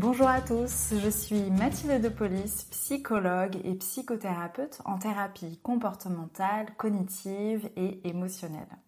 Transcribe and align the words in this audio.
Bonjour 0.00 0.28
à 0.28 0.40
tous, 0.40 0.94
je 0.98 1.10
suis 1.10 1.50
Mathilde 1.50 2.00
de 2.00 2.08
Police, 2.08 2.64
psychologue 2.70 3.58
et 3.64 3.74
psychothérapeute 3.74 4.80
en 4.86 4.96
thérapie 4.96 5.60
comportementale, 5.62 6.74
cognitive 6.78 7.68
et 7.76 8.00
émotionnelle. 8.08 8.78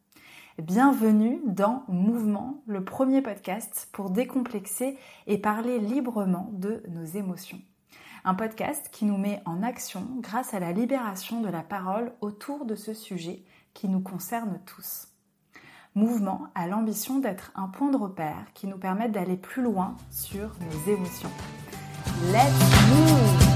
Bienvenue 0.57 1.43
dans 1.45 1.85
Mouvement, 1.89 2.63
le 2.67 2.83
premier 2.83 3.21
podcast 3.21 3.91
pour 3.93 4.09
décomplexer 4.09 4.97
et 5.27 5.37
parler 5.37 5.81
librement 5.81 6.49
de 6.55 6.83
nos 6.89 7.05
émotions. 7.05 7.61
Un 8.25 8.35
podcast 8.35 8.89
qui 8.91 9.05
nous 9.05 9.19
met 9.19 9.43
en 9.45 9.63
action 9.63 10.09
grâce 10.21 10.55
à 10.55 10.61
la 10.61 10.73
libération 10.73 11.43
de 11.43 11.51
la 11.51 11.63
parole 11.63 12.15
autour 12.23 12.65
de 12.65 12.75
ce 12.75 12.95
sujet 12.95 13.45
qui 13.75 13.87
nous 13.87 14.01
concerne 14.01 14.61
tous. 14.65 15.12
Mouvement 15.95 16.47
a 16.55 16.67
l'ambition 16.67 17.19
d'être 17.19 17.53
un 17.55 17.69
point 17.69 17.91
de 17.91 17.99
repère 17.99 18.47
qui 18.55 18.67
nous 18.67 18.79
permette 18.79 19.13
d'aller 19.13 19.37
plus 19.37 19.63
loin 19.63 19.95
sur 20.11 20.49
nos 20.59 20.91
émotions. 20.91 21.29
Let's 22.33 22.89
move 22.89 23.53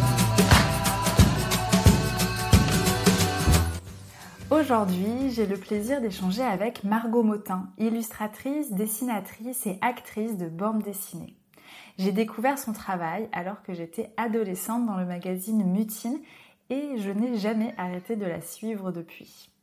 Aujourd'hui, 4.51 5.31
j'ai 5.31 5.47
le 5.47 5.57
plaisir 5.57 6.03
d'échanger 6.03 6.43
avec 6.43 6.85
Margot 6.85 7.23
Motin, 7.23 7.71
illustratrice, 7.79 8.71
dessinatrice 8.71 9.67
et 9.67 9.79
actrice 9.81 10.37
de 10.37 10.51
bande 10.51 10.83
dessinée. 10.83 11.39
J'ai 11.97 12.13
découvert 12.13 12.59
son 12.59 12.75
travail 12.75 13.31
alors 13.33 13.63
que 13.63 13.73
j'étais 13.73 14.13
adolescente 14.19 14.85
dans 14.85 14.99
le 14.99 15.07
magazine 15.07 15.65
Mutine 15.65 16.21
et 16.69 16.99
je 16.99 17.11
n'ai 17.11 17.39
jamais 17.39 17.75
arrêté 17.79 18.15
de 18.15 18.27
la 18.27 18.43
suivre 18.43 18.93
depuis. 18.93 19.56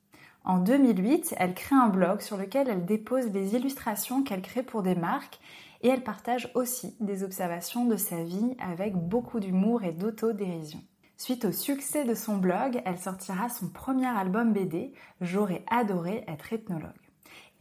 En 0.45 0.57
2008, 0.57 1.35
elle 1.37 1.53
crée 1.53 1.75
un 1.75 1.87
blog 1.87 2.19
sur 2.19 2.35
lequel 2.35 2.67
elle 2.67 2.85
dépose 2.85 3.27
les 3.27 3.55
illustrations 3.55 4.23
qu'elle 4.23 4.41
crée 4.41 4.63
pour 4.63 4.83
des 4.83 4.95
marques 4.95 5.39
et 5.81 5.87
elle 5.87 6.03
partage 6.03 6.51
aussi 6.53 6.95
des 6.99 7.23
observations 7.23 7.85
de 7.85 7.95
sa 7.95 8.23
vie 8.23 8.55
avec 8.59 8.93
beaucoup 8.93 9.39
d'humour 9.39 9.83
et 9.83 9.93
d'autodérision. 9.93 10.81
Suite 11.15 11.45
au 11.45 11.53
succès 11.53 12.03
de 12.03 12.13
son 12.13 12.37
blog, 12.37 12.81
elle 12.83 12.99
sortira 12.99 13.47
son 13.47 13.69
premier 13.69 14.07
album 14.07 14.51
BD, 14.51 14.93
J'aurais 15.21 15.63
adoré 15.69 16.25
être 16.27 16.51
ethnologue. 16.51 16.91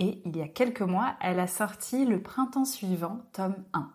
Et 0.01 0.21
il 0.25 0.37
y 0.37 0.43
a 0.43 0.49
quelques 0.49 0.83
mois, 0.83 1.15
elle 1.21 1.39
a 1.39 1.47
sorti 1.47 2.05
Le 2.05 2.21
printemps 2.21 2.65
suivant, 2.65 3.21
tome 3.33 3.63
1. 3.75 3.91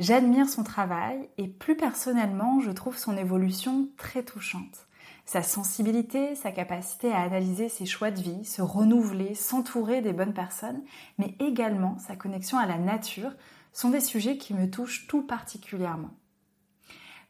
J'admire 0.00 0.48
son 0.48 0.64
travail 0.64 1.28
et 1.38 1.46
plus 1.46 1.76
personnellement, 1.76 2.60
je 2.60 2.72
trouve 2.72 2.98
son 2.98 3.16
évolution 3.16 3.88
très 3.96 4.24
touchante. 4.24 4.85
Sa 5.26 5.42
sensibilité, 5.42 6.36
sa 6.36 6.52
capacité 6.52 7.12
à 7.12 7.20
analyser 7.20 7.68
ses 7.68 7.84
choix 7.84 8.12
de 8.12 8.20
vie, 8.20 8.44
se 8.44 8.62
renouveler, 8.62 9.34
s'entourer 9.34 10.00
des 10.00 10.12
bonnes 10.12 10.32
personnes, 10.32 10.82
mais 11.18 11.34
également 11.40 11.98
sa 11.98 12.14
connexion 12.14 12.58
à 12.58 12.66
la 12.66 12.78
nature 12.78 13.32
sont 13.72 13.90
des 13.90 14.00
sujets 14.00 14.38
qui 14.38 14.54
me 14.54 14.70
touchent 14.70 15.08
tout 15.08 15.22
particulièrement. 15.22 16.10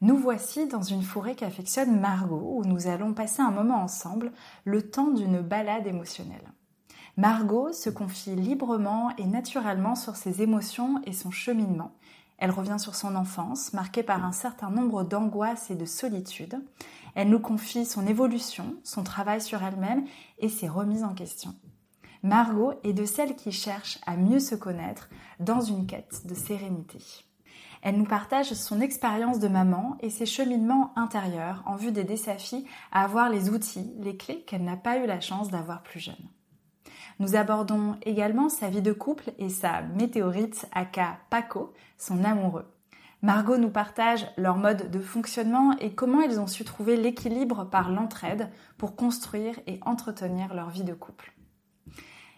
Nous 0.02 0.18
voici 0.18 0.66
dans 0.66 0.82
une 0.82 1.02
forêt 1.02 1.34
qu'affectionne 1.34 1.98
Margot, 1.98 2.58
où 2.58 2.64
nous 2.66 2.86
allons 2.86 3.14
passer 3.14 3.40
un 3.40 3.50
moment 3.50 3.82
ensemble, 3.82 4.30
le 4.64 4.90
temps 4.90 5.10
d'une 5.10 5.40
balade 5.40 5.86
émotionnelle. 5.86 6.52
Margot 7.16 7.72
se 7.72 7.88
confie 7.88 8.36
librement 8.36 9.10
et 9.16 9.24
naturellement 9.24 9.94
sur 9.94 10.16
ses 10.16 10.42
émotions 10.42 11.00
et 11.06 11.14
son 11.14 11.30
cheminement. 11.30 11.92
Elle 12.36 12.50
revient 12.50 12.78
sur 12.78 12.94
son 12.94 13.16
enfance, 13.16 13.72
marquée 13.72 14.02
par 14.02 14.22
un 14.22 14.32
certain 14.32 14.68
nombre 14.68 15.02
d'angoisses 15.02 15.70
et 15.70 15.74
de 15.74 15.86
solitude. 15.86 16.62
Elle 17.16 17.30
nous 17.30 17.40
confie 17.40 17.86
son 17.86 18.06
évolution, 18.06 18.76
son 18.84 19.02
travail 19.02 19.40
sur 19.40 19.62
elle-même 19.62 20.04
et 20.38 20.50
ses 20.50 20.68
remises 20.68 21.02
en 21.02 21.14
question. 21.14 21.54
Margot 22.22 22.74
est 22.84 22.92
de 22.92 23.06
celles 23.06 23.36
qui 23.36 23.52
cherchent 23.52 23.98
à 24.06 24.18
mieux 24.18 24.38
se 24.38 24.54
connaître 24.54 25.08
dans 25.40 25.62
une 25.62 25.86
quête 25.86 26.26
de 26.26 26.34
sérénité. 26.34 26.98
Elle 27.80 27.96
nous 27.96 28.04
partage 28.04 28.52
son 28.52 28.82
expérience 28.82 29.38
de 29.38 29.48
maman 29.48 29.96
et 30.00 30.10
ses 30.10 30.26
cheminements 30.26 30.92
intérieurs 30.94 31.62
en 31.64 31.76
vue 31.76 31.90
d'aider 31.90 32.18
sa 32.18 32.36
fille 32.36 32.66
à 32.92 33.04
avoir 33.04 33.30
les 33.30 33.48
outils, 33.48 33.94
les 33.98 34.18
clés 34.18 34.42
qu'elle 34.42 34.64
n'a 34.64 34.76
pas 34.76 34.98
eu 34.98 35.06
la 35.06 35.20
chance 35.22 35.48
d'avoir 35.48 35.82
plus 35.82 36.00
jeune. 36.00 36.14
Nous 37.18 37.34
abordons 37.34 37.96
également 38.02 38.50
sa 38.50 38.68
vie 38.68 38.82
de 38.82 38.92
couple 38.92 39.32
et 39.38 39.48
sa 39.48 39.80
météorite 39.80 40.68
aka 40.72 41.18
Paco, 41.30 41.72
son 41.96 42.24
amoureux. 42.24 42.66
Margot 43.26 43.56
nous 43.56 43.70
partage 43.70 44.24
leur 44.36 44.56
mode 44.56 44.88
de 44.88 45.00
fonctionnement 45.00 45.76
et 45.80 45.92
comment 45.92 46.20
ils 46.20 46.38
ont 46.38 46.46
su 46.46 46.62
trouver 46.62 46.96
l'équilibre 46.96 47.64
par 47.68 47.90
l'entraide 47.90 48.48
pour 48.78 48.94
construire 48.94 49.58
et 49.66 49.80
entretenir 49.84 50.54
leur 50.54 50.70
vie 50.70 50.84
de 50.84 50.94
couple. 50.94 51.32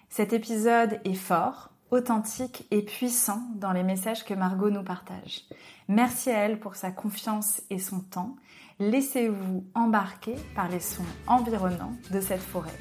Cet 0.08 0.32
épisode 0.32 0.98
est 1.04 1.12
fort, 1.12 1.72
authentique 1.90 2.66
et 2.70 2.80
puissant 2.80 3.42
dans 3.56 3.72
les 3.72 3.82
messages 3.82 4.24
que 4.24 4.32
Margot 4.32 4.70
nous 4.70 4.82
partage. 4.82 5.44
Merci 5.88 6.30
à 6.30 6.38
elle 6.38 6.58
pour 6.58 6.74
sa 6.74 6.90
confiance 6.90 7.60
et 7.68 7.78
son 7.78 8.00
temps. 8.00 8.36
Laissez-vous 8.78 9.66
embarquer 9.74 10.36
par 10.54 10.70
les 10.70 10.80
sons 10.80 11.04
environnants 11.26 11.96
de 12.10 12.22
cette 12.22 12.40
forêt. 12.40 12.80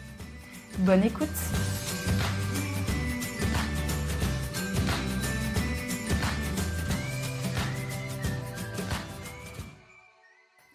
Bonne 0.80 1.04
écoute 1.04 1.28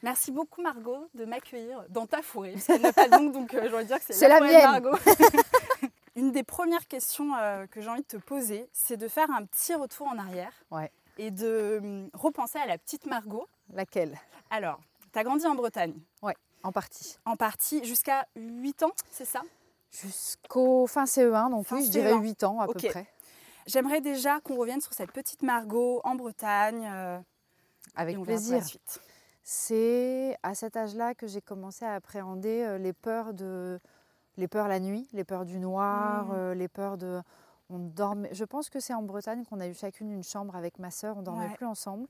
Merci 0.03 0.33
beaucoup 0.33 0.63
Margot 0.63 1.09
de 1.15 1.25
m'accueillir 1.25 1.85
dans 1.89 2.07
ta 2.07 2.23
forêt, 2.23 2.53
parce 2.53 2.67
qu'elle 2.67 2.83
n'a 2.83 2.93
pas 2.93 3.09
de 3.09 3.33
donc 3.33 3.55
euh, 3.55 3.69
je 3.71 3.85
dire 3.85 3.99
que 3.99 4.13
c'est 4.13 4.29
la, 4.29 4.41
la 4.41 4.47
mienne. 4.47 4.71
Margot. 4.71 4.99
Une 6.17 6.33
des 6.33 6.43
premières 6.43 6.87
questions 6.89 7.35
euh, 7.37 7.67
que 7.67 7.81
j'ai 7.81 7.89
envie 7.89 8.03
de 8.03 8.07
te 8.07 8.17
poser, 8.17 8.69
c'est 8.73 8.97
de 8.97 9.09
faire 9.09 9.31
un 9.31 9.45
petit 9.45 9.75
retour 9.75 10.09
en 10.09 10.19
arrière 10.19 10.53
et 11.19 11.31
de 11.31 11.79
hum, 11.83 12.11
repenser 12.15 12.59
à 12.59 12.67
la 12.67 12.79
petite 12.79 13.07
Margot. 13.07 13.47
Laquelle? 13.73 14.19
Alors, 14.51 14.81
tu 15.13 15.19
as 15.19 15.25
grandi 15.25 15.47
en 15.47 15.55
Bretagne? 15.55 15.95
Oui, 16.23 16.33
en 16.63 16.73
partie. 16.73 17.17
En 17.25 17.37
partie, 17.37 17.85
jusqu'à 17.85 18.27
8 18.37 18.83
ans, 18.83 18.93
c'est 19.11 19.25
ça? 19.25 19.43
Jusqu'au 19.91 20.87
fin 20.87 21.05
CE1, 21.05 21.51
donc 21.51 21.67
oui, 21.71 21.85
je 21.87 21.91
dirais 21.91 22.15
8 22.15 22.45
ans 22.45 22.61
à 22.61 22.67
peu 22.67 22.75
près. 22.75 23.07
J'aimerais 23.67 24.01
déjà 24.01 24.41
qu'on 24.41 24.57
revienne 24.57 24.81
sur 24.81 24.93
cette 24.93 25.13
petite 25.13 25.43
Margot 25.43 26.01
en 26.05 26.15
Bretagne. 26.15 26.89
Euh, 26.91 27.19
Avec 27.95 28.21
plaisir. 28.21 28.63
C'est 29.43 30.37
à 30.43 30.55
cet 30.55 30.77
âge-là 30.77 31.15
que 31.15 31.27
j'ai 31.27 31.41
commencé 31.41 31.85
à 31.85 31.95
appréhender 31.95 32.79
les 32.79 32.93
peurs 32.93 33.35
de 33.35 33.81
les 34.37 34.49
peurs 34.49 34.69
la 34.69 34.81
nuit, 34.81 35.09
les 35.13 35.25
peurs 35.25 35.45
du 35.45 35.59
noir, 35.59 36.27
mmh. 36.27 36.53
les 36.53 36.69
peurs 36.69 36.97
de 36.97 37.21
on 37.69 37.79
dormait. 37.79 38.33
Je 38.33 38.45
pense 38.45 38.71
que 38.71 38.81
c'est 38.81 38.95
en 38.95 39.03
Bretagne 39.03 39.45
qu'on 39.45 39.61
a 39.61 39.67
eu 39.67 39.75
chacune 39.75 40.11
une 40.11 40.23
chambre 40.23 40.57
avec 40.57 40.79
ma 40.79 40.91
sœur. 40.91 41.17
On 41.19 41.23
dormait 41.23 41.53
plus 41.55 41.67
ensemble 41.67 42.07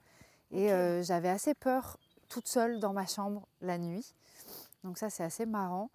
et 0.50 0.68
j'avais 1.02 1.28
assez 1.28 1.54
peur 1.54 1.98
toute 2.28 2.48
seule 2.48 2.80
dans 2.80 2.92
ma 2.92 3.06
chambre 3.06 3.46
la 3.60 3.78
nuit. 3.78 4.14
Donc 4.84 4.98
ça 4.98 5.10
c'est 5.10 5.24
assez 5.24 5.46
marrant. 5.46 5.90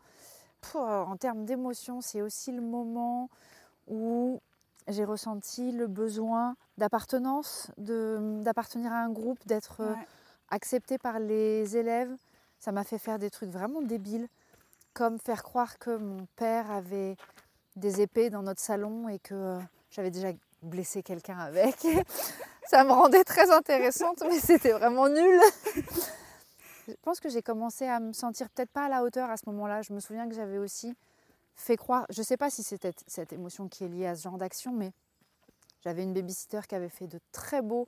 En 0.73 1.15
termes 1.17 1.45
d'émotion, 1.45 2.01
c'est 2.01 2.21
aussi 2.21 2.51
le 2.51 2.61
moment 2.61 3.29
où 3.87 4.41
j'ai 4.87 5.05
ressenti 5.05 5.71
le 5.71 5.87
besoin 5.87 6.55
d'appartenance, 6.77 7.71
d'appartenir 7.77 8.91
à 8.91 8.97
un 8.97 9.09
groupe, 9.09 9.45
d'être 9.45 9.81
acceptée 10.49 10.97
par 10.97 11.19
les 11.19 11.77
élèves. 11.77 12.15
Ça 12.59 12.71
m'a 12.71 12.83
fait 12.83 12.97
faire 12.97 13.19
des 13.19 13.29
trucs 13.29 13.49
vraiment 13.49 13.81
débiles, 13.81 14.27
comme 14.93 15.19
faire 15.19 15.43
croire 15.43 15.77
que 15.77 15.95
mon 15.95 16.25
père 16.35 16.71
avait 16.71 17.15
des 17.75 18.01
épées 18.01 18.29
dans 18.29 18.41
notre 18.41 18.61
salon 18.61 19.07
et 19.07 19.19
que 19.19 19.33
euh, 19.33 19.59
j'avais 19.91 20.11
déjà 20.11 20.29
blessé 20.63 21.03
quelqu'un 21.03 21.37
avec. 21.37 21.75
Ça 22.67 22.83
me 22.83 22.91
rendait 22.91 23.23
très 23.23 23.49
intéressante, 23.51 24.23
mais 24.27 24.39
c'était 24.39 24.73
vraiment 24.73 25.07
nul. 25.07 25.39
Je 26.87 26.93
pense 27.01 27.19
que 27.19 27.29
j'ai 27.29 27.41
commencé 27.41 27.85
à 27.85 27.99
me 27.99 28.13
sentir 28.13 28.49
peut-être 28.49 28.71
pas 28.71 28.85
à 28.85 28.89
la 28.89 29.03
hauteur 29.03 29.29
à 29.29 29.37
ce 29.37 29.43
moment-là. 29.47 29.81
Je 29.81 29.93
me 29.93 29.99
souviens 29.99 30.27
que 30.27 30.35
j'avais 30.35 30.57
aussi 30.57 30.95
fait 31.55 31.75
croire, 31.75 32.05
je 32.09 32.19
ne 32.19 32.23
sais 32.23 32.37
pas 32.37 32.49
si 32.49 32.63
c'était 32.63 32.93
cette 33.07 33.33
émotion 33.33 33.67
qui 33.67 33.83
est 33.83 33.87
liée 33.87 34.05
à 34.05 34.15
ce 34.15 34.23
genre 34.23 34.37
d'action, 34.37 34.71
mais 34.71 34.91
j'avais 35.83 36.03
une 36.03 36.13
babysitter 36.13 36.61
qui 36.67 36.75
avait 36.75 36.89
fait 36.89 37.07
de 37.07 37.19
très 37.31 37.61
beaux, 37.61 37.87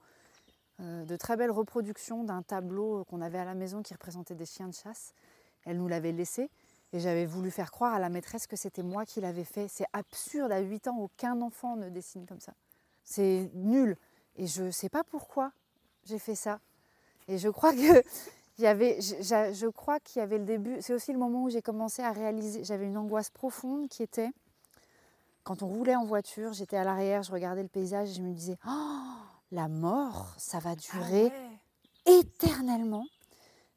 euh, 0.81 1.05
de 1.05 1.15
très 1.15 1.35
belles 1.37 1.51
reproductions 1.51 2.23
d'un 2.23 2.41
tableau 2.41 3.03
qu'on 3.05 3.21
avait 3.21 3.37
à 3.37 3.45
la 3.45 3.55
maison 3.55 3.81
qui 3.81 3.93
représentait 3.93 4.35
des 4.35 4.45
chiens 4.45 4.67
de 4.67 4.73
chasse. 4.73 5.13
Elle 5.65 5.77
nous 5.77 5.87
l'avait 5.87 6.11
laissé 6.11 6.49
et 6.93 6.99
j'avais 6.99 7.25
voulu 7.25 7.51
faire 7.51 7.71
croire 7.71 7.93
à 7.93 7.99
la 7.99 8.09
maîtresse 8.09 8.47
que 8.47 8.55
c'était 8.55 8.83
moi 8.83 9.05
qui 9.05 9.21
l'avais 9.21 9.43
fait. 9.43 9.67
C'est 9.67 9.85
absurde, 9.93 10.51
à 10.51 10.59
8 10.59 10.87
ans, 10.87 10.97
aucun 10.97 11.41
enfant 11.41 11.75
ne 11.75 11.89
dessine 11.89 12.25
comme 12.25 12.39
ça. 12.39 12.53
C'est 13.03 13.49
nul. 13.53 13.97
Et 14.37 14.47
je 14.47 14.63
ne 14.63 14.71
sais 14.71 14.89
pas 14.89 15.03
pourquoi 15.03 15.51
j'ai 16.05 16.19
fait 16.19 16.35
ça. 16.35 16.59
Et 17.27 17.37
je 17.37 17.49
crois 17.49 17.73
que 17.73 18.03
je, 18.59 19.67
crois 19.67 19.99
qu'il 19.99 20.19
y 20.19 20.23
avait 20.23 20.37
le 20.37 20.45
début, 20.45 20.77
c'est 20.81 20.93
aussi 20.93 21.13
le 21.13 21.19
moment 21.19 21.43
où 21.43 21.49
j'ai 21.49 21.61
commencé 21.61 22.01
à 22.01 22.11
réaliser, 22.11 22.63
j'avais 22.63 22.85
une 22.85 22.97
angoisse 22.97 23.29
profonde 23.29 23.87
qui 23.87 24.03
était, 24.03 24.29
quand 25.43 25.63
on 25.63 25.67
roulait 25.67 25.95
en 25.95 26.05
voiture, 26.05 26.53
j'étais 26.53 26.77
à 26.77 26.83
l'arrière, 26.83 27.23
je 27.23 27.31
regardais 27.31 27.63
le 27.63 27.69
paysage 27.69 28.09
et 28.09 28.13
je 28.13 28.21
me 28.21 28.33
disais, 28.33 28.57
oh, 28.67 29.28
la 29.51 29.67
mort, 29.67 30.33
ça 30.37 30.59
va 30.59 30.75
durer 30.75 31.31
ah 31.31 32.11
éternellement. 32.11 33.05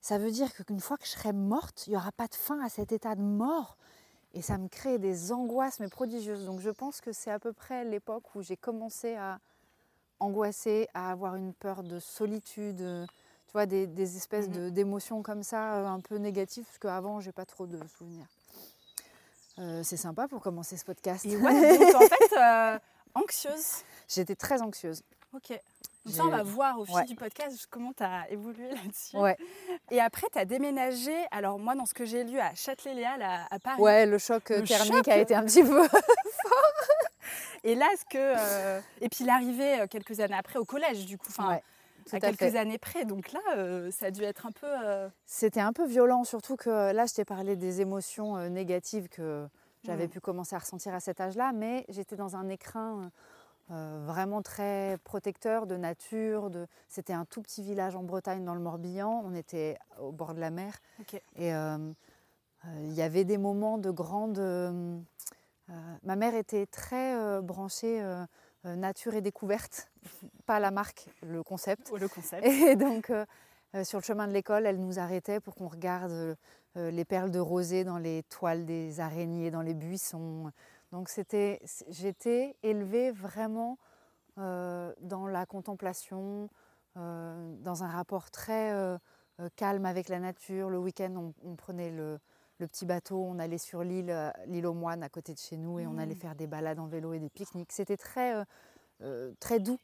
Ça 0.00 0.18
veut 0.18 0.30
dire 0.30 0.52
qu'une 0.52 0.80
fois 0.80 0.96
que 0.96 1.04
je 1.04 1.10
serai 1.10 1.32
morte, 1.32 1.86
il 1.86 1.90
n'y 1.90 1.96
aura 1.96 2.12
pas 2.12 2.26
de 2.26 2.34
fin 2.34 2.60
à 2.60 2.68
cet 2.68 2.92
état 2.92 3.14
de 3.14 3.22
mort. 3.22 3.76
Et 4.34 4.42
ça 4.42 4.58
me 4.58 4.68
crée 4.68 4.98
des 4.98 5.32
angoisses, 5.32 5.78
mais 5.80 5.88
prodigieuses. 5.88 6.46
Donc 6.46 6.60
je 6.60 6.70
pense 6.70 7.00
que 7.00 7.12
c'est 7.12 7.30
à 7.30 7.38
peu 7.38 7.52
près 7.52 7.84
l'époque 7.84 8.34
où 8.34 8.42
j'ai 8.42 8.56
commencé 8.56 9.14
à 9.14 9.38
angoissée, 10.20 10.88
à 10.94 11.10
avoir 11.10 11.36
une 11.36 11.52
peur 11.52 11.82
de 11.82 11.98
solitude, 11.98 12.78
tu 12.78 13.52
vois, 13.52 13.66
des, 13.66 14.16
espèces 14.16 14.48
mmh 14.48 14.70
d'émotions 14.70 15.22
comme 15.22 15.42
ça, 15.42 15.88
un 15.88 16.00
peu 16.00 16.16
négatives, 16.16 16.64
parce 16.64 16.78
qu'avant, 16.78 17.20
j'ai 17.20 17.32
pas 17.32 17.44
trop 17.44 17.66
de 17.66 17.78
souvenirs. 17.86 18.26
c'est 19.82 19.96
sympa 19.96 20.28
pour 20.28 20.40
commencer 20.40 20.76
ce 20.76 20.84
podcast. 20.84 21.26
Et 21.26 21.36
ouais, 21.36 21.78
donc 21.78 21.94
en 21.94 22.00
fait, 22.00 22.80
anxieuse. 23.14 23.82
J'étais 24.08 24.36
très 24.36 24.62
anxieuse. 24.62 25.02
Ok. 25.34 25.58
Ça, 26.06 26.24
on 26.24 26.30
va 26.30 26.42
voir 26.42 26.78
au 26.80 26.84
fil 26.84 27.04
du 27.06 27.14
podcast 27.14 27.66
comment 27.70 27.92
tu 27.92 28.02
as 28.02 28.28
évolué 28.30 28.70
là-dessus. 28.70 29.16
Ouais. 29.16 29.36
Et 29.90 30.00
après, 30.00 30.26
tu 30.32 30.38
as 30.38 30.44
déménagé, 30.44 31.14
alors 31.30 31.58
moi, 31.58 31.74
dans 31.74 31.86
ce 31.86 31.94
que 31.94 32.04
j'ai 32.04 32.24
lu, 32.24 32.40
à 32.40 32.54
Châtelet-Léal, 32.54 33.22
à, 33.22 33.58
Paris. 33.60 33.80
Ouais, 33.80 34.04
le 34.04 34.18
choc 34.18 34.50
euh, 34.50 34.62
thermique 34.62 35.06
a 35.08 35.18
été 35.18 35.34
un 35.34 35.44
petit 35.44 35.62
peu 35.62 35.88
fort. 35.88 36.72
Et 37.62 37.76
là, 37.76 37.86
ce 37.96 38.04
que. 38.04 38.18
Euh, 38.18 38.80
et 39.00 39.08
puis 39.08 39.24
l'arrivée 39.24 39.80
euh, 39.80 39.86
quelques 39.86 40.18
années 40.18 40.34
après 40.34 40.58
au 40.58 40.64
collège, 40.64 41.06
du 41.06 41.18
coup. 41.18 41.28
Enfin, 41.30 41.60
à, 42.12 42.18
quelques 42.20 42.56
années 42.56 42.78
près. 42.78 43.04
Donc 43.04 43.30
là, 43.30 43.90
ça 43.92 44.06
a 44.06 44.10
dû 44.10 44.24
être 44.24 44.46
un 44.46 44.52
peu. 44.52 44.66
C'était 45.24 45.60
un 45.60 45.72
peu 45.72 45.86
violent, 45.86 46.24
surtout 46.24 46.56
que 46.56 46.92
là, 46.92 47.06
je 47.06 47.14
t'ai 47.14 47.24
parlé 47.24 47.54
des 47.54 47.80
émotions 47.80 48.48
négatives 48.50 49.08
que 49.08 49.46
j'avais 49.84 50.08
pu 50.08 50.20
commencer 50.20 50.56
à 50.56 50.58
ressentir 50.58 50.92
à 50.94 51.00
cet 51.00 51.20
âge-là, 51.20 51.52
mais 51.54 51.84
j'étais 51.88 52.16
dans 52.16 52.34
un 52.34 52.48
écrin 52.48 53.10
euh, 53.72 54.02
vraiment 54.04 54.42
très 54.42 54.98
protecteur 55.02 55.66
de 55.66 55.76
nature. 55.76 56.50
De... 56.50 56.66
C'était 56.88 57.14
un 57.14 57.24
tout 57.24 57.40
petit 57.40 57.62
village 57.62 57.96
en 57.96 58.02
Bretagne 58.02 58.44
dans 58.44 58.54
le 58.54 58.60
Morbihan. 58.60 59.22
On 59.24 59.34
était 59.34 59.78
au 59.98 60.12
bord 60.12 60.34
de 60.34 60.40
la 60.40 60.50
mer. 60.50 60.78
Et 61.36 61.54
euh, 61.54 61.78
euh, 61.78 62.80
il 62.82 62.92
y 62.92 63.00
avait 63.00 63.24
des 63.24 63.38
moments 63.38 63.78
de 63.78 63.90
grande. 63.90 64.38
ma 66.02 66.16
mère 66.16 66.34
était 66.34 66.66
très 66.66 67.40
branchée 67.40 68.04
nature 68.64 69.14
et 69.14 69.22
découverte, 69.22 69.90
pas 70.44 70.60
la 70.60 70.70
marque, 70.70 71.06
le 71.22 71.42
concept. 71.42 71.92
le 71.98 72.08
concept. 72.08 72.44
Et 72.46 72.76
donc, 72.76 73.10
sur 73.82 73.98
le 73.98 74.04
chemin 74.04 74.28
de 74.28 74.32
l'école, 74.32 74.66
elle 74.66 74.78
nous 74.78 74.98
arrêtait 74.98 75.40
pour 75.40 75.54
qu'on 75.54 75.68
regarde 75.68 76.36
les 76.76 77.04
perles 77.04 77.30
de 77.30 77.38
rosée 77.38 77.84
dans 77.84 77.98
les 77.98 78.22
toiles 78.24 78.66
des 78.66 79.00
araignées, 79.00 79.50
dans 79.50 79.62
les 79.62 79.74
buissons. 79.74 80.52
Donc 80.92 81.08
c'était, 81.08 81.60
j'étais 81.88 82.54
élevée 82.62 83.10
vraiment 83.10 83.78
euh, 84.38 84.92
dans 85.00 85.26
la 85.26 85.46
contemplation, 85.46 86.50
euh, 86.98 87.56
dans 87.60 87.82
un 87.82 87.88
rapport 87.88 88.30
très 88.30 88.72
euh, 88.72 88.98
calme 89.56 89.86
avec 89.86 90.10
la 90.10 90.20
nature. 90.20 90.68
Le 90.68 90.78
week-end, 90.78 91.32
on, 91.42 91.56
prenait 91.56 91.90
le, 91.90 92.20
petit 92.58 92.84
bateau, 92.84 93.24
on 93.24 93.38
allait 93.38 93.58
sur 93.58 93.82
l'île, 93.82 94.32
l'île 94.46 94.66
aux 94.66 94.74
moines 94.74 95.02
à 95.02 95.08
côté 95.08 95.32
de 95.32 95.38
chez 95.38 95.56
nous, 95.56 95.80
et 95.80 95.86
on 95.86 95.96
allait 95.96 96.14
mmh. 96.14 96.18
faire 96.18 96.34
des 96.36 96.46
balades 96.46 96.78
en 96.78 96.86
vélo 96.86 97.14
et 97.14 97.18
des 97.18 97.30
pique-niques. 97.30 97.72
C'était 97.72 97.96
très, 97.96 98.44
très 99.40 99.58
doux. 99.58 99.78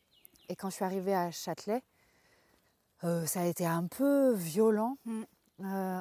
Et 0.49 0.55
quand 0.55 0.71
je 0.71 0.77
suis 0.77 0.85
arrivée 0.85 1.15
à 1.15 1.33
Châtelet, 1.33 1.83
ça 3.03 3.41
a 3.41 3.47
été 3.47 3.67
un 3.67 3.89
peu 3.89 4.33
violent 4.33 4.97
mmh. 5.07 5.23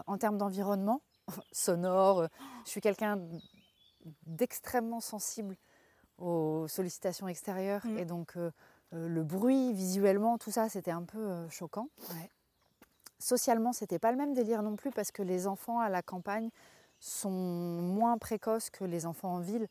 en 0.06 0.18
termes 0.20 0.38
d'environnement 0.38 1.02
sonore. 1.52 2.28
Je 2.66 2.70
suis 2.70 2.82
quelqu'un 2.82 3.20
d'extrêmement 4.26 5.02
sensible 5.02 5.56
aux 6.18 6.68
sollicitations 6.68 7.28
extérieures. 7.28 7.86
Mm. 7.86 7.98
Et 7.98 8.06
donc, 8.06 8.38
euh, 8.38 8.52
euh, 8.94 9.08
le 9.08 9.24
bruit, 9.24 9.74
visuellement, 9.74 10.38
tout 10.38 10.52
ça, 10.52 10.70
c'était 10.70 10.92
un 10.92 11.04
peu 11.04 11.20
euh, 11.20 11.50
choquant. 11.50 11.90
Socialement, 13.20 13.74
c'était 13.74 14.00
pas 14.00 14.12
le 14.12 14.18
même 14.18 14.34
délire 14.34 14.62
non 14.62 14.76
plus 14.76 14.92
parce 14.92 15.12
que 15.12 15.24
les 15.24 15.48
enfants 15.48 15.80
à 15.80 15.90
la 15.90 16.02
campagne 16.02 16.50
sont 17.00 17.32
moins 17.32 18.18
précoces 18.18 18.70
que 18.70 18.84
les 18.84 19.06
enfants 19.06 19.34
en 19.36 19.40
ville. 19.40 19.68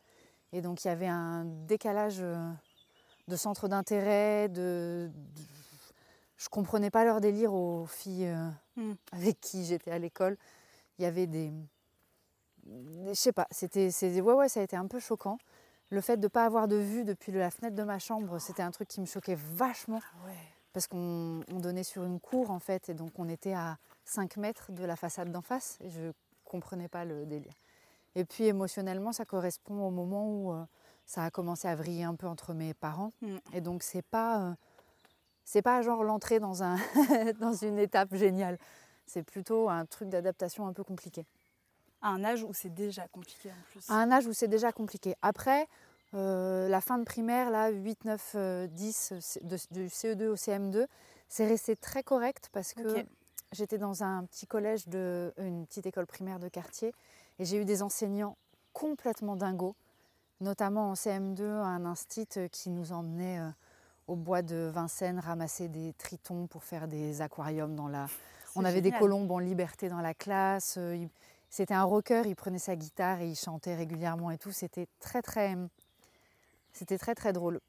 Et 0.53 0.61
donc, 0.61 0.85
il 0.85 0.89
y 0.89 0.91
avait 0.91 1.07
un 1.07 1.45
décalage 1.45 2.19
de 2.19 3.37
centre 3.37 3.69
d'intérêt, 3.69 4.49
de, 4.49 5.11
Je 6.37 6.49
comprenais 6.49 6.91
pas 6.91 7.05
leur 7.05 7.21
délire 7.21 7.53
aux 7.53 7.87
filles 7.87 8.33
mm. 8.77 8.93
avec 9.13 9.41
qui 9.41 9.65
j'étais 9.65 9.93
à 9.93 9.99
l'école. 9.99 10.37
Il 10.99 11.03
y 11.03 11.07
avait 11.07 11.27
des, 11.27 11.53
je 13.07 13.15
sais 13.15 13.33
pas, 13.33 13.47
c'était, 13.51 13.91
ouais, 14.21 14.35
ouais, 14.35 14.49
ça 14.49 14.61
a 14.61 14.63
été 14.63 14.77
un 14.77 14.87
peu 14.87 14.99
choquant. 14.99 15.39
Le 15.91 16.01
fait 16.01 16.17
de 16.17 16.25
ne 16.25 16.29
pas 16.29 16.45
avoir 16.45 16.67
de 16.67 16.77
vue 16.77 17.05
depuis 17.05 17.33
la 17.33 17.51
fenêtre 17.51 17.77
de 17.77 17.83
ma 17.85 17.99
chambre, 17.99 18.39
c'était 18.41 18.63
un 18.63 18.71
truc 18.71 18.89
qui 18.89 19.01
me 19.01 19.07
choquait 19.07 19.37
vachement. 19.37 20.01
Ah 20.03 20.31
parce 20.73 20.89
qu'on 20.89 21.43
donnait 21.49 21.85
sur 21.85 22.05
une 22.05 22.21
cour, 22.21 22.51
en 22.51 22.59
fait, 22.59 22.91
et 22.91 22.95
donc 22.95 23.13
on 23.19 23.31
était 23.31 23.55
à 23.55 23.79
5 24.05 24.37
mètres 24.37 24.73
de 24.73 24.85
la 24.85 24.95
façade 24.95 25.33
d'en 25.33 25.41
face, 25.41 25.79
et 25.81 25.89
je 25.89 26.01
ne 26.03 26.13
comprenais 26.45 26.89
pas 26.89 27.07
le 27.07 27.25
délire. 27.25 27.55
Et 28.15 28.27
puis 28.27 28.45
émotionnellement, 28.45 29.13
ça 29.13 29.25
correspond 29.25 29.87
au 29.87 29.91
moment 29.91 30.29
où 30.29 30.53
euh, 30.53 30.65
ça 31.07 31.25
a 31.25 31.31
commencé 31.31 31.67
à 31.67 31.75
vriller 31.75 32.05
un 32.05 32.15
peu 32.15 32.27
entre 32.27 32.53
mes 32.53 32.75
parents. 32.75 33.13
Mm. 33.23 33.37
Et 33.55 33.61
donc 33.63 33.83
c'est 33.83 34.05
pas, 34.05 34.41
euh, 34.43 34.55
c'est 35.45 35.63
pas 35.63 35.81
genre 35.81 36.05
l'entrée 36.05 36.41
dans, 36.41 36.63
un 36.63 36.77
dans 37.41 37.55
une 37.55 37.79
étape 37.79 38.15
géniale. 38.15 38.59
C'est 39.07 39.23
plutôt 39.23 39.71
un 39.71 39.87
truc 39.87 40.11
d'adaptation 40.11 40.67
un 40.67 40.75
peu 40.75 40.85
compliqué 40.85 41.27
à 42.07 42.11
un 42.11 42.25
âge 42.25 42.45
où 42.45 42.53
c'est 42.53 42.73
déjà 42.73 43.09
compliqué 43.09 43.51
en 43.51 43.71
plus. 43.71 43.91
À 43.91 43.95
un 43.95 44.13
âge 44.13 44.27
où 44.27 44.33
c'est 44.33 44.49
déjà 44.49 44.71
compliqué. 44.71 45.15
Après, 45.23 45.67
euh, 46.15 46.69
la 46.69 46.81
fin 46.81 46.99
de 46.99 47.05
primaire, 47.05 47.51
là, 47.51 47.69
8, 47.71 48.05
9, 48.05 48.69
10, 48.71 49.13
du 49.71 49.89
CE2 49.89 50.27
au 50.29 50.37
CM2, 50.37 50.87
c'est 51.29 51.47
resté 51.47 51.75
très 51.75 52.03
correct 52.03 52.49
parce 52.53 52.75
que 52.75 53.05
j'étais 53.53 53.79
dans 53.79 54.05
un 54.05 54.25
petit 54.25 54.47
collège, 54.47 54.87
de, 54.89 55.33
une 55.39 55.67
petite 55.67 55.87
école 55.87 56.07
primaire 56.07 56.39
de 56.39 56.49
quartier, 56.49 56.95
et 57.39 57.45
j'ai 57.45 57.59
eu 57.59 57.65
des 57.65 57.83
enseignants 57.83 58.37
complètement 58.73 59.37
dingos, 59.37 59.75
notamment 60.41 60.91
en 60.91 60.95
CM2, 60.95 61.43
un 61.43 61.85
instit 61.85 62.29
qui 62.53 62.71
nous 62.71 62.93
emmenait 62.93 63.41
euh, 63.41 63.49
au 64.07 64.15
bois 64.15 64.43
de 64.43 64.71
Vincennes 64.73 65.19
ramasser 65.19 65.69
des 65.69 65.93
tritons 65.95 66.47
pour 66.47 66.63
faire 66.63 66.87
des 66.87 67.21
aquariums 67.21 67.75
dans 67.75 67.89
la... 67.89 68.07
On 68.55 68.65
avait 68.65 68.81
des 68.81 68.93
colombes 68.93 69.31
en 69.31 69.39
liberté 69.39 69.91
dans 69.91 70.01
la 70.01 70.15
classe. 70.15 70.77
Euh, 70.79 71.07
c'était 71.57 71.73
un 71.73 71.85
rocker, 71.85 72.25
il 72.27 72.37
prenait 72.37 72.59
sa 72.59 72.77
guitare 72.77 73.23
et 73.23 73.29
il 73.29 73.35
chantait 73.35 73.75
régulièrement 73.75 74.31
et 74.31 74.37
tout. 74.37 74.53
C'était 74.53 74.87
très 75.01 75.23
très, 75.23 75.57
c'était 76.75 76.99
très 76.99 77.15
très 77.15 77.33
drôle. 77.33 77.61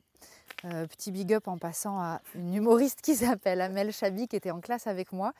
Euh, 0.65 0.87
petit 0.87 1.11
big 1.11 1.33
up 1.33 1.47
en 1.47 1.57
passant 1.57 1.97
à 1.97 2.19
une 2.35 2.53
humoriste 2.53 2.99
qui 3.01 3.15
s'appelle 3.37 3.61
Amel 3.61 3.93
Chabi 3.93 4.27
qui 4.27 4.35
était 4.35 4.51
en 4.51 4.59
classe 4.59 4.87
avec 4.87 5.13
moi 5.13 5.31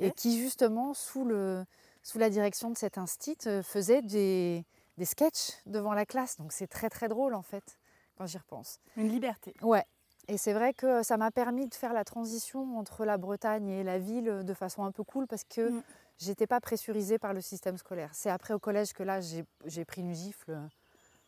et 0.00 0.10
qui 0.10 0.40
justement 0.40 0.94
sous, 0.94 1.24
le, 1.24 1.64
sous 2.02 2.18
la 2.18 2.28
direction 2.28 2.70
de 2.70 2.76
cet 2.76 2.98
instit 2.98 3.36
euh, 3.46 3.62
faisait 3.62 4.02
des, 4.02 4.64
des 4.98 5.04
sketchs 5.04 5.52
devant 5.66 5.92
la 5.92 6.04
classe. 6.04 6.38
Donc 6.38 6.52
c'est 6.52 6.66
très 6.66 6.90
très 6.90 7.08
drôle 7.08 7.34
en 7.34 7.42
fait 7.42 7.78
quand 8.18 8.26
j'y 8.26 8.38
repense. 8.38 8.80
Une 8.96 9.10
liberté. 9.10 9.54
Ouais. 9.62 9.84
Et 10.26 10.38
c'est 10.38 10.54
vrai 10.54 10.72
que 10.74 11.04
ça 11.04 11.16
m'a 11.16 11.30
permis 11.30 11.68
de 11.68 11.74
faire 11.74 11.92
la 11.92 12.04
transition 12.04 12.78
entre 12.78 13.04
la 13.04 13.16
Bretagne 13.16 13.68
et 13.68 13.84
la 13.84 13.98
ville 13.98 14.42
de 14.44 14.54
façon 14.54 14.84
un 14.84 14.90
peu 14.90 15.04
cool 15.04 15.28
parce 15.28 15.44
que 15.44 15.70
mm 15.70 15.82
j'étais 16.18 16.46
pas 16.46 16.60
pressurisée 16.60 17.18
par 17.18 17.32
le 17.34 17.40
système 17.40 17.76
scolaire. 17.76 18.10
C'est 18.12 18.30
après 18.30 18.54
au 18.54 18.58
collège 18.58 18.92
que 18.92 19.02
là, 19.02 19.20
j'ai 19.20 19.84
pris 19.84 20.00
une 20.02 20.14
gifle 20.14 20.58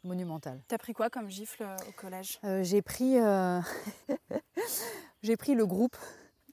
monumentale. 0.04 0.60
T'as 0.68 0.78
pris 0.78 0.92
quoi 0.92 1.10
comme 1.10 1.28
gifle 1.28 1.62
euh, 1.62 1.76
au 1.88 1.92
collège? 1.92 2.38
Euh, 2.44 2.62
J'ai 2.62 2.82
pris, 2.82 3.18
euh, 3.18 3.60
j'ai 5.22 5.36
pris 5.36 5.54
le 5.54 5.66
groupe. 5.66 5.96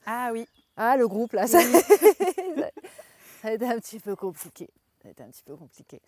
Ah 0.06 0.30
oui. 0.32 0.48
Ah 0.76 0.98
le 0.98 1.08
groupe 1.08 1.34
là, 1.34 1.48
ça... 1.48 1.60
a 3.44 3.52
été 3.52 3.66
un 3.66 3.78
petit 3.80 4.00
peu 4.00 4.16
compliqué. 4.16 4.70
Ça 5.02 5.10
a 5.10 5.12
été 5.12 5.24
un 5.24 5.30
petit 5.30 5.44
peu 5.44 5.56
compliqué. 5.56 6.02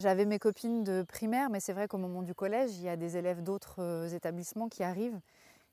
J'avais 0.00 0.24
mes 0.24 0.38
copines 0.38 0.84
de 0.84 1.02
primaire, 1.02 1.48
mais 1.50 1.60
c'est 1.60 1.72
vrai 1.72 1.88
qu'au 1.88 1.98
moment 1.98 2.22
du 2.22 2.34
collège, 2.34 2.70
il 2.76 2.82
y 2.82 2.88
a 2.88 2.96
des 2.96 3.16
élèves 3.16 3.42
d'autres 3.42 4.12
établissements 4.14 4.68
qui 4.68 4.82
arrivent. 4.82 5.20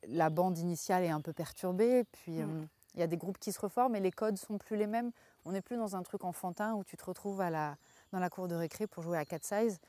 La 0.07 0.29
bande 0.29 0.57
initiale 0.57 1.03
est 1.03 1.09
un 1.09 1.21
peu 1.21 1.33
perturbée, 1.33 2.03
puis 2.11 2.39
mm. 2.43 2.67
il 2.93 2.99
y 2.99 3.03
a 3.03 3.07
des 3.07 3.17
groupes 3.17 3.39
qui 3.39 3.51
se 3.51 3.59
reforment 3.59 3.95
et 3.95 3.99
les 3.99 4.11
codes 4.11 4.37
sont 4.37 4.57
plus 4.57 4.77
les 4.77 4.87
mêmes. 4.87 5.11
On 5.49 5.51
n'est 5.51 5.63
plus 5.63 5.77
dans 5.77 5.95
un 5.95 6.03
truc 6.03 6.25
enfantin 6.25 6.75
où 6.75 6.83
tu 6.83 6.95
te 6.95 7.03
retrouves 7.03 7.41
à 7.41 7.49
la, 7.49 7.75
dans 8.11 8.19
la 8.19 8.29
cour 8.29 8.47
de 8.47 8.53
récré 8.53 8.85
pour 8.85 9.01
jouer 9.01 9.17
à 9.17 9.25
4 9.25 9.43
size. 9.43 9.79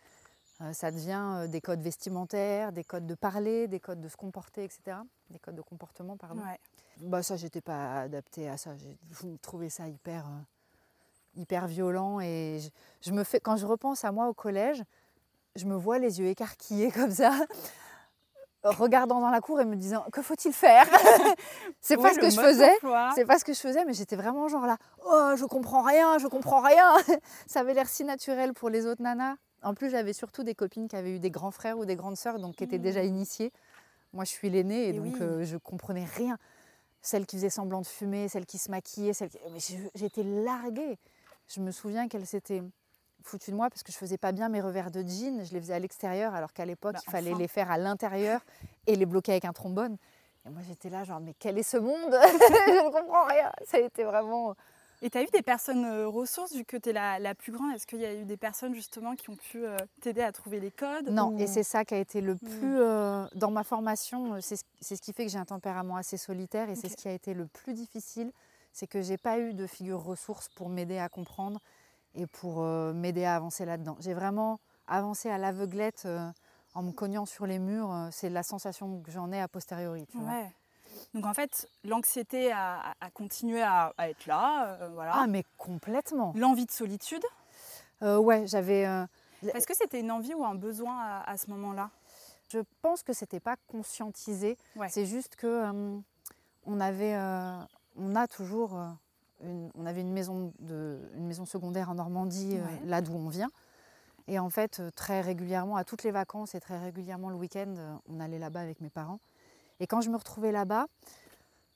Euh, 0.62 0.73
ça 0.73 0.90
devient 0.90 1.23
euh, 1.37 1.47
des 1.49 1.61
codes 1.61 1.83
vestimentaires, 1.83 2.73
des 2.73 2.83
codes 2.83 3.07
de 3.07 3.14
parler, 3.14 3.69
des 3.69 3.79
codes 3.79 4.00
de 4.00 4.09
se 4.09 4.17
comporter, 4.17 4.64
etc. 4.64 4.97
Des 5.29 5.38
codes 5.38 5.57
de 5.57 5.61
comportement, 5.61 6.17
pardon. 6.17 6.40
Ouais. 6.40 6.59
Bah, 7.02 7.23
ça, 7.23 7.37
j'étais 7.37 7.61
pas 7.61 8.00
adaptée 8.00 8.49
à 8.49 8.57
ça. 8.57 8.75
J'ai 8.79 8.97
trouvé 9.43 9.69
ça 9.69 9.87
hyper, 9.87 10.25
euh, 10.25 10.40
hyper 11.37 11.67
violent. 11.67 12.21
Et 12.21 12.61
je, 13.02 13.12
me 13.12 13.23
fais, 13.23 13.38
quand 13.38 13.59
je 13.59 13.67
repense 13.67 14.02
à 14.07 14.12
moi 14.12 14.29
au 14.29 14.35
collège, 14.35 14.83
je 15.57 15.67
me 15.67 15.75
vois 15.75 15.99
les 15.99 16.21
yeux 16.21 16.29
écarquillés 16.29 16.90
comme 16.90 17.11
ça 17.11 17.38
regardant 18.62 19.21
dans 19.21 19.31
la 19.31 19.40
cour 19.40 19.61
et 19.61 19.64
me 19.64 19.76
disant 19.76 20.05
que 20.12 20.23
faut-il 20.23 20.52
faire? 20.52 20.87
C'est 21.81 21.97
pas 21.97 22.12
ce 22.12 22.19
que 22.19 22.31
je 22.31 22.40
faisais. 22.40 22.73
C'est 23.14 23.25
pas 23.25 23.38
ce 23.38 23.45
que 23.45 23.52
je 23.52 23.61
faisais, 23.61 23.85
mais 23.85 23.95
j'étais 23.95 24.17
vraiment 24.17 24.49
genre 24.49 24.67
là, 24.67 24.76
oh, 25.05 25.33
je 25.37 25.45
comprends 25.45 25.83
rien, 25.83 26.19
je 26.19 26.26
comprends 26.26 26.61
rien. 26.61 26.95
ça 27.47 27.61
avait 27.61 27.75
l'air 27.75 27.88
si 27.88 28.05
naturel 28.05 28.52
pour 28.52 28.71
les 28.71 28.87
autres 28.87 29.02
nanas. 29.02 29.37
En 29.62 29.75
plus, 29.75 29.90
j'avais 29.90 30.12
surtout 30.12 30.43
des 30.43 30.55
copines 30.55 30.88
qui 30.88 30.97
avaient 30.97 31.17
eu 31.17 31.19
des 31.19 31.31
grands 31.31 31.50
frères 31.50 31.79
ou 31.79 31.85
des 31.85 31.97
grandes 31.97 32.17
sœurs, 32.17 32.38
donc 32.38 32.57
qui 32.57 32.64
étaient 32.64 32.79
déjà 32.79 33.02
mmh. 33.02 33.07
initiées. 33.07 33.52
Moi, 34.12 34.25
je 34.25 34.31
suis 34.31 34.50
l'aînée 34.50 34.88
et, 34.88 34.93
donc 34.93 35.21
euh, 35.21 35.45
je 35.45 35.57
comprenais 35.57 36.07
rien. 36.17 36.38
Celle 37.02 37.26
qui 37.26 37.37
faisait 37.37 37.50
semblant 37.50 37.81
de 37.81 37.87
fumer, 37.87 38.29
celle 38.29 38.47
qui 38.47 38.59
se 38.59 38.71
maquillait, 38.71 39.12
celle 39.12 39.31
qui... 39.31 39.38
mais 39.52 39.61
j'étais 39.95 40.23
larguée. 40.23 40.99
Je 41.49 41.61
me 41.61 41.71
souviens 41.71 42.09
qu'elle 42.09 42.26
s'était 42.26 42.62
foutu 43.23 43.50
de 43.50 43.57
moi 43.57 43.71
parce 43.71 43.83
que 43.83 43.93
je 43.93 43.97
faisais 43.97 44.19
pas 44.19 44.33
bien 44.33 44.49
mes 44.49 44.61
revers 44.61 44.91
de 44.91 45.03
jean. 45.03 45.45
Je 45.45 45.53
les 45.53 45.61
faisais 45.61 45.75
à 45.75 45.79
l'extérieur 45.79 46.35
alors 46.35 46.53
qu'à 46.53 46.65
l'époque, 46.65 46.95
bah, 46.95 47.00
il 47.07 47.11
fallait 47.11 47.35
les 47.35 47.49
faire 47.49 47.71
à 47.71 47.79
l'intérieur 47.79 48.41
et 48.87 48.97
les 48.97 49.07
bloquer 49.07 49.33
avec 49.33 49.45
un 49.45 49.53
trombone. 49.53 49.97
Et 50.47 50.50
moi 50.50 50.62
j'étais 50.67 50.89
là 50.89 51.05
genre 51.05 51.21
mais 51.21 51.35
quel 51.39 51.59
est 51.59 51.62
ce 51.62 51.77
monde? 51.77 52.11
Je 52.12 52.87
ne 52.87 52.91
comprends 52.91 53.27
rien. 53.27 53.53
Ça 53.67 53.77
a 53.77 53.81
été 53.81 54.05
vraiment 54.05 54.55
et 55.03 55.09
tu 55.09 55.17
as 55.17 55.23
eu 55.23 55.29
des 55.33 55.43
personnes 55.43 55.85
euh, 55.85 56.09
ressources, 56.09 56.55
vu 56.55 56.65
que 56.65 56.77
tu 56.77 56.91
es 56.91 56.93
la, 56.93 57.35
plus 57.35 57.53
grande 57.53 57.75
Est-ce 57.75 57.87
qu'il 57.87 58.00
y 58.00 58.05
a 58.05 58.15
eu 58.15 58.25
des 58.25 58.37
personnes 58.37 58.75
justement 58.75 59.17
qui 59.17 59.31
ont 59.31 59.37
pu 59.37 59.65
euh, 59.65 59.77
t'aider 60.03 60.21
à 60.21 60.31
trouver 60.31 60.61
les 60.61 60.71
codes 60.71 61.09
Non, 61.09 61.37
et 61.39 61.47
c'est 61.47 61.62
ça 61.62 61.85
qui 61.85 61.95
a 61.95 61.99
été 61.99 62.21
le 62.21 62.35
hmm. 62.35 62.39
plus. 62.39 62.81
Euh, 62.81 63.25
dans 63.35 63.50
ma 63.50 63.65
formation, 63.65 64.39
c'est 64.41 64.57
ce 64.57 65.00
qui 65.00 65.12
fait 65.12 65.25
que 65.25 65.33
j'ai 65.33 65.39
un 65.39 65.47
tempérament 65.47 65.97
assez 65.97 66.19
solitaire 66.19 66.69
et 66.69 66.75
c'est 66.75 66.89
ce 66.89 66.97
qui 66.97 67.09
a 67.09 67.12
été 67.12 67.33
le 67.33 67.47
plus 67.47 67.73
difficile. 67.73 68.31
C'est 68.73 68.87
que 68.87 69.00
j'ai 69.03 69.17
pas 69.17 69.39
eu 69.39 69.55
de 69.55 69.67
figure 69.67 70.03
ressource 70.03 70.49
pour 70.55 70.69
m'aider 70.69 70.99
à 70.99 71.09
comprendre 71.09 71.61
et 72.14 72.26
pour 72.26 72.62
m'aider 72.62 73.25
à 73.25 73.37
avancer 73.37 73.64
là-dedans. 73.64 73.97
J'ai 74.00 74.14
vraiment 74.14 74.61
avancé 74.87 75.31
à 75.31 75.38
l'aveuglette 75.38 76.09
en 76.75 76.83
me 76.83 76.93
cognant 76.93 77.26
sur 77.26 77.47
les 77.47 77.59
murs. 77.59 78.09
c'est 78.11 78.31
la 78.31 78.43
sensation 78.43 79.00
que 79.00 79.11
j'en 79.11 79.31
ai 79.33 79.40
a 79.40 79.49
posteriori. 79.49 80.07
Tu 80.11 80.19
vois 80.19 80.45
donc 81.14 81.26
en 81.26 81.35
fait, 81.35 81.69
l'anxiété 81.85 82.52
a, 82.52 82.95
continué 83.14 83.62
à, 83.62 83.93
être 83.99 84.26
là. 84.26 84.79
Euh, 84.81 84.88
voilà. 84.95 85.12
Ah, 85.14 85.26
mais 85.26 85.45
complètement. 85.59 86.33
L'envie 86.37 86.67
de 86.67 86.71
solitude? 86.71 87.25
Euh, 88.02 88.19
Ouais, 88.19 88.47
j'avais. 88.47 88.87
Euh, 88.87 89.05
Est-ce 89.55 89.67
que 89.67 89.76
c'était 89.76 90.00
une 90.00 90.11
envie 90.11 90.35
ou 90.35 90.45
un 90.45 90.55
besoin 90.55 91.23
à, 91.26 91.37
ce 91.37 91.50
moment-là? 91.50 91.90
Je 92.49 92.61
pense 92.83 93.02
que 93.02 93.12
c'était 93.12 93.40
pas 93.40 93.57
conscientisé. 93.69 94.57
C'est 94.88 95.07
juste 95.07 95.37
que 95.37 95.64
on 96.67 96.81
avait, 96.81 97.17
on 97.97 98.17
a 98.17 98.26
toujours, 98.26 98.79
une, 99.42 99.70
on 99.75 99.87
avait 99.87 100.00
une 100.00 100.12
maison 100.12 100.52
de, 100.59 100.99
une 101.14 101.26
maison 101.26 101.47
secondaire 101.47 101.90
en 101.90 101.94
Normandie, 101.94 102.59
là 102.87 103.00
d'où 103.00 103.12
on 103.12 103.28
vient. 103.28 103.50
Et 104.28 104.38
en 104.38 104.50
fait, 104.50 104.82
très 104.94 105.20
régulièrement, 105.20 105.76
à 105.76 105.85
toutes 105.85 106.02
les 106.02 106.11
vacances 106.11 106.54
et 106.54 106.61
très 106.61 106.78
régulièrement 106.78 107.30
le 107.30 107.37
week-end, 107.37 107.75
on 108.09 108.20
allait 108.20 108.38
là-bas 108.38 108.61
avec 108.61 108.80
mes 108.80 108.90
parents. 108.90 109.18
Et 109.80 109.87
quand 109.87 110.00
je 110.00 110.11
me 110.11 110.16
retrouvais 110.16 110.52
là-bas, 110.52 110.87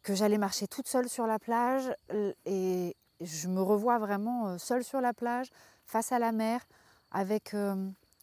que 0.02 0.14
j'allais 0.14 0.38
marcher 0.38 0.68
toute 0.68 0.86
seule 0.86 1.08
sur 1.08 1.26
la 1.26 1.38
plage, 1.38 1.90
et 2.44 2.94
je 3.20 3.48
me 3.48 3.60
revois 3.60 3.98
vraiment 3.98 4.48
euh, 4.48 4.58
seule 4.58 4.84
sur 4.84 5.00
la 5.00 5.12
plage, 5.12 5.48
face 5.86 6.12
à 6.12 6.18
la 6.18 6.32
mer, 6.32 6.60
avec 7.10 7.54
euh, 7.54 7.74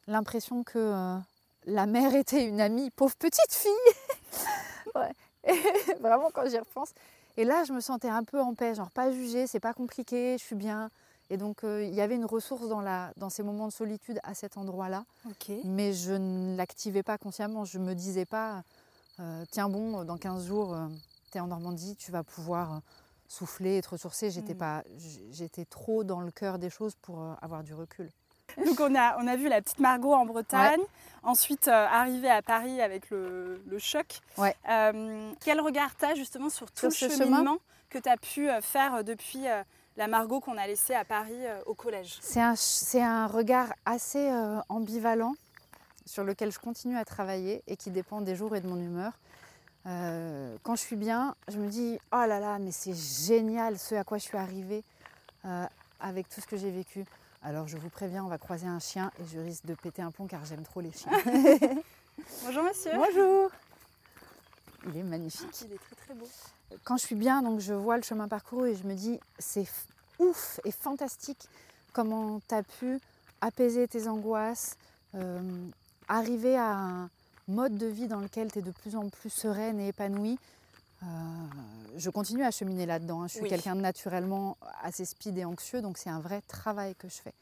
l'impression 0.07 0.63
que 0.63 0.77
euh, 0.77 1.17
la 1.65 1.85
mer 1.85 2.15
était 2.15 2.45
une 2.45 2.61
amie, 2.61 2.89
pauvre 2.91 3.15
petite 3.15 3.51
fille. 3.51 3.71
vraiment 5.99 6.29
quand 6.31 6.47
j'y 6.47 6.59
repense. 6.59 6.93
Et 7.37 7.43
là, 7.43 7.63
je 7.63 7.73
me 7.73 7.79
sentais 7.79 8.09
un 8.09 8.23
peu 8.23 8.41
en 8.41 8.53
paix, 8.53 8.75
genre 8.75 8.91
pas 8.91 9.11
jugée, 9.11 9.47
c'est 9.47 9.59
pas 9.59 9.73
compliqué, 9.73 10.37
je 10.37 10.43
suis 10.43 10.55
bien. 10.55 10.89
Et 11.29 11.37
donc, 11.37 11.61
il 11.63 11.93
y 11.93 12.01
avait 12.01 12.15
une 12.15 12.25
ressource 12.25 12.67
dans, 12.67 12.81
la, 12.81 13.13
dans 13.15 13.29
ces 13.29 13.41
moments 13.41 13.67
de 13.67 13.71
solitude 13.71 14.19
à 14.23 14.33
cet 14.33 14.57
endroit-là. 14.57 15.05
Mais 15.63 15.93
je 15.93 16.11
ne 16.11 16.57
l'activais 16.57 17.03
pas 17.03 17.17
consciemment. 17.17 17.63
Je 17.63 17.77
ne 17.77 17.85
me 17.85 17.95
disais 17.95 18.25
pas, 18.25 18.63
euh, 19.21 19.45
tiens 19.51 19.69
bon, 19.69 20.03
dans 20.03 20.17
15 20.17 20.45
jours, 20.45 20.73
euh, 20.73 20.87
tu 21.31 21.37
es 21.37 21.41
en 21.41 21.47
Normandie, 21.47 21.95
tu 21.95 22.11
vas 22.11 22.23
pouvoir 22.23 22.73
euh, 22.73 22.79
souffler 23.27 23.77
et 23.77 23.81
te 23.81 23.89
ressourcer. 23.89 24.31
J'étais, 24.31 24.53
mm. 24.53 24.57
pas, 24.57 24.83
j'étais 25.31 25.65
trop 25.65 26.03
dans 26.03 26.21
le 26.21 26.31
cœur 26.31 26.59
des 26.59 26.69
choses 26.69 26.95
pour 27.01 27.23
avoir 27.41 27.63
du 27.63 27.73
recul. 27.73 28.09
Donc 28.65 28.79
on 28.79 28.95
a, 28.95 29.17
on 29.19 29.27
a 29.27 29.35
vu 29.35 29.47
la 29.49 29.61
petite 29.61 29.79
Margot 29.79 30.13
en 30.13 30.25
Bretagne, 30.25 30.81
ensuite 31.23 31.67
arriver 31.67 32.29
à 32.29 32.41
Paris 32.41 32.81
avec 32.81 33.09
le, 33.09 33.61
choc. 33.77 34.19
Ouais. 34.37 34.55
quel 35.39 35.61
regard 35.61 35.95
tu 35.97 36.05
as 36.05 36.15
justement 36.15 36.49
sur 36.49 36.71
tout 36.71 36.87
le 36.87 36.91
cheminement 36.91 37.57
que 37.89 37.97
tu 37.97 38.09
as 38.09 38.17
pu 38.17 38.47
faire 38.61 39.03
depuis 39.03 39.43
la 39.97 40.07
Margot 40.07 40.39
qu'on 40.39 40.57
a 40.57 40.67
laissée 40.67 40.93
à 40.93 41.05
Paris 41.05 41.39
au 41.65 41.73
collège? 41.73 42.19
C'est 42.21 43.01
un, 43.01 43.27
regard 43.27 43.73
assez 43.85 44.31
ambivalent 44.69 45.33
sur 46.05 46.23
lequel 46.23 46.51
je 46.51 46.59
continue 46.59 46.97
à 46.97 47.05
travailler 47.05 47.63
et 47.67 47.77
qui 47.77 47.91
dépend 47.91 48.21
des 48.21 48.35
jours 48.35 48.55
et 48.55 48.61
de 48.61 48.67
mon 48.67 48.77
humeur. 48.77 49.13
Euh, 49.87 50.57
quand 50.63 50.75
je 50.75 50.81
suis 50.81 50.95
bien, 50.95 51.35
je 51.47 51.57
me 51.57 51.67
dis 51.67 51.97
oh 52.11 52.25
là 52.27 52.39
là, 52.39 52.59
mais 52.59 52.71
c'est 52.71 52.93
génial 52.93 53.79
ce 53.79 53.95
à 53.95 54.03
quoi 54.03 54.17
je 54.17 54.23
suis 54.23 54.37
arrivée 54.37 54.83
euh, 55.45 55.65
avec 55.99 56.29
tout 56.29 56.41
ce 56.41 56.47
que 56.47 56.57
j'ai 56.57 56.69
vécu. 56.69 57.05
Alors 57.43 57.67
je 57.67 57.77
vous 57.77 57.89
préviens, 57.89 58.23
on 58.23 58.27
va 58.27 58.37
croiser 58.37 58.67
un 58.67 58.79
chien 58.79 59.11
et 59.19 59.25
je 59.33 59.39
risque 59.39 59.65
de 59.65 59.73
péter 59.73 60.03
un 60.03 60.11
pont 60.11 60.27
car 60.27 60.45
j'aime 60.45 60.61
trop 60.61 60.79
les 60.79 60.91
chiens. 60.91 61.11
Bonjour 62.45 62.63
monsieur. 62.63 62.91
Bonjour. 62.93 63.49
Il 64.87 64.97
est 64.97 65.03
magnifique. 65.03 65.61
Il 65.65 65.73
est 65.73 65.79
très 65.79 65.95
très 65.95 66.13
beau. 66.13 66.27
Quand 66.83 66.97
je 66.97 67.01
suis 67.03 67.15
bien, 67.15 67.41
donc 67.41 67.59
je 67.59 67.73
vois 67.73 67.97
le 67.97 68.03
chemin 68.03 68.27
parcouru 68.27 68.69
et 68.69 68.75
je 68.75 68.83
me 68.83 68.93
dis 68.93 69.19
c'est 69.39 69.65
ouf 70.19 70.59
et 70.65 70.71
fantastique 70.71 71.49
comment 71.93 72.39
tu 72.47 72.53
as 72.53 72.61
pu 72.61 72.99
apaiser 73.41 73.87
tes 73.87 74.07
angoisses, 74.07 74.77
euh, 75.15 75.39
arriver 76.07 76.55
à 76.55 76.73
un 76.73 77.09
mode 77.47 77.75
de 77.75 77.87
vie 77.87 78.07
dans 78.07 78.19
lequel 78.19 78.51
tu 78.51 78.59
es 78.59 78.61
de 78.61 78.71
plus 78.71 78.95
en 78.95 79.09
plus 79.09 79.31
sereine 79.31 79.79
et 79.79 79.87
épanouie, 79.87 80.37
euh, 81.03 81.05
je 81.97 82.09
continue 82.09 82.43
à 82.43 82.51
cheminer 82.51 82.85
là-dedans. 82.85 83.23
Hein. 83.23 83.27
Je 83.27 83.33
suis 83.35 83.49
quelqu'un 83.49 83.75
de 83.75 83.81
naturellement 83.81 84.57
assez 84.81 85.05
speed 85.05 85.37
et 85.37 85.45
anxieux, 85.45 85.81
donc 85.81 85.97
c'est 85.97 86.09
un 86.09 86.19
vrai 86.19 86.41
travail 86.47 86.95
que 86.95 87.07
je 87.07 87.15
fais. 87.15 87.33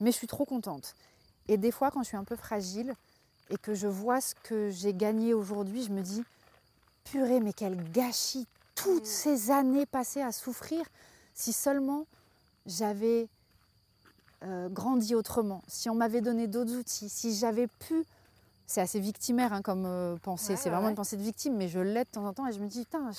Mais 0.00 0.12
je 0.12 0.16
suis 0.16 0.26
trop 0.26 0.44
contente. 0.44 0.94
Et 1.48 1.56
des 1.56 1.70
fois, 1.72 1.90
quand 1.90 2.02
je 2.02 2.08
suis 2.08 2.16
un 2.16 2.24
peu 2.24 2.36
fragile 2.36 2.94
et 3.50 3.56
que 3.56 3.74
je 3.74 3.88
vois 3.88 4.20
ce 4.20 4.34
que 4.42 4.70
j'ai 4.70 4.94
gagné 4.94 5.34
aujourd'hui, 5.34 5.82
je 5.82 5.90
me 5.90 6.02
dis, 6.02 6.22
purée, 7.04 7.40
mais 7.40 7.52
quel 7.52 7.90
gâchis 7.92 8.46
toutes 8.74 9.02
mm. 9.02 9.06
ces 9.06 9.50
années 9.50 9.86
passées 9.86 10.22
à 10.22 10.32
souffrir 10.32 10.84
si 11.34 11.52
seulement 11.52 12.06
j'avais 12.66 13.28
euh, 14.44 14.68
grandi 14.68 15.14
autrement, 15.14 15.62
si 15.68 15.88
on 15.88 15.94
m'avait 15.94 16.20
donné 16.20 16.46
d'autres 16.46 16.74
outils, 16.74 17.08
si 17.08 17.34
j'avais 17.34 17.66
pu. 17.66 18.04
C'est 18.72 18.80
assez 18.80 19.00
victimaire 19.00 19.52
hein, 19.52 19.60
comme 19.60 19.84
euh, 19.84 20.16
pensée, 20.16 20.56
c'est 20.56 20.70
vraiment 20.70 20.88
une 20.88 20.94
pensée 20.94 21.18
de 21.18 21.22
victime, 21.22 21.56
mais 21.58 21.68
je 21.68 21.78
l'ai 21.78 22.04
de 22.04 22.08
temps 22.08 22.24
en 22.24 22.32
temps 22.32 22.46
et 22.46 22.54
je 22.54 22.58
me 22.58 22.68
dis, 22.68 22.86
putain, 22.86 23.10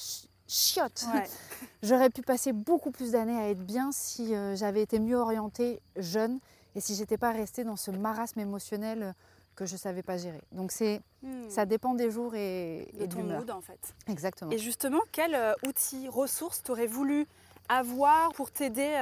chiotte 0.48 1.05
J'aurais 1.83 2.10
pu 2.10 2.24
passer 2.24 2.53
beaucoup 2.53 2.89
plus 2.89 3.12
d'années 3.12 3.38
à 3.38 3.51
être 3.51 3.63
bien 3.63 3.91
si 3.91 4.33
euh, 4.33 4.55
j'avais 4.55 4.81
été 4.81 4.98
mieux 4.98 5.15
orientée 5.15 5.79
jeune 5.95 6.39
et 6.74 6.81
si 6.81 6.95
j'étais 6.95 7.19
pas 7.19 7.31
restée 7.31 7.63
dans 7.63 7.75
ce 7.75 7.91
marasme 7.91 8.39
émotionnel 8.39 9.13
que 9.55 9.67
je 9.67 9.77
savais 9.77 10.01
pas 10.01 10.17
gérer. 10.17 10.41
Donc 10.53 10.72
c'est 10.72 11.01
hmm. 11.22 11.48
ça 11.50 11.67
dépend 11.67 11.93
des 11.93 12.10
jours 12.10 12.33
et, 12.33 12.91
de 13.00 13.05
ton 13.05 13.22
mood 13.22 13.51
en 13.51 13.62
fait. 13.62 13.93
Exactement. 14.07 14.50
Et 14.50 14.57
justement, 14.57 15.01
quel 15.12 15.38
outil, 15.67 16.07
ressource 16.10 16.63
t'aurais 16.63 16.88
voulu 16.88 17.27
avoir 17.69 18.33
pour 18.33 18.50
t'aider 18.50 18.98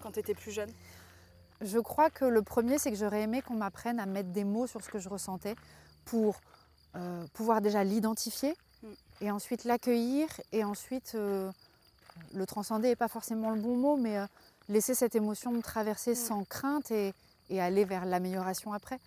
quand 0.00 0.12
tu 0.12 0.20
étais 0.20 0.32
plus 0.32 0.52
jeune? 0.52 0.70
Je 1.60 1.78
crois 1.78 2.10
que 2.10 2.24
le 2.24 2.42
premier, 2.42 2.78
c'est 2.78 2.90
que 2.90 2.96
j'aurais 2.96 3.22
aimé 3.22 3.42
qu'on 3.42 3.54
m'apprenne 3.54 4.00
à 4.00 4.06
mettre 4.06 4.30
des 4.30 4.44
mots 4.44 4.66
sur 4.66 4.82
ce 4.82 4.88
que 4.88 4.98
je 4.98 5.08
ressentais 5.08 5.54
pour 6.04 6.40
euh, 6.96 7.24
pouvoir 7.32 7.60
déjà 7.60 7.84
l'identifier 7.84 8.54
mm. 8.82 8.88
et 9.22 9.30
ensuite 9.30 9.64
l'accueillir 9.64 10.28
et 10.52 10.64
ensuite 10.64 11.12
euh, 11.14 11.50
le 12.34 12.46
transcender 12.46 12.88
n'est 12.88 12.96
pas 12.96 13.08
forcément 13.08 13.50
le 13.50 13.60
bon 13.60 13.76
mot, 13.76 13.96
mais 13.96 14.18
euh, 14.18 14.26
laisser 14.68 14.94
cette 14.94 15.14
émotion 15.14 15.52
me 15.52 15.62
traverser 15.62 16.12
mm. 16.12 16.16
sans 16.16 16.44
crainte 16.44 16.90
et, 16.90 17.14
aller 17.50 17.84
vers 17.84 18.04
l'amélioration 18.04 18.72
après. 18.72 18.98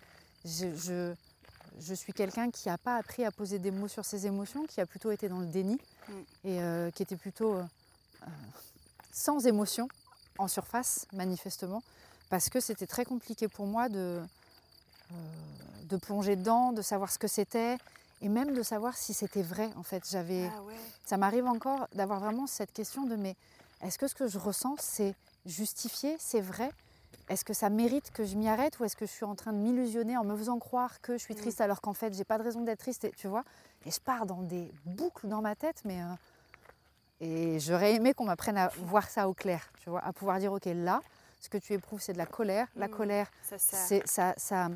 Je, 0.44 1.14
je, 1.80 1.94
suis 1.94 2.14
quelqu'un 2.14 2.50
qui 2.50 2.68
n'a 2.68 2.78
pas 2.78 2.96
appris 2.96 3.24
à 3.24 3.30
poser 3.30 3.58
des 3.58 3.70
mots 3.70 3.88
sur 3.88 4.06
ses 4.06 4.26
émotions, 4.26 4.64
qui 4.64 4.80
a 4.80 4.86
plutôt 4.86 5.10
été 5.10 5.28
dans 5.28 5.40
le 5.40 5.46
déni 5.46 5.78
mm. 6.08 6.12
et 6.48 6.92
qui 6.92 7.02
était 7.02 7.16
plutôt 7.16 7.58
sans 9.12 9.46
émotion 9.46 9.88
en 10.38 10.48
surface, 10.48 11.06
manifestement 11.12 11.82
parce 12.30 12.48
que 12.48 12.60
c'était 12.60 12.86
très 12.86 13.04
compliqué 13.04 13.48
pour 13.48 13.66
moi 13.66 13.88
de, 13.88 14.20
euh, 15.12 15.14
de 15.84 15.96
plonger 15.96 16.36
dedans, 16.36 16.72
de 16.72 16.82
savoir 16.82 17.10
ce 17.10 17.18
que 17.18 17.28
c'était 17.28 17.78
et 18.20 18.28
même 18.28 18.54
de 18.54 18.62
savoir 18.62 18.96
si 18.96 19.14
c'était 19.14 19.42
vrai 19.42 19.70
en 19.76 19.82
fait. 19.82 20.02
J'avais, 20.10 20.46
ah 20.46 20.60
ça 21.04 21.16
m'arrive 21.16 21.46
encore 21.46 21.88
d'avoir 21.94 22.20
vraiment 22.20 22.46
cette 22.46 22.72
question 22.72 23.04
de 23.06 23.16
mais 23.16 23.36
est-ce 23.82 23.98
que 23.98 24.08
ce 24.08 24.14
que 24.14 24.28
je 24.28 24.38
ressens 24.38 24.76
c'est 24.78 25.14
justifié, 25.46 26.16
c'est 26.18 26.40
vrai? 26.40 26.70
Est-ce 27.28 27.44
que 27.44 27.52
ça 27.52 27.68
mérite 27.70 28.10
que 28.10 28.24
je 28.24 28.36
m'y 28.36 28.48
arrête 28.48 28.78
ou 28.78 28.84
est-ce 28.84 28.96
que 28.96 29.06
je 29.06 29.12
suis 29.12 29.24
en 29.24 29.34
train 29.34 29.52
de 29.52 29.58
m'illusionner 29.58 30.16
en 30.16 30.24
me 30.24 30.36
faisant 30.36 30.58
croire 30.58 31.00
que 31.00 31.12
je 31.12 31.22
suis 31.22 31.34
mm. 31.34 31.38
triste 31.38 31.60
alors 31.60 31.80
qu'en 31.80 31.94
fait 31.94 32.14
j'ai 32.14 32.24
pas 32.24 32.38
de 32.38 32.42
raison 32.42 32.62
d'être 32.62 32.80
triste 32.80 33.04
et, 33.04 33.12
tu 33.16 33.28
vois? 33.28 33.44
Et 33.86 33.90
je 33.90 34.00
pars 34.00 34.26
dans 34.26 34.42
des 34.42 34.70
boucles 34.84 35.28
dans 35.28 35.40
ma 35.40 35.54
tête 35.54 35.82
mais 35.84 36.02
euh, 36.02 36.06
et 37.20 37.58
j'aurais 37.58 37.94
aimé 37.94 38.14
qu'on 38.14 38.26
m'apprenne 38.26 38.56
à 38.56 38.68
voir 38.78 39.08
ça 39.08 39.28
au 39.28 39.34
clair, 39.34 39.72
tu 39.80 39.90
vois, 39.90 40.04
à 40.04 40.12
pouvoir 40.12 40.38
dire 40.38 40.52
ok 40.52 40.66
là 40.66 41.00
ce 41.40 41.48
que 41.48 41.58
tu 41.58 41.72
éprouves, 41.72 42.00
c'est 42.00 42.12
de 42.12 42.18
la 42.18 42.26
colère. 42.26 42.66
La 42.76 42.88
mmh. 42.88 42.90
colère, 42.90 43.30
ça, 43.42 43.58
ça, 43.58 44.34
ça, 44.36 44.68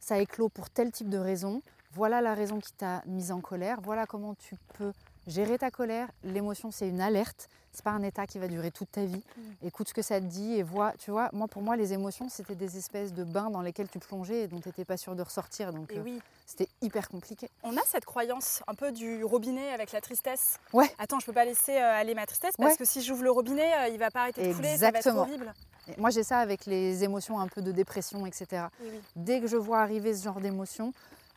ça 0.00 0.18
éclot 0.18 0.48
pour 0.48 0.70
tel 0.70 0.92
type 0.92 1.08
de 1.08 1.18
raison. 1.18 1.62
Voilà 1.92 2.20
la 2.20 2.34
raison 2.34 2.60
qui 2.60 2.72
t'a 2.72 3.02
mise 3.06 3.32
en 3.32 3.40
colère. 3.40 3.80
Voilà 3.82 4.06
comment 4.06 4.34
tu 4.34 4.54
peux 4.74 4.92
gérer 5.26 5.58
ta 5.58 5.70
colère. 5.70 6.08
L'émotion, 6.24 6.70
c'est 6.70 6.88
une 6.88 7.00
alerte. 7.00 7.48
C'est 7.72 7.84
pas 7.84 7.90
un 7.90 8.02
état 8.02 8.26
qui 8.26 8.38
va 8.38 8.48
durer 8.48 8.70
toute 8.70 8.90
ta 8.90 9.04
vie. 9.04 9.22
Mmh. 9.36 9.66
Écoute 9.66 9.88
ce 9.88 9.94
que 9.94 10.00
ça 10.00 10.18
te 10.18 10.24
dit 10.24 10.54
et 10.54 10.62
vois. 10.62 10.92
Tu 10.98 11.10
vois, 11.10 11.28
moi, 11.34 11.46
pour 11.46 11.60
moi, 11.60 11.76
les 11.76 11.92
émotions, 11.92 12.28
c'était 12.30 12.54
des 12.54 12.78
espèces 12.78 13.12
de 13.12 13.22
bains 13.22 13.50
dans 13.50 13.60
lesquels 13.60 13.88
tu 13.88 13.98
plongeais 13.98 14.44
et 14.44 14.48
dont 14.48 14.60
tu 14.60 14.68
n'étais 14.68 14.86
pas 14.86 14.96
sûr 14.96 15.14
de 15.14 15.22
ressortir. 15.22 15.72
Donc, 15.72 15.92
euh, 15.92 16.00
oui. 16.02 16.22
c'était 16.46 16.68
hyper 16.80 17.08
compliqué. 17.08 17.50
On 17.62 17.76
a 17.76 17.82
cette 17.84 18.06
croyance 18.06 18.62
un 18.66 18.74
peu 18.74 18.92
du 18.92 19.22
robinet 19.24 19.72
avec 19.72 19.92
la 19.92 20.00
tristesse. 20.00 20.58
Ouais. 20.72 20.90
Attends, 20.98 21.20
je 21.20 21.26
peux 21.26 21.34
pas 21.34 21.44
laisser 21.44 21.76
euh, 21.76 22.00
aller 22.00 22.14
ma 22.14 22.24
tristesse 22.24 22.54
parce 22.56 22.76
que 22.76 22.86
si 22.86 23.02
j'ouvre 23.02 23.24
le 23.24 23.30
robinet, 23.30 23.74
euh, 23.74 23.88
il 23.88 23.98
va 23.98 24.10
pas 24.10 24.22
arrêter 24.22 24.48
de 24.48 24.54
couler. 24.54 24.78
Ça 24.78 24.90
va 24.90 24.98
être 24.98 25.06
horrible. 25.08 25.52
Moi, 25.98 26.10
j'ai 26.10 26.22
ça 26.22 26.38
avec 26.38 26.66
les 26.66 27.04
émotions 27.04 27.38
un 27.40 27.48
peu 27.48 27.62
de 27.62 27.72
dépression, 27.72 28.26
etc. 28.26 28.66
Dès 29.14 29.40
que 29.40 29.46
je 29.46 29.56
vois 29.56 29.80
arriver 29.80 30.14
ce 30.14 30.24
genre 30.24 30.40
d'émotion, 30.40 30.92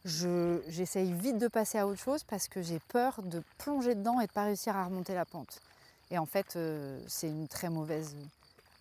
j'essaye 0.05 1.11
vite 1.13 1.37
de 1.37 1.47
passer 1.47 1.77
à 1.77 1.87
autre 1.87 1.99
chose 1.99 2.23
parce 2.23 2.47
que 2.47 2.61
j'ai 2.61 2.79
peur 2.89 3.21
de 3.23 3.43
plonger 3.57 3.95
dedans 3.95 4.19
et 4.19 4.27
de 4.27 4.31
pas 4.31 4.43
réussir 4.43 4.75
à 4.75 4.85
remonter 4.85 5.13
la 5.13 5.25
pente. 5.25 5.61
Et 6.11 6.17
en 6.17 6.25
fait, 6.25 6.55
euh, 6.55 6.99
c'est 7.07 7.27
une 7.27 7.47
très 7.47 7.69
mauvaise 7.69 8.15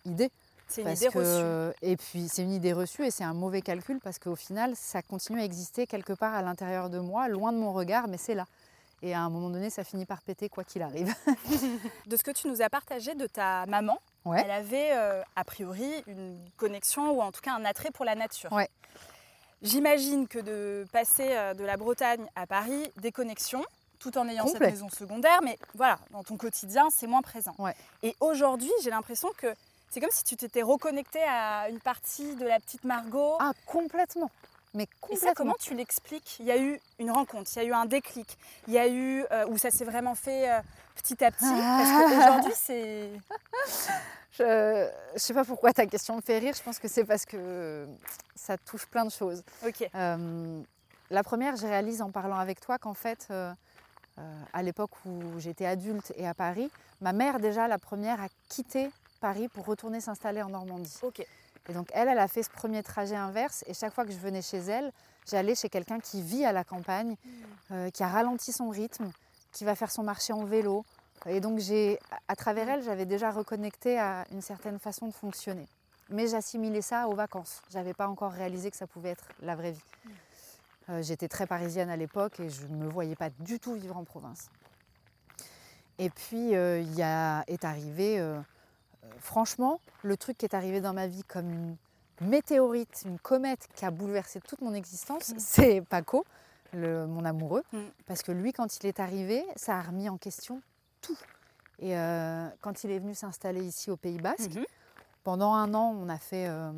idée. 0.05 0.31
C'est 0.67 0.83
une 0.83 0.89
idée 0.89 1.07
reçue. 1.07 1.75
Et 1.81 1.97
puis, 1.97 2.27
c'est 2.27 2.43
une 2.43 2.53
idée 2.53 2.73
reçue 2.73 3.05
et 3.05 3.11
c'est 3.11 3.23
un 3.23 3.33
mauvais 3.33 3.61
calcul 3.61 3.99
parce 4.03 4.19
qu'au 4.19 4.35
final, 4.35 4.75
ça 4.75 5.01
continue 5.01 5.39
à 5.39 5.43
exister 5.43 5.87
quelque 5.87 6.13
part 6.13 6.33
à 6.33 6.41
l'intérieur 6.41 6.89
de 6.89 6.99
moi, 6.99 7.27
loin 7.27 7.51
de 7.51 7.57
mon 7.57 7.73
regard, 7.73 8.07
mais 8.07 8.17
c'est 8.17 8.35
là. 8.35 8.45
Et 9.01 9.13
à 9.13 9.21
un 9.21 9.29
moment 9.29 9.49
donné, 9.49 9.69
ça 9.69 9.83
finit 9.83 10.05
par 10.05 10.21
péter 10.21 10.49
quoi 10.49 10.63
qu'il 10.63 10.81
arrive. 10.81 11.13
de 12.05 12.17
ce 12.17 12.23
que 12.23 12.31
tu 12.31 12.47
nous 12.47 12.61
as 12.61 12.69
partagé 12.69 13.15
de 13.15 13.27
ta 13.27 13.65
maman, 13.65 13.97
elle 14.33 14.51
avait 14.51 14.91
euh, 14.93 15.21
a 15.35 15.43
priori 15.43 15.91
une 16.07 16.37
connexion 16.57 17.11
ou 17.11 17.21
en 17.21 17.31
tout 17.31 17.41
cas 17.41 17.53
un 17.53 17.65
attrait 17.65 17.91
pour 17.91 18.05
la 18.05 18.15
nature. 18.15 18.51
Ouais. 18.51 18.69
J'imagine 19.61 20.27
que 20.27 20.39
de 20.39 20.87
passer 20.91 21.27
euh, 21.29 21.53
de 21.53 21.63
la 21.63 21.75
Bretagne 21.75 22.25
à 22.35 22.47
Paris, 22.47 22.91
des 22.97 23.11
connexions, 23.11 23.63
tout 23.99 24.17
en 24.17 24.27
ayant 24.29 24.47
cette 24.47 24.61
maison 24.61 24.89
secondaire, 24.89 25.39
mais 25.43 25.57
voilà, 25.75 25.99
dans 26.11 26.23
ton 26.23 26.37
quotidien, 26.37 26.87
c'est 26.89 27.07
moins 27.07 27.21
présent. 27.21 27.53
Et 28.01 28.15
aujourd'hui, 28.21 28.71
j'ai 28.83 28.89
l'impression 28.89 29.29
que 29.37 29.53
c'est 29.89 29.99
comme 29.99 30.11
si 30.11 30.23
tu 30.23 30.37
t'étais 30.37 30.61
reconnecté 30.61 31.19
à 31.27 31.67
une 31.69 31.79
partie 31.79 32.35
de 32.35 32.45
la 32.45 32.59
petite 32.59 32.85
Margot. 32.85 33.35
Ah, 33.39 33.51
complètement. 33.65 34.31
Mais 34.73 34.87
complètement. 35.01 35.33
comment 35.35 35.55
tu 35.59 35.73
l'expliques? 35.73 36.37
Il 36.39 36.45
y 36.45 36.51
a 36.51 36.57
eu 36.57 36.79
une 36.99 37.09
rencontre, 37.09 37.49
il 37.55 37.63
y 37.63 37.65
a 37.65 37.69
eu 37.69 37.73
un 37.73 37.85
déclic, 37.85 38.37
il 38.67 38.73
y 38.73 38.77
a 38.77 38.87
eu 38.87 39.25
euh, 39.31 39.47
où 39.47 39.57
ça 39.57 39.71
s'est 39.71 39.85
vraiment 39.85 40.13
fait 40.13 40.49
euh, 40.49 40.59
petit 41.01 41.23
à 41.23 41.31
petit. 41.31 41.45
Parce 41.45 42.13
qu'aujourd'hui, 42.13 42.53
c'est. 42.55 43.09
Je 44.31 44.85
ne 44.85 45.19
sais 45.19 45.33
pas 45.33 45.43
pourquoi 45.43 45.73
ta 45.73 45.85
question 45.85 46.15
me 46.15 46.21
fait 46.21 46.37
rire. 46.37 46.53
Je 46.55 46.63
pense 46.63 46.79
que 46.79 46.87
c'est 46.87 47.03
parce 47.03 47.25
que 47.25 47.85
ça 48.35 48.57
touche 48.57 48.85
plein 48.85 49.03
de 49.03 49.11
choses. 49.11 49.43
Ok. 49.65 49.89
Euh, 49.93 50.61
la 51.09 51.23
première, 51.23 51.57
je 51.57 51.67
réalise 51.67 52.01
en 52.01 52.09
parlant 52.09 52.37
avec 52.37 52.61
toi 52.61 52.77
qu'en 52.77 52.93
fait, 52.93 53.27
à 54.53 54.63
l'époque 54.63 54.91
où 55.05 55.39
j'étais 55.39 55.65
adulte 55.65 56.13
et 56.15 56.25
à 56.25 56.33
Paris, 56.33 56.71
ma 57.01 57.11
mère 57.11 57.39
déjà 57.39 57.67
la 57.67 57.79
première 57.79 58.21
a 58.21 58.27
quitté 58.47 58.91
Paris 59.19 59.47
pour 59.49 59.65
retourner 59.65 59.99
s'installer 59.99 60.41
en 60.41 60.49
Normandie. 60.49 60.97
Ok. 61.01 61.25
Et 61.69 61.73
donc 61.73 61.89
elle, 61.93 62.07
elle 62.07 62.19
a 62.19 62.27
fait 62.27 62.43
ce 62.43 62.49
premier 62.49 62.83
trajet 62.83 63.15
inverse. 63.15 63.63
Et 63.67 63.73
chaque 63.73 63.93
fois 63.93 64.05
que 64.05 64.11
je 64.11 64.17
venais 64.17 64.41
chez 64.41 64.57
elle, 64.57 64.91
j'allais 65.29 65.55
chez 65.55 65.69
quelqu'un 65.69 65.99
qui 65.99 66.21
vit 66.21 66.45
à 66.45 66.51
la 66.51 66.63
campagne, 66.63 67.11
mmh. 67.11 67.73
euh, 67.73 67.89
qui 67.91 68.03
a 68.03 68.07
ralenti 68.07 68.51
son 68.51 68.69
rythme, 68.69 69.11
qui 69.51 69.65
va 69.65 69.75
faire 69.75 69.91
son 69.91 70.03
marché 70.03 70.33
en 70.33 70.43
vélo. 70.43 70.85
Et 71.25 71.39
donc 71.41 71.59
j'ai, 71.59 71.99
à 72.27 72.35
travers 72.35 72.69
elle, 72.69 72.83
j'avais 72.83 73.05
déjà 73.05 73.31
reconnecté 73.31 73.99
à 73.99 74.25
une 74.31 74.41
certaine 74.41 74.79
façon 74.79 75.07
de 75.07 75.13
fonctionner. 75.13 75.67
Mais 76.09 76.27
j'assimilais 76.27 76.81
ça 76.81 77.07
aux 77.07 77.15
vacances. 77.15 77.61
Je 77.69 77.77
n'avais 77.77 77.93
pas 77.93 78.07
encore 78.07 78.31
réalisé 78.31 78.71
que 78.71 78.77
ça 78.77 78.87
pouvait 78.87 79.09
être 79.09 79.27
la 79.41 79.55
vraie 79.55 79.71
vie. 79.71 79.83
Euh, 80.89 81.01
j'étais 81.03 81.27
très 81.27 81.45
parisienne 81.45 81.89
à 81.89 81.97
l'époque 81.97 82.39
et 82.39 82.49
je 82.49 82.65
ne 82.65 82.75
me 82.75 82.87
voyais 82.87 83.15
pas 83.15 83.29
du 83.29 83.59
tout 83.59 83.75
vivre 83.75 83.97
en 83.97 84.03
province. 84.03 84.49
Et 85.99 86.09
puis 86.09 86.55
euh, 86.55 86.79
il 86.79 86.95
y 86.95 87.03
a, 87.03 87.43
est 87.47 87.65
arrivé 87.65 88.19
franchement, 89.19 89.79
le 90.03 90.17
truc 90.17 90.37
qui 90.37 90.45
est 90.45 90.55
arrivé 90.55 90.81
dans 90.81 90.93
ma 90.93 91.07
vie 91.07 91.23
comme 91.23 91.49
une 91.51 91.77
météorite, 92.21 93.03
une 93.05 93.19
comète 93.19 93.67
qui 93.75 93.85
a 93.85 93.91
bouleversé 93.91 94.41
toute 94.41 94.61
mon 94.61 94.73
existence, 94.73 95.29
mm. 95.29 95.35
c'est 95.39 95.81
Paco, 95.81 96.25
mon 96.73 97.25
amoureux. 97.25 97.63
Mm. 97.73 97.79
Parce 98.05 98.21
que 98.21 98.31
lui, 98.31 98.53
quand 98.53 98.77
il 98.77 98.85
est 98.87 98.99
arrivé, 98.99 99.43
ça 99.55 99.77
a 99.77 99.81
remis 99.81 100.09
en 100.09 100.17
question 100.17 100.61
tout. 101.01 101.17
Et 101.79 101.97
euh, 101.97 102.47
quand 102.61 102.83
il 102.83 102.91
est 102.91 102.99
venu 102.99 103.15
s'installer 103.15 103.63
ici 103.63 103.89
au 103.89 103.97
Pays 103.97 104.19
Basque, 104.19 104.51
mm-hmm. 104.51 104.65
pendant 105.23 105.53
un 105.53 105.73
an, 105.73 105.95
on 105.97 106.09
a 106.09 106.17
fait, 106.17 106.47
euh, 106.47 106.71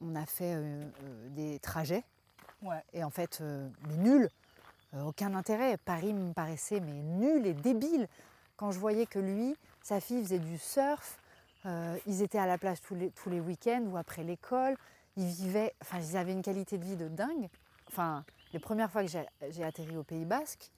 on 0.00 0.14
a 0.14 0.26
fait 0.26 0.54
euh, 0.54 0.84
des 1.30 1.58
trajets. 1.58 2.04
Et 2.92 3.04
en 3.04 3.10
fait, 3.10 3.40
mais 3.86 3.96
nul, 3.96 4.28
aucun 5.04 5.34
intérêt. 5.34 5.76
Paris 5.76 6.12
me 6.12 6.32
paraissait 6.32 6.80
mais 6.80 7.00
nul 7.02 7.46
et 7.46 7.52
débile. 7.52 8.08
Quand 8.56 8.72
je 8.72 8.80
voyais 8.80 9.06
que 9.06 9.20
lui, 9.20 9.54
sa 9.82 10.00
fille 10.00 10.20
faisait 10.20 10.40
du 10.40 10.58
surf, 10.58 11.20
ils 12.06 12.22
étaient 12.22 12.40
à 12.40 12.46
la 12.46 12.58
plage 12.58 12.80
tous 12.80 12.96
les, 12.96 13.10
tous 13.10 13.30
les 13.30 13.38
week-ends 13.38 13.84
ou 13.88 13.96
après 13.96 14.24
l'école. 14.24 14.76
Ils 15.16 15.26
vivaient, 15.26 15.74
enfin, 15.80 15.98
ils 16.00 16.16
avaient 16.16 16.32
une 16.32 16.42
qualité 16.42 16.76
de 16.76 16.84
vie 16.84 16.96
de 16.96 17.06
dingue. 17.06 17.48
Enfin, 17.86 18.24
les 18.56 18.60
premières 18.60 18.90
fois 18.90 19.04
que 19.04 19.10
j'ai 19.50 19.64
atterri 19.64 19.98
au 19.98 20.02
Pays 20.02 20.24
Basque, 20.24 20.70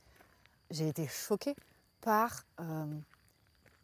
j'ai 0.68 0.88
été 0.88 1.06
choquée 1.06 1.54
par. 2.00 2.42
Euh, 2.58 2.86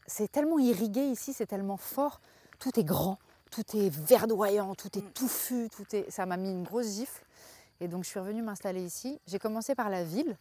c'est 0.04 0.32
tellement 0.32 0.58
irrigué 0.58 1.02
ici, 1.02 1.32
c'est 1.32 1.46
tellement 1.46 1.76
fort. 1.76 2.20
Tout 2.58 2.80
est 2.80 2.82
grand, 2.82 3.20
tout 3.52 3.62
est 3.76 3.90
verdoyant, 3.90 4.74
tout 4.74 4.98
est 4.98 5.02
mm. 5.02 5.12
touffu, 5.12 5.68
tout 5.70 5.86
est. 5.94 6.10
Ça 6.10 6.26
m'a 6.26 6.36
mis 6.36 6.50
une 6.50 6.64
grosse 6.64 6.96
gifle. 6.96 7.24
Et 7.78 7.86
donc 7.86 8.02
je 8.02 8.08
suis 8.08 8.18
revenue 8.18 8.42
m'installer 8.42 8.82
ici. 8.82 9.20
J'ai 9.28 9.38
commencé 9.38 9.76
par 9.76 9.90
la 9.90 10.02
ville 10.02 10.36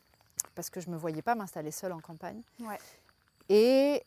parce 0.56 0.72
que 0.72 0.82
je 0.82 0.89
ne 0.89 0.96
me 0.96 0.98
voyais 0.98 1.22
pas 1.22 1.36
m'installer 1.36 1.70
seule 1.70 1.92
en 1.92 2.00
campagne. 2.00 2.42
Ouais. 2.60 2.80
Et 3.50 4.04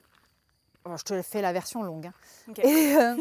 je 0.96 1.02
te 1.02 1.22
fais 1.22 1.42
la 1.42 1.52
version 1.52 1.82
longue. 1.82 2.06
Hein. 2.06 2.52
Et 2.62 2.94
euh, 2.96 3.16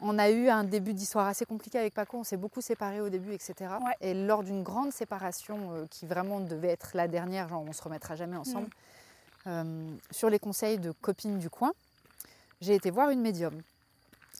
on 0.00 0.18
a 0.18 0.30
eu 0.30 0.48
un 0.48 0.64
début 0.64 0.94
d'histoire 0.94 1.26
assez 1.26 1.44
compliqué 1.44 1.78
avec 1.78 1.94
Paco. 1.94 2.18
On 2.18 2.24
s'est 2.24 2.36
beaucoup 2.36 2.60
séparés 2.60 3.00
au 3.00 3.08
début, 3.08 3.32
etc. 3.32 3.54
Et 4.00 4.14
lors 4.14 4.42
d'une 4.42 4.62
grande 4.62 4.92
séparation 4.92 5.72
euh, 5.72 5.86
qui 5.90 6.06
vraiment 6.06 6.40
devait 6.40 6.68
être 6.68 6.90
la 6.94 7.08
dernière, 7.08 7.48
genre 7.48 7.64
on 7.66 7.72
se 7.72 7.82
remettra 7.82 8.16
jamais 8.16 8.36
ensemble, 8.36 8.68
mm. 8.68 9.48
euh, 9.48 9.90
sur 10.10 10.30
les 10.30 10.38
conseils 10.38 10.78
de 10.78 10.92
copines 10.92 11.38
du 11.38 11.50
coin, 11.50 11.72
j'ai 12.60 12.74
été 12.74 12.90
voir 12.90 13.10
une 13.10 13.20
médium, 13.20 13.60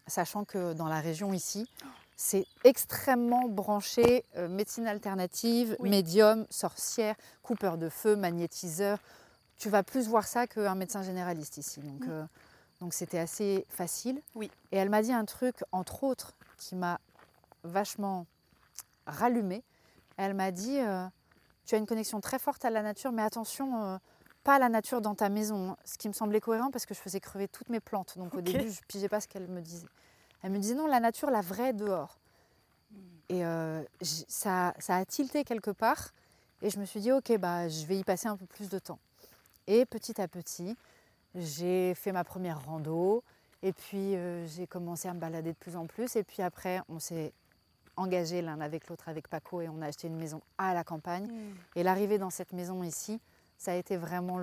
sachant 0.07 0.45
que 0.45 0.73
dans 0.73 0.89
la 0.89 1.01
région 1.01 1.33
ici, 1.33 1.69
c'est 2.17 2.47
extrêmement 2.65 3.49
branché 3.49 4.27
médecine 4.37 4.87
alternative, 4.87 5.75
médium, 5.81 6.47
sorcière, 6.51 7.15
coupeur 7.43 7.79
de 7.79 7.89
feu, 7.89 8.15
magnétiseur. 8.15 8.99
Tu 9.57 9.71
vas 9.71 9.83
plus 9.83 10.07
voir 10.07 10.27
ça 10.27 10.47
qu'un 10.47 10.75
médecin 10.75 11.03
généraliste 11.03 11.57
ici. 11.57 11.81
Donc, 11.81 12.07
mm. 12.07 12.29
Donc 12.81 12.95
c'était 12.95 13.19
assez 13.19 13.67
facile. 13.69 14.23
Oui. 14.35 14.51
Et 14.73 14.77
elle 14.77 14.91
m'a 14.91 15.03
dit 15.03 15.13
un 15.13 15.25
truc, 15.25 15.57
entre 15.73 16.05
autres, 16.05 16.35
qui 16.57 16.75
m'a 16.77 16.99
vachement 17.63 18.27
rallumée. 19.07 19.63
Elle 20.17 20.35
m'a 20.35 20.51
dit 20.51 20.79
euh, 20.79 21.07
Tu 21.67 21.75
as 21.75 21.79
une 21.79 21.87
connexion 21.87 22.21
très 22.21 22.39
forte 22.39 22.65
à 22.65 22.71
la 22.71 22.83
nature, 22.83 23.13
mais 23.13 23.23
attention, 23.23 23.83
euh, 23.85 23.99
pas 24.45 24.55
à 24.55 24.59
la 24.59 24.69
nature 24.69 25.01
dans 25.01 25.15
ta 25.15 25.29
maison. 25.29 25.77
Ce 25.85 25.99
qui 25.99 26.09
me 26.09 26.15
semblait 26.15 26.41
cohérent 26.41 26.71
parce 26.71 26.87
que 26.87 26.95
je 26.95 27.01
faisais 27.01 27.21
crever 27.21 27.49
toutes 27.49 27.69
mes 27.69 27.81
plantes. 27.81 28.17
Donc 28.17 28.35
au 28.35 28.41
début, 28.41 28.71
je 28.71 28.81
ne 28.81 28.87
pigeais 28.89 29.09
pas 29.09 29.21
ce 29.21 29.29
qu'elle 29.29 29.49
me 29.49 29.61
disait. 29.61 29.89
Elle 30.43 30.53
me 30.53 30.59
disait 30.59 30.75
Non, 30.75 30.87
la 30.87 31.01
nature, 31.01 31.31
la 31.31 31.43
vraie, 31.43 31.75
dehors. 31.75 32.19
Hmm. 32.91 32.97
Et 33.29 33.45
euh, 33.45 33.83
ça, 34.01 34.75
ça 34.79 34.97
a 34.97 35.05
tilté 35.05 35.45
quelque 35.45 35.71
part. 35.71 36.11
Et 36.63 36.71
je 36.71 36.79
me 36.79 36.87
suis 36.87 37.01
dit 37.01 37.13
Ok, 37.13 37.37
bah, 37.39 37.69
je 37.69 37.85
vais 37.85 37.99
y 37.99 38.05
passer 38.05 38.29
un 38.29 38.37
peu 38.37 38.47
plus 38.47 38.71
de 38.71 38.79
temps. 38.79 38.99
Et 39.67 39.85
petit 39.85 40.21
à 40.21 40.29
petit, 40.29 40.77
j'ai 41.35 41.95
fait 41.95 42.13
ma 42.13 42.25
première 42.25 42.65
rando 42.65 43.23
et 43.63 43.73
puis 43.73 44.17
euh, 44.17 44.47
j'ai 44.47 44.67
commencé 44.67 45.09
à 45.09 45.15
me 45.15 45.21
balader 45.21 45.53
de 45.53 45.57
plus 45.57 45.77
en 45.77 45.87
plus. 45.87 46.17
Et 46.17 46.25
puis 46.25 46.43
après, 46.43 46.81
on 46.89 46.99
s'est 46.99 47.33
engagé 47.97 48.43
l'un 48.43 48.61
avec 48.61 48.89
l'autre 48.89 49.09
avec 49.09 49.29
Paco 49.29 49.61
et 49.61 49.69
on 49.69 49.83
a 49.83 49.87
acheté 49.87 50.09
une 50.09 50.17
maison 50.17 50.41
à 50.59 50.75
la 50.75 50.85
campagne. 50.85 51.27
Hmm. 51.27 51.55
Et 51.77 51.83
l'arrivée 51.83 52.19
dans 52.19 52.31
cette 52.31 52.53
maison 52.53 52.83
ici, 52.83 53.21
ça 53.59 53.73
a 53.73 53.75
été 53.75 53.97
vraiment 53.97 54.39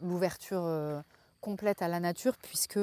l'ouverture 0.00 0.62
euh, 0.64 1.00
complète 1.40 1.82
à 1.82 1.88
la 1.88 1.98
nature 1.98 2.36
puisque 2.38 2.78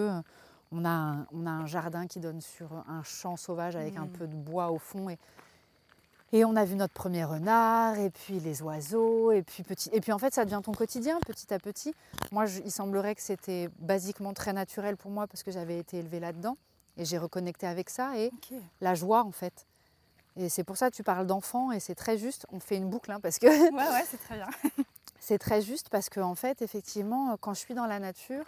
on 0.72 0.84
a, 0.84 0.90
un, 0.90 1.28
on 1.32 1.46
a 1.46 1.52
un 1.52 1.66
jardin 1.66 2.08
qui 2.08 2.20
donne 2.20 2.42
sur 2.42 2.74
un 2.74 3.02
champ 3.04 3.38
sauvage 3.38 3.76
avec 3.76 3.96
un 3.96 4.06
hmm. 4.06 4.12
peu 4.12 4.28
de 4.28 4.36
bois 4.36 4.70
au 4.72 4.80
fond. 4.80 5.10
Et 5.10 5.18
et 6.34 6.44
on 6.46 6.56
a 6.56 6.66
vu 6.66 6.76
notre 6.76 6.94
premier 6.94 7.24
renard, 7.24 7.98
et 7.98 8.10
puis 8.10 8.40
les 8.40 8.62
oiseaux, 8.62 9.32
et 9.32 9.44
puis 9.44 9.64
petit. 9.64 9.90
Et 9.94 10.02
puis 10.02 10.12
en 10.12 10.20
fait, 10.20 10.34
ça 10.34 10.46
devient 10.46 10.62
ton 10.64 10.74
quotidien 10.74 11.20
petit 11.26 11.54
à 11.54 11.60
petit. 11.60 11.94
Moi, 12.32 12.46
il 12.66 12.72
semblerait 12.72 13.16
que 13.16 13.22
c'était 13.22 13.70
basiquement 13.80 14.34
très 14.34 14.54
naturel 14.54 14.98
pour 14.98 15.12
moi 15.12 15.28
parce 15.28 15.44
que 15.44 15.52
j'avais 15.52 15.80
été 15.80 15.98
élevée 15.98 16.20
là-dedans, 16.20 16.58
et 16.98 17.06
j'ai 17.06 17.18
reconnecté 17.18 17.68
avec 17.68 17.90
ça 17.90 18.18
et 18.18 18.32
la 18.82 18.96
joie 18.96 19.24
en 19.24 19.32
fait. 19.32 19.66
Et 20.36 20.50
c'est 20.50 20.64
pour 20.64 20.78
ça 20.78 20.92
que 20.92 20.96
tu 20.96 21.04
parles 21.04 21.26
d'enfant, 21.26 21.72
et 21.72 21.80
c'est 21.80 21.96
très 21.96 22.18
juste. 22.18 22.46
On 22.52 22.60
fait 22.60 22.78
une 22.78 22.90
boucle 22.90 23.12
hein, 23.12 23.20
parce 23.22 23.40
que. 23.40 23.48
ouais, 23.48 23.72
ouais, 23.72 24.04
c'est 24.10 24.18
très 24.18 24.36
bien. 24.36 24.48
c'est 25.20 25.40
très 25.40 25.62
juste 25.62 25.90
parce 25.90 26.10
que 26.10 26.20
en 26.20 26.36
fait, 26.36 26.62
effectivement, 26.62 27.38
quand 27.40 27.54
je 27.54 27.60
suis 27.60 27.74
dans 27.74 27.88
la 27.88 28.00
nature, 28.00 28.46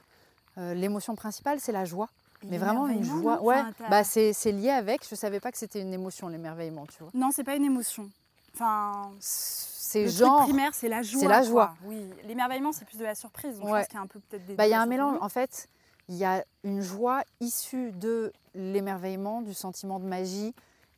euh, 0.58 0.74
l'émotion 0.74 1.15
principale, 1.15 1.60
c'est 1.60 1.72
la 1.72 1.86
joie. 1.86 2.10
Mais 2.43 2.58
vraiment 2.58 2.88
une 2.88 3.04
joie. 3.04 3.41
Ouais, 3.41 3.62
bah 3.89 4.04
c'est 4.04 4.52
lié 4.52 4.69
avec. 4.69 5.08
Je 5.08 5.15
savais 5.15 5.39
pas 5.39 5.52
que 5.52 5.58
c'était 5.58 5.82
une 5.82 5.93
émotion, 5.93 6.28
l'émerveillement, 6.28 6.86
tu 6.86 6.99
vois. 6.99 7.12
Non, 7.13 7.30
c'est 7.32 7.43
pas 7.43 7.56
une 7.56 7.65
émotion. 7.65 8.10
Enfin, 8.54 9.12
c'est 9.19 10.08
genre. 10.08 10.43
Primaire, 10.43 10.73
c'est 10.73 10.89
la 10.89 11.02
joie. 11.02 11.19
C'est 11.19 11.28
la 11.28 11.43
joie. 11.43 11.75
Oui, 11.86 12.04
l'émerveillement, 12.25 12.71
c'est 12.71 12.86
plus 12.86 12.97
de 12.97 13.06
la 13.06 13.15
surprise. 13.15 13.60
Donc 13.60 13.67
je 13.67 13.73
pense 13.73 13.88
qu'il 13.88 13.95
y 13.95 13.97
a 13.97 14.02
un 14.02 14.08
peu 14.08 14.19
peut-être 14.19 14.45
des. 14.45 14.56
Bah, 14.56 14.67
il 14.67 14.71
y 14.71 14.73
a 14.73 14.82
un 14.82 14.86
mélange. 14.86 15.17
En 15.21 15.30
fait, 15.30 15.67
il 16.08 16.15
y 16.15 16.25
a 16.25 16.43
une 16.63 16.82
joie 16.82 17.23
issue 17.39 17.91
de 17.91 18.34
l'émerveillement, 18.56 19.41
du 19.41 19.54
sentiment 19.54 19.99
de 19.99 20.06
magie 20.06 20.54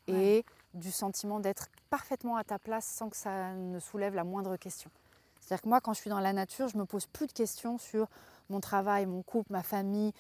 et 0.08 0.45
du 0.73 0.91
sentiment 0.91 1.39
d'être 1.39 1.67
parfaitement 1.89 2.38
à 2.38 2.43
ta 2.43 2.58
place 2.58 2.86
sans 2.86 3.10
que 3.10 3.17
ça 3.17 3.54
ne 3.54 3.80
soulève 3.80 4.15
la 4.15 4.23
moindre 4.23 4.56
question. 4.56 4.89
C'est-à-dire 5.41 5.63
que 5.63 5.69
moi, 5.69 5.82
quand 5.82 5.93
je 5.93 5.99
suis 5.99 6.10
dans 6.10 6.19
la 6.19 6.32
nature, 6.34 6.69
je 6.69 6.77
me 6.77 6.86
pose 6.86 7.08
plus 7.08 7.27
de 7.27 7.34
questions 7.34 7.77
sur 7.77 8.08
mon 8.51 8.59
travail, 8.59 9.05
mon 9.05 9.23
couple, 9.23 9.51
ma 9.51 9.63
famille, 9.63 10.13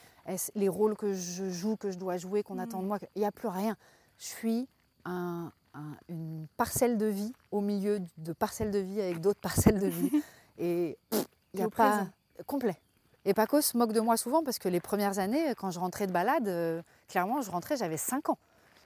les 0.55 0.69
rôles 0.69 0.95
que 0.95 1.13
je 1.13 1.49
joue, 1.49 1.75
que 1.75 1.91
je 1.91 1.97
dois 1.97 2.17
jouer, 2.17 2.43
qu'on 2.43 2.57
attend 2.57 2.79
de 2.79 2.85
mm. 2.85 2.87
moi. 2.87 2.97
Il 3.15 3.19
n'y 3.19 3.25
a 3.25 3.31
plus 3.31 3.47
rien. 3.47 3.75
Je 4.17 4.25
suis 4.25 4.67
un, 5.05 5.51
une 6.09 6.47
parcelle 6.57 6.97
de 6.97 7.05
vie 7.05 7.33
au 7.51 7.61
milieu 7.61 7.99
de 8.17 8.33
parcelles 8.33 8.71
de 8.71 8.79
vie 8.79 9.01
avec 9.01 9.19
d'autres 9.19 9.39
parcelles 9.39 9.79
de 9.79 9.87
vie. 9.87 10.11
Et 10.57 10.97
il 11.11 11.59
n'y 11.59 11.63
a 11.63 11.69
pas 11.69 12.07
complet. 12.45 12.77
Et 13.25 13.33
Paco 13.33 13.61
se 13.61 13.77
moque 13.77 13.93
de 13.93 13.99
moi 13.99 14.17
souvent 14.17 14.43
parce 14.43 14.57
que 14.57 14.67
les 14.67 14.79
premières 14.79 15.19
années, 15.19 15.53
quand 15.55 15.69
je 15.69 15.79
rentrais 15.79 16.07
de 16.07 16.11
balade, 16.11 16.47
euh, 16.47 16.81
clairement, 17.07 17.41
je 17.41 17.51
rentrais, 17.51 17.77
j'avais 17.77 17.97
5 17.97 18.29
ans. 18.29 18.39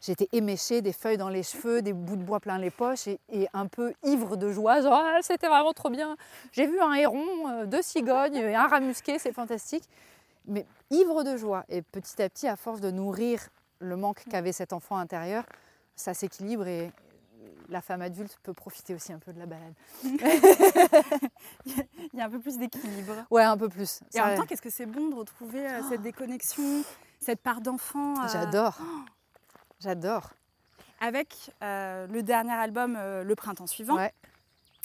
J'étais 0.06 0.30
éméchée, 0.34 0.84
des 0.84 0.94
feuilles 0.94 1.18
dans 1.18 1.30
les 1.30 1.42
cheveux, 1.42 1.82
des 1.82 1.94
bouts 1.94 2.16
de 2.16 2.24
bois 2.24 2.40
plein 2.40 2.60
les 2.60 2.70
poches 2.70 3.08
et, 3.08 3.48
un 3.54 3.66
peu 3.66 3.92
ivre 4.04 4.38
de 4.38 4.52
joie. 4.52 4.82
Genre, 4.82 4.94
ah, 4.94 5.18
c'était 5.22 5.48
vraiment 5.48 5.74
trop 5.74 5.90
bien. 5.90 6.16
J'ai 6.52 6.68
vu 6.68 6.80
un 6.80 6.94
héron, 6.94 7.26
euh, 7.50 7.66
deux 7.66 7.82
cigognes 7.82 8.36
et 8.36 8.54
un 8.54 8.68
rat 8.68 8.82
musqué, 8.82 9.18
c'est 9.18 9.34
fantastique. 9.34 9.90
Mais 10.46 10.68
ivre 10.92 11.24
de 11.24 11.38
joie. 11.38 11.66
Et 11.70 11.82
petit 11.82 12.22
à 12.22 12.30
petit, 12.30 12.48
à 12.48 12.56
force 12.56 12.82
de 12.82 12.92
nourrir 12.92 13.40
le 13.80 13.98
manque 13.98 14.24
qu'avait 14.30 14.52
cet 14.52 14.74
enfant 14.74 14.98
intérieur, 14.98 15.44
ça 15.96 16.14
s'équilibre 16.14 16.68
et 16.68 16.92
la 17.70 17.82
femme 17.82 18.04
adulte 18.04 18.38
peut 18.44 18.54
profiter 18.54 18.94
aussi 18.94 19.12
un 19.12 19.18
peu 19.18 19.34
de 19.34 19.40
la 19.40 19.48
balade. 19.48 19.74
Il 20.04 20.20
y 22.14 22.22
a 22.22 22.26
un 22.26 22.30
peu 22.30 22.40
plus 22.40 22.60
d'équilibre. 22.60 23.14
Ouais, 23.32 23.44
un 23.44 23.58
peu 23.58 23.70
plus. 23.70 24.02
Et 24.14 24.22
en 24.22 24.28
même 24.28 24.38
temps, 24.38 24.46
qu'est-ce 24.46 24.62
que 24.62 24.70
c'est 24.70 24.86
bon 24.86 25.10
de 25.10 25.16
retrouver 25.16 25.68
euh, 25.68 25.82
cette 25.90 26.04
déconnexion, 26.04 26.84
cette 27.20 27.42
part 27.42 27.62
d'enfant 27.62 28.24
euh, 28.24 28.28
J'adore. 28.32 28.78
J'adore. 29.86 30.32
Avec 31.00 31.30
euh, 31.62 32.08
le 32.08 32.24
dernier 32.24 32.54
album, 32.54 32.94
Le 32.96 33.34
printemps 33.36 33.68
suivant. 33.68 33.96
Ouais. 33.96 34.12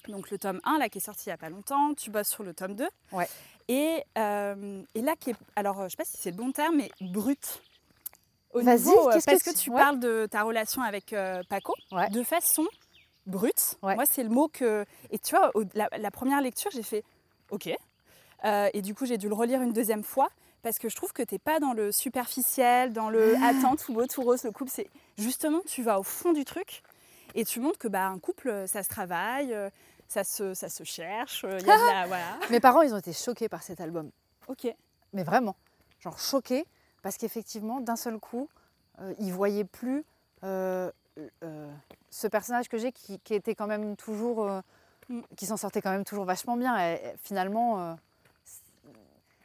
Donc 0.09 0.31
le 0.31 0.39
tome 0.39 0.61
1, 0.65 0.79
là, 0.79 0.89
qui 0.89 0.99
est 0.99 1.01
sorti 1.01 1.25
il 1.27 1.29
n'y 1.31 1.35
a 1.35 1.39
pas 1.39 1.51
longtemps. 1.51 1.95
Tu 1.95 2.11
bosses 2.11 2.29
sur 2.29 2.45
le 2.45 2.55
tome 2.55 2.75
2. 2.75 2.89
Ouais. 3.13 3.29
Et, 3.69 4.05
et 4.17 5.03
là, 5.03 5.15
qui 5.19 5.31
est, 5.31 5.37
alors 5.57 5.79
je 5.79 5.85
ne 5.85 5.89
sais 5.89 5.97
pas 5.97 6.05
si 6.05 6.17
c'est 6.17 6.31
le 6.31 6.37
bon 6.37 6.53
terme, 6.53 6.77
mais 6.77 6.91
brut. 7.01 7.63
Vas-y, 8.55 8.89
euh, 8.89 9.19
parce 9.25 9.43
que, 9.43 9.57
tu 9.57 9.71
parles 9.71 10.01
de 10.01 10.27
ta 10.31 10.43
relation 10.43 10.83
avec 10.83 11.13
euh, 11.13 11.43
Paco 11.49 11.75
de 12.11 12.23
façon 12.23 12.67
brute. 13.27 13.79
Moi, 13.83 14.05
c'est 14.07 14.25
le 14.25 14.29
mot 14.29 14.49
que. 14.49 14.85
Et 15.11 15.19
tu 15.19 15.37
vois, 15.37 15.53
la, 15.75 16.11
première 16.11 16.41
lecture, 16.41 16.71
j'ai 16.73 16.83
fait 16.83 17.05
OK. 17.51 17.69
Euh, 18.45 18.69
et 18.73 18.83
du 18.83 18.95
coup, 18.95 19.07
j'ai 19.07 19.19
dû 19.19 19.29
le 19.29 19.35
relire 19.35 19.63
une 19.63 19.73
deuxième 19.73 20.03
fois 20.03 20.31
parce 20.63 20.79
que 20.79 20.89
je 20.89 20.97
trouve 20.97 21.13
que 21.13 21.23
tu 21.23 21.35
n'es 21.35 21.39
pas 21.39 21.61
dans 21.61 21.73
le 21.73 21.93
superficiel, 21.93 22.93
dans 22.93 23.11
le 23.11 23.35
ah. 23.43 23.49
attends, 23.49 23.77
tout 23.77 23.93
beau, 23.93 24.07
tout 24.07 24.23
rose, 24.23 24.45
le 24.45 24.53
couple. 24.53 24.71
C'est 24.73 24.89
justement, 25.19 25.61
tu 25.67 25.83
vas 25.83 25.99
au 25.99 26.03
fond 26.03 26.33
du 26.33 26.45
truc 26.45 26.83
et 27.35 27.45
tu 27.45 27.61
montres 27.61 27.79
que 27.79 27.89
bah, 27.89 28.07
un 28.07 28.19
couple, 28.19 28.65
ça 28.67 28.83
se 28.83 28.89
travaille, 28.89 29.57
ça 30.09 30.25
se, 30.25 30.55
ça 30.55 30.69
se 30.69 30.85
cherche. 30.85 31.45
Y 31.45 31.71
a 31.71 32.07
voilà. 32.07 32.39
Mes 32.51 32.61
parents, 32.61 32.83
ils 32.83 32.95
ont 32.95 32.99
été 32.99 33.13
choqués 33.13 33.49
par 33.49 33.63
cet 33.63 33.81
album. 33.81 34.11
Ok. 34.49 34.67
Mais 35.13 35.23
vraiment, 35.23 35.57
genre 36.01 36.19
choqués 36.19 36.67
parce 37.03 37.17
qu'effectivement, 37.17 37.81
d'un 37.81 37.97
seul 37.97 38.19
coup, 38.19 38.49
euh, 39.01 39.15
il 39.19 39.29
ne 39.29 39.33
voyait 39.33 39.65
plus 39.65 40.05
euh, 40.45 40.91
euh, 41.43 41.71
ce 42.11 42.27
personnage 42.27 42.69
que 42.69 42.79
j'ai 42.79 42.93
qui, 42.93 43.21
était 43.31 43.55
quand 43.55 43.67
même 43.67 43.97
toujours. 43.97 44.47
Mm. 45.09 45.21
qui 45.37 45.47
s'en 45.47 45.57
sortait 45.57 45.81
quand 45.81 45.91
même 45.91 46.05
toujours 46.05 46.25
vachement 46.25 46.57
bien. 46.57 46.99
finalement, 47.23 47.97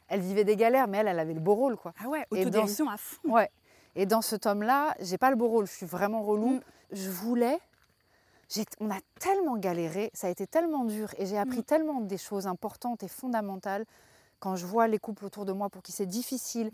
elle 0.08 0.20
vivait 0.20 0.44
des 0.44 0.56
galères, 0.56 0.88
mais 0.88 0.98
elle, 0.98 1.08
elle 1.08 1.18
avait 1.18 1.34
le 1.34 1.40
beau 1.40 1.54
rôle. 1.54 1.76
Quoi. 1.76 1.92
Ah 2.02 2.08
ouais, 2.08 2.26
autodérision 2.30 2.88
à 2.88 2.96
fond. 2.96 3.18
Ouais. 3.24 3.50
Et 3.94 4.06
dans 4.06 4.22
ce 4.22 4.36
tome-là, 4.36 4.94
j'ai 5.00 5.18
pas 5.18 5.30
le 5.30 5.36
beau 5.36 5.48
rôle, 5.48 5.66
je 5.66 5.72
suis 5.72 5.86
vraiment 5.86 6.22
relou. 6.22 6.50
Mm. 6.50 6.60
Je 6.92 7.10
voulais. 7.10 7.58
On 8.78 8.90
a 8.90 8.98
tellement 9.18 9.56
galéré, 9.56 10.10
ça 10.14 10.28
a 10.28 10.30
été 10.30 10.46
tellement 10.46 10.84
dur 10.84 11.08
et 11.18 11.26
j'ai 11.26 11.38
appris 11.38 11.60
mm. 11.60 11.64
tellement 11.64 12.00
des 12.00 12.18
choses 12.18 12.46
importantes 12.46 13.02
et 13.02 13.08
fondamentales 13.08 13.84
quand 14.38 14.56
je 14.56 14.66
vois 14.66 14.86
les 14.86 14.98
couples 14.98 15.24
autour 15.24 15.44
de 15.44 15.52
moi 15.52 15.68
pour 15.70 15.82
qui 15.82 15.92
c'est 15.92 16.06
difficile, 16.06 16.70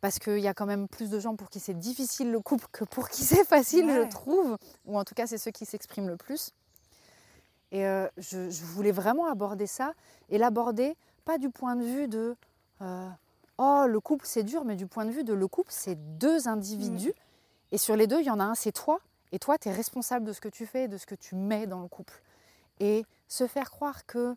parce 0.00 0.18
qu'il 0.18 0.38
y 0.38 0.48
a 0.48 0.54
quand 0.54 0.66
même 0.66 0.88
plus 0.88 1.10
de 1.10 1.20
gens 1.20 1.36
pour 1.36 1.50
qui 1.50 1.60
c'est 1.60 1.78
difficile 1.78 2.32
le 2.32 2.40
couple 2.40 2.66
que 2.72 2.84
pour 2.84 3.08
qui 3.08 3.22
c'est 3.22 3.44
facile, 3.44 3.88
je 3.88 4.08
trouve. 4.08 4.56
Ou 4.86 4.98
en 4.98 5.04
tout 5.04 5.14
cas, 5.14 5.26
c'est 5.26 5.38
ceux 5.38 5.50
qui 5.50 5.64
s'expriment 5.64 6.08
le 6.08 6.16
plus. 6.16 6.52
Et 7.70 7.86
euh, 7.86 8.08
je, 8.18 8.64
voulais 8.64 8.92
vraiment 8.92 9.26
aborder 9.26 9.66
ça, 9.66 9.94
et 10.28 10.38
l'aborder 10.38 10.96
pas 11.24 11.38
du 11.38 11.50
point 11.50 11.76
de 11.76 11.84
vue 11.84 12.08
de 12.08 12.36
euh, 12.82 13.08
oh 13.58 13.84
le 13.88 14.00
couple 14.00 14.26
c'est 14.26 14.42
dur, 14.42 14.64
mais 14.64 14.76
du 14.76 14.86
point 14.86 15.04
de 15.04 15.10
vue 15.10 15.24
de 15.24 15.32
le 15.32 15.48
couple 15.48 15.70
c'est 15.72 15.96
deux 16.18 16.48
individus, 16.48 17.10
mm. 17.10 17.72
et 17.74 17.78
sur 17.78 17.96
les 17.96 18.06
deux 18.06 18.20
il 18.20 18.26
y 18.26 18.30
en 18.30 18.40
a 18.40 18.44
un 18.44 18.54
c'est 18.54 18.72
toi, 18.72 19.00
et 19.32 19.38
toi 19.38 19.58
tu 19.58 19.68
es 19.68 19.72
responsable 19.72 20.26
de 20.26 20.32
ce 20.32 20.40
que 20.40 20.48
tu 20.48 20.66
fais 20.66 20.88
de 20.88 20.98
ce 20.98 21.06
que 21.06 21.14
tu 21.14 21.34
mets 21.34 21.66
dans 21.66 21.80
le 21.80 21.88
couple. 21.88 22.22
Et 22.80 23.04
se 23.28 23.46
faire 23.46 23.70
croire 23.70 24.04
que 24.06 24.34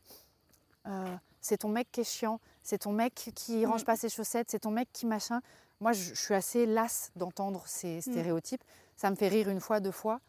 euh, 0.87 1.15
c'est 1.41 1.57
ton 1.57 1.69
mec 1.69 1.91
qui 1.91 2.01
est 2.01 2.05
chiant, 2.05 2.39
c'est 2.63 2.79
ton 2.79 2.91
mec 2.91 3.13
qui 3.35 3.65
mm. 3.65 3.69
range 3.69 3.85
pas 3.85 3.95
ses 3.95 4.09
chaussettes, 4.09 4.49
c'est 4.49 4.59
ton 4.59 4.71
mec 4.71 4.89
qui 4.93 5.05
machin. 5.05 5.41
Moi, 5.81 5.91
je, 5.91 6.13
suis 6.13 6.33
assez 6.33 6.65
lasse 6.65 7.11
d'entendre 7.15 7.63
ces 7.65 7.97
mm. 7.97 8.01
stéréotypes. 8.01 8.63
Ça 8.95 9.09
me 9.09 9.15
fait 9.15 9.27
rire 9.27 9.49
une 9.49 9.59
fois, 9.59 9.79
deux 9.79 9.91
fois, 9.91 10.21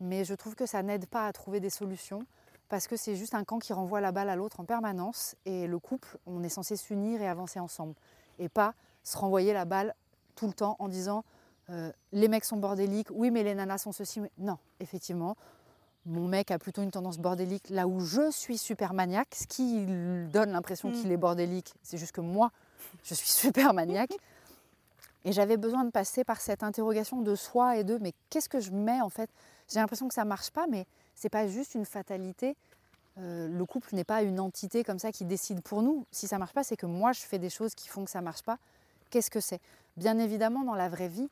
mais 0.00 0.24
je 0.24 0.34
trouve 0.34 0.54
que 0.54 0.66
ça 0.66 0.82
n'aide 0.82 1.06
pas 1.06 1.26
à 1.26 1.32
trouver 1.32 1.60
des 1.60 1.70
solutions 1.70 2.26
parce 2.68 2.86
que 2.86 2.96
c'est 2.96 3.16
juste 3.16 3.34
un 3.34 3.44
camp 3.44 3.58
qui 3.58 3.72
renvoie 3.72 4.00
la 4.00 4.12
balle 4.12 4.28
à 4.28 4.36
l'autre 4.36 4.60
en 4.60 4.64
permanence 4.64 5.36
et 5.44 5.66
le 5.66 5.78
couple, 5.78 6.18
on 6.26 6.42
est 6.42 6.48
censé 6.48 6.76
s'unir 6.76 7.20
et 7.20 7.28
avancer 7.28 7.60
ensemble 7.60 7.94
et 8.38 8.48
pas 8.48 8.74
se 9.02 9.16
renvoyer 9.16 9.52
la 9.52 9.64
balle 9.64 9.94
tout 10.34 10.46
le 10.46 10.52
temps 10.52 10.76
en 10.78 10.88
disant 10.88 11.24
euh, 11.70 11.92
les 12.12 12.28
mecs 12.28 12.44
sont 12.44 12.56
bordéliques, 12.56 13.08
oui 13.10 13.30
mais 13.30 13.42
les 13.42 13.54
nanas 13.54 13.78
sont 13.78 13.92
ceci. 13.92 14.20
Non, 14.38 14.58
effectivement, 14.80 15.36
mon 16.06 16.28
mec 16.28 16.50
a 16.50 16.58
plutôt 16.58 16.82
une 16.82 16.90
tendance 16.90 17.18
bordélique 17.18 17.70
là 17.70 17.86
où 17.86 18.00
je 18.00 18.30
suis 18.30 18.58
super 18.58 18.92
maniaque, 18.92 19.34
ce 19.34 19.46
qui 19.46 19.86
donne 20.32 20.52
l'impression 20.52 20.90
qu'il 20.90 21.08
mm. 21.08 21.12
est 21.12 21.16
bordélique. 21.16 21.74
C'est 21.82 21.96
juste 21.96 22.12
que 22.12 22.20
moi, 22.20 22.50
je 23.02 23.14
suis 23.14 23.28
super 23.30 23.72
maniaque. 23.72 24.12
Et 25.26 25.32
j'avais 25.32 25.56
besoin 25.56 25.84
de 25.84 25.90
passer 25.90 26.22
par 26.22 26.40
cette 26.40 26.62
interrogation 26.62 27.22
de 27.22 27.34
soi 27.34 27.78
et 27.78 27.84
de 27.84 27.96
mais 27.96 28.12
qu'est-ce 28.28 28.48
que 28.48 28.60
je 28.60 28.72
mets 28.72 29.00
en 29.00 29.08
fait? 29.08 29.30
J'ai 29.72 29.80
l'impression 29.80 30.06
que 30.06 30.14
ça 30.14 30.26
marche 30.26 30.50
pas, 30.50 30.66
mais 30.66 30.86
c'est 31.14 31.28
pas 31.28 31.46
juste 31.46 31.74
une 31.74 31.84
fatalité. 31.84 32.56
Euh, 33.18 33.48
le 33.48 33.64
couple 33.64 33.94
n'est 33.94 34.04
pas 34.04 34.22
une 34.22 34.40
entité 34.40 34.82
comme 34.82 34.98
ça 34.98 35.12
qui 35.12 35.24
décide 35.24 35.62
pour 35.62 35.82
nous. 35.82 36.04
Si 36.10 36.26
ça 36.26 36.38
marche 36.38 36.52
pas, 36.52 36.64
c'est 36.64 36.76
que 36.76 36.86
moi 36.86 37.12
je 37.12 37.20
fais 37.20 37.38
des 37.38 37.50
choses 37.50 37.74
qui 37.74 37.88
font 37.88 38.04
que 38.04 38.10
ça 38.10 38.20
marche 38.20 38.42
pas. 38.42 38.58
Qu'est-ce 39.10 39.30
que 39.30 39.40
c'est? 39.40 39.60
Bien 39.96 40.18
évidemment, 40.18 40.64
dans 40.64 40.74
la 40.74 40.88
vraie 40.88 41.08
vie, 41.08 41.28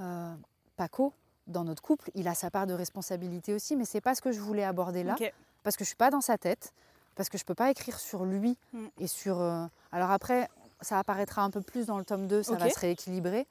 euh, 0.00 0.34
Paco, 0.76 1.12
dans 1.46 1.64
notre 1.64 1.82
couple, 1.82 2.10
il 2.14 2.28
a 2.28 2.34
sa 2.34 2.50
part 2.50 2.66
de 2.66 2.72
responsabilité 2.72 3.52
aussi, 3.52 3.76
mais 3.76 3.84
c'est 3.84 4.00
pas 4.00 4.14
ce 4.14 4.22
que 4.22 4.32
je 4.32 4.40
voulais 4.40 4.64
aborder 4.64 5.04
là, 5.04 5.16
parce 5.62 5.76
que 5.76 5.84
je 5.84 5.88
suis 5.88 5.96
pas 5.96 6.10
dans 6.10 6.22
sa 6.22 6.38
tête, 6.38 6.72
parce 7.14 7.28
que 7.28 7.38
je 7.38 7.44
peux 7.44 7.54
pas 7.54 7.70
écrire 7.70 7.98
sur 7.98 8.24
lui 8.24 8.56
mm. 8.72 8.86
et 9.00 9.06
sur. 9.06 9.40
Euh, 9.40 9.66
alors 9.92 10.10
après, 10.10 10.48
ça 10.80 10.98
apparaîtra 10.98 11.42
un 11.42 11.50
peu 11.50 11.60
plus 11.60 11.86
dans 11.86 11.98
le 11.98 12.04
tome 12.04 12.26
2, 12.26 12.42
ça 12.42 12.56
va 12.56 12.70
se 12.70 12.78
rééquilibrer. 12.78 13.46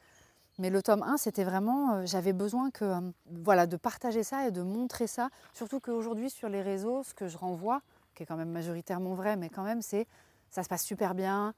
Mais 0.58 0.70
le 0.70 0.82
tome 0.82 1.04
1, 1.04 1.18
c'était 1.18 1.44
vraiment, 1.44 1.96
euh, 1.96 2.06
j'avais 2.06 2.34
besoin 2.34 2.72
que, 2.72 2.86
euh, 2.86 3.02
voilà, 3.30 3.68
de 3.68 3.76
partager 3.76 4.24
ça 4.24 4.48
et 4.48 4.52
de 4.52 4.62
montrer 4.62 5.08
ça. 5.08 5.30
Surtout 5.54 5.80
qu'aujourd'hui, 5.80 6.30
sur 6.30 6.48
les 6.48 6.62
réseaux, 6.62 7.04
ce 7.04 7.14
que 7.14 7.28
je 7.28 7.38
renvoie, 7.38 7.82
qui 8.16 8.24
est 8.24 8.26
quand 8.26 8.38
même 8.38 8.52
majoritairement 8.52 9.14
vrai, 9.14 9.36
mais 9.36 9.50
quand 9.50 9.64
même, 9.64 9.82
c'est 9.82 10.08
ça 10.50 10.64
se 10.64 10.70
passe 10.70 10.84
super 10.84 11.16
bien, 11.16 11.54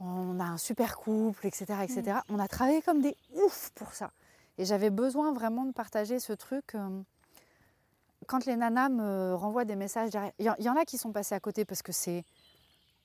on 0.00 0.40
a 0.40 0.44
un 0.44 0.56
super 0.56 0.96
couple, 0.96 1.46
etc. 1.46 1.66
etc. 1.82 2.02
Mm. 2.02 2.34
On 2.34 2.38
a 2.38 2.48
travaillé 2.48 2.82
comme 2.82 3.00
des 3.00 3.16
oufs 3.34 3.70
pour 3.74 3.92
ça. 3.94 4.10
Et 4.58 4.64
j'avais 4.64 4.90
besoin 4.90 5.32
vraiment 5.32 5.64
de 5.64 5.72
partager 5.72 6.20
ce 6.20 6.32
truc. 6.32 6.74
Euh, 6.74 6.88
quand 8.26 8.46
les 8.46 8.56
nanas 8.56 8.88
me 8.88 9.34
renvoient 9.34 9.64
des 9.64 9.76
messages, 9.76 10.10
il 10.38 10.44
y, 10.58 10.68
en 10.68 10.76
a 10.76 10.84
qui 10.84 10.96
sont 10.96 11.12
passés 11.12 11.34
à 11.34 11.40
côté 11.40 11.64
parce 11.64 11.82
que 11.82 11.92
c'est 11.92 12.24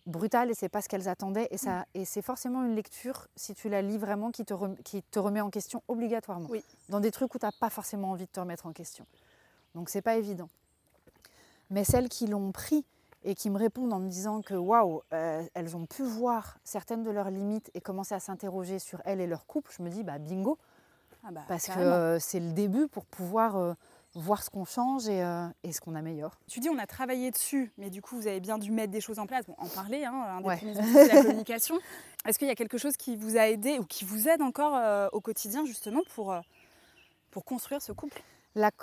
brutal 0.06 0.50
et 0.50 0.54
c'est 0.54 0.70
pas 0.70 0.82
ce 0.82 0.90
qu'elles 0.90 1.08
attendaient. 1.08 1.48
Et, 1.52 1.58
ça, 1.58 1.86
et 1.94 2.06
c'est 2.06 2.22
forcément 2.22 2.64
une 2.64 2.76
lecture, 2.76 3.28
si 3.36 3.54
tu 3.54 3.70
la 3.70 3.82
lis 3.82 3.98
vraiment, 3.98 4.32
qui 4.32 4.46
te, 4.46 4.54
qui 4.84 5.04
te 5.04 5.20
remet 5.20 5.42
en 5.42 5.50
question 5.50 5.84
obligatoirement. 5.88 6.48
Oui. 6.50 6.64
Dans 6.90 7.00
des 7.00 7.12
trucs 7.12 7.34
où 7.36 7.40
tu 7.40 7.46
n'as 7.46 7.52
pas 7.52 7.70
forcément 7.70 8.12
envie 8.12 8.26
de 8.26 8.32
te 8.32 8.40
remettre 8.40 8.66
en 8.66 8.74
question. 8.74 9.06
Donc 9.76 9.90
c'est 9.90 10.02
pas 10.02 10.16
évident. 10.16 10.50
Mais 11.70 11.84
celles 11.84 12.10
qui 12.10 12.28
l'ont 12.28 12.52
pris 12.52 12.84
et 13.24 13.36
qui 13.36 13.50
me 13.50 13.58
répondent 13.58 13.94
en 13.94 14.00
me 14.00 14.10
disant 14.10 14.42
que 14.42 14.54
waouh, 14.54 15.02
euh, 15.14 15.44
elles 15.54 15.76
ont 15.76 15.86
pu 15.86 16.04
voir 16.04 16.58
certaines 16.64 17.04
de 17.04 17.12
leurs 17.12 17.30
limites 17.30 17.70
et 17.74 17.82
commencer 17.82 18.16
à 18.16 18.20
s'interroger 18.20 18.80
sur 18.80 19.02
elles 19.06 19.22
et 19.22 19.28
leur 19.28 19.46
couple, 19.46 19.72
je 19.78 19.84
me 19.84 19.90
dis 19.90 20.04
bah 20.04 20.18
bingo, 20.18 20.58
ah 21.24 21.32
bah, 21.32 21.42
parce 21.48 21.68
que 21.68 21.80
euh, 21.80 22.20
c'est 22.20 22.40
le 22.40 22.54
début 22.54 22.88
pour 22.88 23.06
pouvoir 23.06 23.58
euh, 23.58 23.74
voir 24.16 24.44
ce 24.44 24.50
qu'on 24.50 24.66
change 24.66 25.04
euh, 25.08 25.48
et, 25.64 25.72
ce 25.72 25.82
qu'on 25.82 25.96
améliore. 25.96 26.40
Tu 26.48 26.60
dis 26.60 26.70
on 26.70 26.78
a 26.78 26.88
travaillé 26.88 27.32
dessus, 27.32 27.72
mais 27.78 27.90
du 27.90 28.02
coup 28.02 28.16
vous 28.16 28.28
avez 28.28 28.40
bien 28.40 28.58
dû 28.58 28.72
mettre 28.72 28.92
des 28.92 29.02
choses 29.02 29.20
en 29.20 29.28
place, 29.28 29.46
en 29.58 29.68
parler, 29.68 30.06
hein, 30.06 30.14
un 30.14 30.42
des 30.42 30.74
la 31.08 31.22
communication. 31.22 31.78
Est-ce 32.26 32.40
qu'il 32.40 32.48
y 32.48 32.52
a 32.52 32.56
quelque 32.56 32.78
chose 32.78 32.98
qui 32.98 33.16
vous 33.16 33.38
a 33.38 33.48
aidé 33.48 33.80
ou 33.80 33.86
qui 33.86 34.06
vous 34.06 34.28
aide 34.28 34.42
encore 34.42 34.80
au 35.14 35.22
quotidien 35.22 35.66
justement 35.66 36.02
pour, 36.16 36.36
pour 37.32 37.46
construire 37.46 37.82
ce 37.82 37.92
couple? 37.92 38.22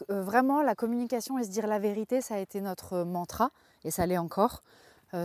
Vraiment, 0.08 0.62
la 0.62 0.74
communication 0.74 1.38
et 1.38 1.44
se 1.44 1.50
dire 1.50 1.66
la 1.66 1.78
vérité, 1.78 2.22
ça 2.22 2.36
a 2.36 2.38
été 2.38 2.62
notre 2.62 3.02
mantra 3.02 3.50
et 3.84 3.90
ça 3.90 4.06
l'est 4.06 4.16
encore. 4.16 4.62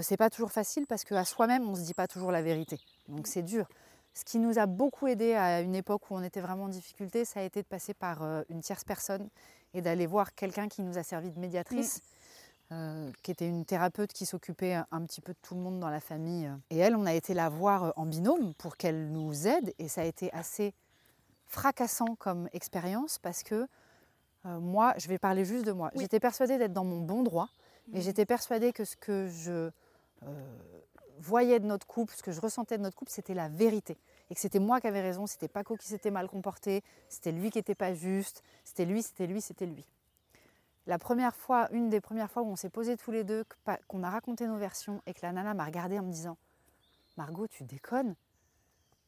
c'est 0.02 0.18
pas 0.18 0.30
toujours 0.30 0.52
facile 0.52 0.88
parce 0.88 1.06
qu'à 1.06 1.24
soi-même, 1.24 1.70
on 1.70 1.76
se 1.76 1.82
dit 1.82 1.94
pas 1.94 2.08
toujours 2.08 2.32
la 2.32 2.42
vérité. 2.42 2.80
Donc 3.08 3.28
c'est 3.28 3.44
dur. 3.44 3.68
Ce 4.14 4.26
qui 4.26 4.40
nous 4.40 4.60
a 4.60 4.66
beaucoup 4.66 5.08
aidé 5.08 5.34
à 5.34 5.62
une 5.62 5.76
époque 5.76 6.12
où 6.12 6.16
on 6.16 6.24
était 6.24 6.42
vraiment 6.42 6.66
en 6.66 6.70
difficulté, 6.70 7.24
ça 7.24 7.40
a 7.40 7.44
été 7.44 7.62
de 7.62 7.68
passer 7.68 7.94
par 7.94 8.24
euh, 8.24 8.44
une 8.50 8.60
tierce 8.62 8.84
personne 8.84 9.30
et 9.74 9.82
d'aller 9.82 10.08
voir 10.08 10.34
quelqu'un 10.36 10.68
qui 10.68 10.82
nous 10.82 10.98
a 10.98 11.04
servi 11.04 11.32
de 11.32 11.40
médiatrice. 11.40 11.98
Mm. 11.98 12.02
Euh, 12.74 13.12
qui 13.22 13.32
était 13.32 13.50
une 13.50 13.66
thérapeute 13.66 14.14
qui 14.14 14.26
s'occupait 14.26 14.76
un 14.76 15.06
petit 15.06 15.20
peu 15.20 15.34
de 15.34 15.38
tout 15.42 15.56
le 15.56 15.60
monde 15.60 15.82
dans 15.82 15.90
la 15.90 16.00
famille. 16.00 16.50
Et 16.70 16.78
elle, 16.78 16.96
on 16.96 17.06
a 17.06 17.14
été 17.14 17.34
la 17.34 17.50
voir 17.50 17.84
euh, 17.84 17.92
en 17.98 18.06
binôme 18.06 18.54
pour 18.54 18.78
qu'elle 18.78 19.12
nous 19.12 19.46
aide. 19.46 19.74
Et 19.78 19.90
ça 19.90 20.04
a 20.04 20.06
été 20.06 20.32
assez 20.32 20.74
fracassant 21.48 22.16
comme 22.16 22.48
expérience 22.54 23.20
parce 23.20 23.44
que 23.44 23.68
moi, 24.46 24.94
je 24.98 25.08
vais 25.10 25.20
parler 25.20 25.44
juste 25.44 25.66
de 25.66 25.74
moi. 25.74 25.92
J'étais 25.96 26.22
persuadée 26.22 26.58
d'être 26.58 26.72
dans 26.72 26.86
mon 26.86 27.02
bon 27.02 27.22
droit, 27.22 27.50
et 27.94 28.00
mmh. 28.00 28.02
j'étais 28.02 28.26
persuadée 28.26 28.74
que 28.74 28.86
ce 28.86 28.96
que 28.96 29.28
je 29.28 29.70
voyais 31.22 31.60
de 31.60 31.66
notre 31.66 31.88
couple, 31.88 32.14
ce 32.16 32.24
que 32.24 32.32
je 32.32 32.42
ressentais 32.42 32.78
de 32.78 32.84
notre 32.84 32.96
couple, 32.96 33.12
c'était 33.12 33.34
la 33.34 33.50
vérité. 33.50 33.98
Et 34.32 34.34
que 34.34 34.40
c'était 34.40 34.60
moi 34.60 34.80
qui 34.80 34.88
avais 34.88 35.02
raison, 35.02 35.28
c'était 35.28 35.50
Paco 35.50 35.76
qui 35.76 35.88
s'était 35.90 36.10
mal 36.10 36.30
comporté, 36.30 36.84
c'était 37.10 37.34
lui 37.34 37.52
qui 37.52 37.58
n'était 37.58 37.76
pas 37.76 37.94
juste, 37.94 38.44
c'était 38.64 38.86
lui, 38.86 39.04
c'était 39.04 39.28
lui, 39.28 39.42
c'était 39.42 39.66
lui. 39.66 39.86
La 40.88 40.98
première 40.98 41.36
fois, 41.36 41.68
une 41.74 41.90
des 41.90 42.00
premières 42.00 42.32
fois 42.32 42.42
où 42.42 42.48
on 42.48 42.56
s'est 42.56 42.70
posé 42.70 42.96
tous 42.96 43.12
les 43.12 43.26
deux, 43.26 43.44
qu'on 43.90 44.04
a 44.04 44.10
raconté 44.10 44.48
nos 44.48 44.56
versions 44.56 45.02
et 45.06 45.14
que 45.14 45.20
la 45.22 45.34
nana 45.34 45.54
m'a 45.54 45.66
regardé 45.66 46.00
en 46.00 46.04
me 46.04 46.12
disant 46.12 46.38
Margot, 47.18 47.46
tu 47.48 47.66
déconnes? 47.66 48.16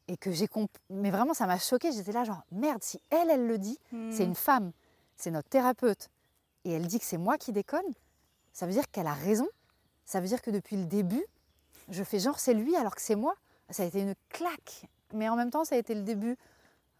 Et 0.08 0.18
que 0.18 0.30
j'ai 0.30 0.46
compris. 0.46 0.82
Mais 0.90 1.10
vraiment, 1.10 1.32
ça 1.32 1.46
m'a 1.46 1.58
choqué. 1.58 1.90
J'étais 1.90 2.12
là, 2.12 2.24
genre, 2.24 2.44
merde, 2.52 2.82
si 2.82 3.00
elle, 3.08 3.30
elle 3.30 3.46
le 3.46 3.56
dit, 3.56 3.78
c'est 4.10 4.26
hmm. 4.26 4.28
une 4.28 4.34
femme, 4.34 4.72
c'est 5.16 5.30
notre 5.30 5.48
thérapeute, 5.48 6.10
et 6.64 6.72
elle 6.72 6.86
dit 6.86 6.98
que 6.98 7.06
c'est 7.06 7.16
moi 7.16 7.38
qui 7.38 7.52
déconne, 7.52 7.80
ça 8.52 8.66
veut 8.66 8.72
dire 8.72 8.90
qu'elle 8.90 9.06
a 9.06 9.14
raison. 9.14 9.48
Ça 10.04 10.20
veut 10.20 10.28
dire 10.28 10.42
que 10.42 10.50
depuis 10.50 10.76
le 10.76 10.84
début, 10.84 11.24
je 11.88 12.04
fais 12.04 12.18
genre 12.18 12.38
c'est 12.38 12.52
lui 12.52 12.76
alors 12.76 12.94
que 12.94 13.00
c'est 13.00 13.16
moi. 13.16 13.34
Ça 13.70 13.84
a 13.84 13.86
été 13.86 14.02
une 14.02 14.14
claque. 14.28 14.86
Mais 15.14 15.28
en 15.28 15.36
même 15.36 15.50
temps, 15.50 15.64
ça 15.64 15.76
a 15.76 15.78
été 15.78 15.94
le 15.94 16.02
début 16.02 16.36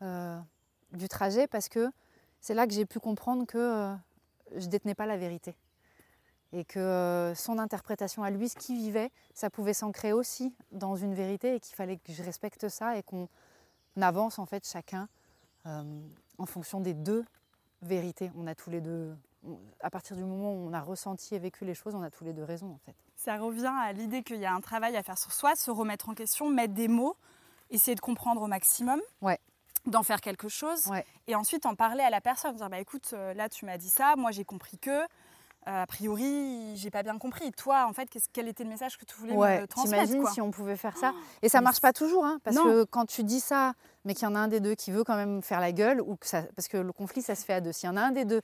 euh, 0.02 0.38
du 0.92 1.08
trajet 1.08 1.46
parce 1.46 1.68
que 1.68 1.90
c'est 2.40 2.54
là 2.54 2.66
que 2.66 2.72
j'ai 2.72 2.86
pu 2.86 3.00
comprendre 3.00 3.46
que 3.46 3.58
euh, 3.58 3.94
je 4.56 4.66
détenais 4.66 4.94
pas 4.94 5.06
la 5.06 5.16
vérité. 5.16 5.56
Et 6.52 6.64
que 6.64 6.78
euh, 6.78 7.34
son 7.34 7.58
interprétation 7.58 8.22
à 8.22 8.30
lui, 8.30 8.48
ce 8.48 8.56
qu'il 8.56 8.76
vivait, 8.76 9.10
ça 9.34 9.50
pouvait 9.50 9.74
s'ancrer 9.74 10.12
aussi 10.12 10.54
dans 10.70 10.94
une 10.94 11.14
vérité 11.14 11.56
et 11.56 11.60
qu'il 11.60 11.74
fallait 11.74 11.96
que 11.96 12.12
je 12.12 12.22
respecte 12.22 12.68
ça 12.68 12.96
et 12.96 13.02
qu'on 13.02 13.28
avance 14.00 14.38
en 14.38 14.46
fait 14.46 14.66
chacun 14.66 15.08
en 15.66 16.44
fonction 16.44 16.78
des 16.80 16.92
deux 16.92 17.24
vérités. 17.80 18.30
On 18.36 18.46
a 18.46 18.54
tous 18.54 18.68
les 18.68 18.82
deux 18.82 19.16
à 19.80 19.90
partir 19.90 20.16
du 20.16 20.24
moment 20.24 20.52
où 20.52 20.68
on 20.68 20.72
a 20.72 20.80
ressenti 20.80 21.34
et 21.34 21.38
vécu 21.38 21.64
les 21.64 21.74
choses, 21.74 21.94
on 21.94 22.02
a 22.02 22.10
tous 22.10 22.24
les 22.24 22.32
deux 22.32 22.44
raison 22.44 22.70
en 22.70 22.78
fait. 22.78 22.94
Ça 23.16 23.36
revient 23.36 23.72
à 23.80 23.92
l'idée 23.92 24.22
qu'il 24.22 24.40
y 24.40 24.46
a 24.46 24.52
un 24.52 24.60
travail 24.60 24.96
à 24.96 25.02
faire 25.02 25.18
sur 25.18 25.32
soi, 25.32 25.54
se 25.56 25.70
remettre 25.70 26.08
en 26.08 26.14
question, 26.14 26.50
mettre 26.50 26.74
des 26.74 26.88
mots, 26.88 27.16
essayer 27.70 27.94
de 27.94 28.00
comprendre 28.00 28.42
au 28.42 28.46
maximum. 28.46 29.00
Ouais. 29.22 29.38
d'en 29.86 30.02
faire 30.02 30.20
quelque 30.20 30.48
chose 30.48 30.90
et 31.26 31.34
ensuite 31.34 31.66
en 31.66 31.74
parler 31.74 32.02
à 32.02 32.08
la 32.08 32.22
personne 32.22 32.56
dire 32.56 32.70
bah 32.70 32.80
écoute 32.80 33.10
euh, 33.12 33.34
là 33.34 33.50
tu 33.50 33.66
m'as 33.66 33.76
dit 33.76 33.90
ça 33.90 34.16
moi 34.16 34.30
j'ai 34.30 34.44
compris 34.44 34.78
que 34.78 35.06
euh, 35.66 35.82
a 35.82 35.86
priori, 35.86 36.76
j'ai 36.76 36.90
pas 36.90 37.02
bien 37.02 37.16
compris. 37.18 37.50
Toi, 37.52 37.86
en 37.88 37.94
fait, 37.94 38.08
quel 38.34 38.48
était 38.48 38.64
le 38.64 38.68
message 38.68 38.98
que 38.98 39.06
tu 39.06 39.14
voulais 39.16 39.34
me 39.34 39.66
transmettre 39.66 40.04
T'imagines 40.04 40.26
si 40.30 40.42
on 40.42 40.50
pouvait 40.50 40.76
faire 40.76 40.96
ça? 40.98 41.14
Et 41.40 41.48
ça 41.48 41.62
marche 41.62 41.80
pas 41.80 41.94
toujours, 41.94 42.24
hein, 42.24 42.38
parce 42.44 42.56
que 42.56 42.84
quand 42.84 43.06
tu 43.06 43.24
dis 43.24 43.40
ça, 43.40 43.72
mais 44.04 44.12
qu'il 44.12 44.24
y 44.24 44.30
en 44.30 44.34
a 44.34 44.40
un 44.40 44.48
des 44.48 44.60
deux 44.60 44.74
qui 44.74 44.90
veut 44.90 45.04
quand 45.04 45.16
même 45.16 45.42
faire 45.42 45.60
la 45.60 45.72
gueule, 45.72 46.02
ou 46.02 46.16
que 46.16 46.26
ça, 46.26 46.42
parce 46.54 46.68
que 46.68 46.76
le 46.76 46.92
conflit, 46.92 47.22
ça 47.22 47.34
se 47.34 47.46
fait 47.46 47.54
à 47.54 47.60
deux. 47.62 47.72
S'il 47.72 47.88
y 47.88 47.92
en 47.92 47.96
a 47.96 48.02
un 48.02 48.10
des 48.10 48.26
deux 48.26 48.42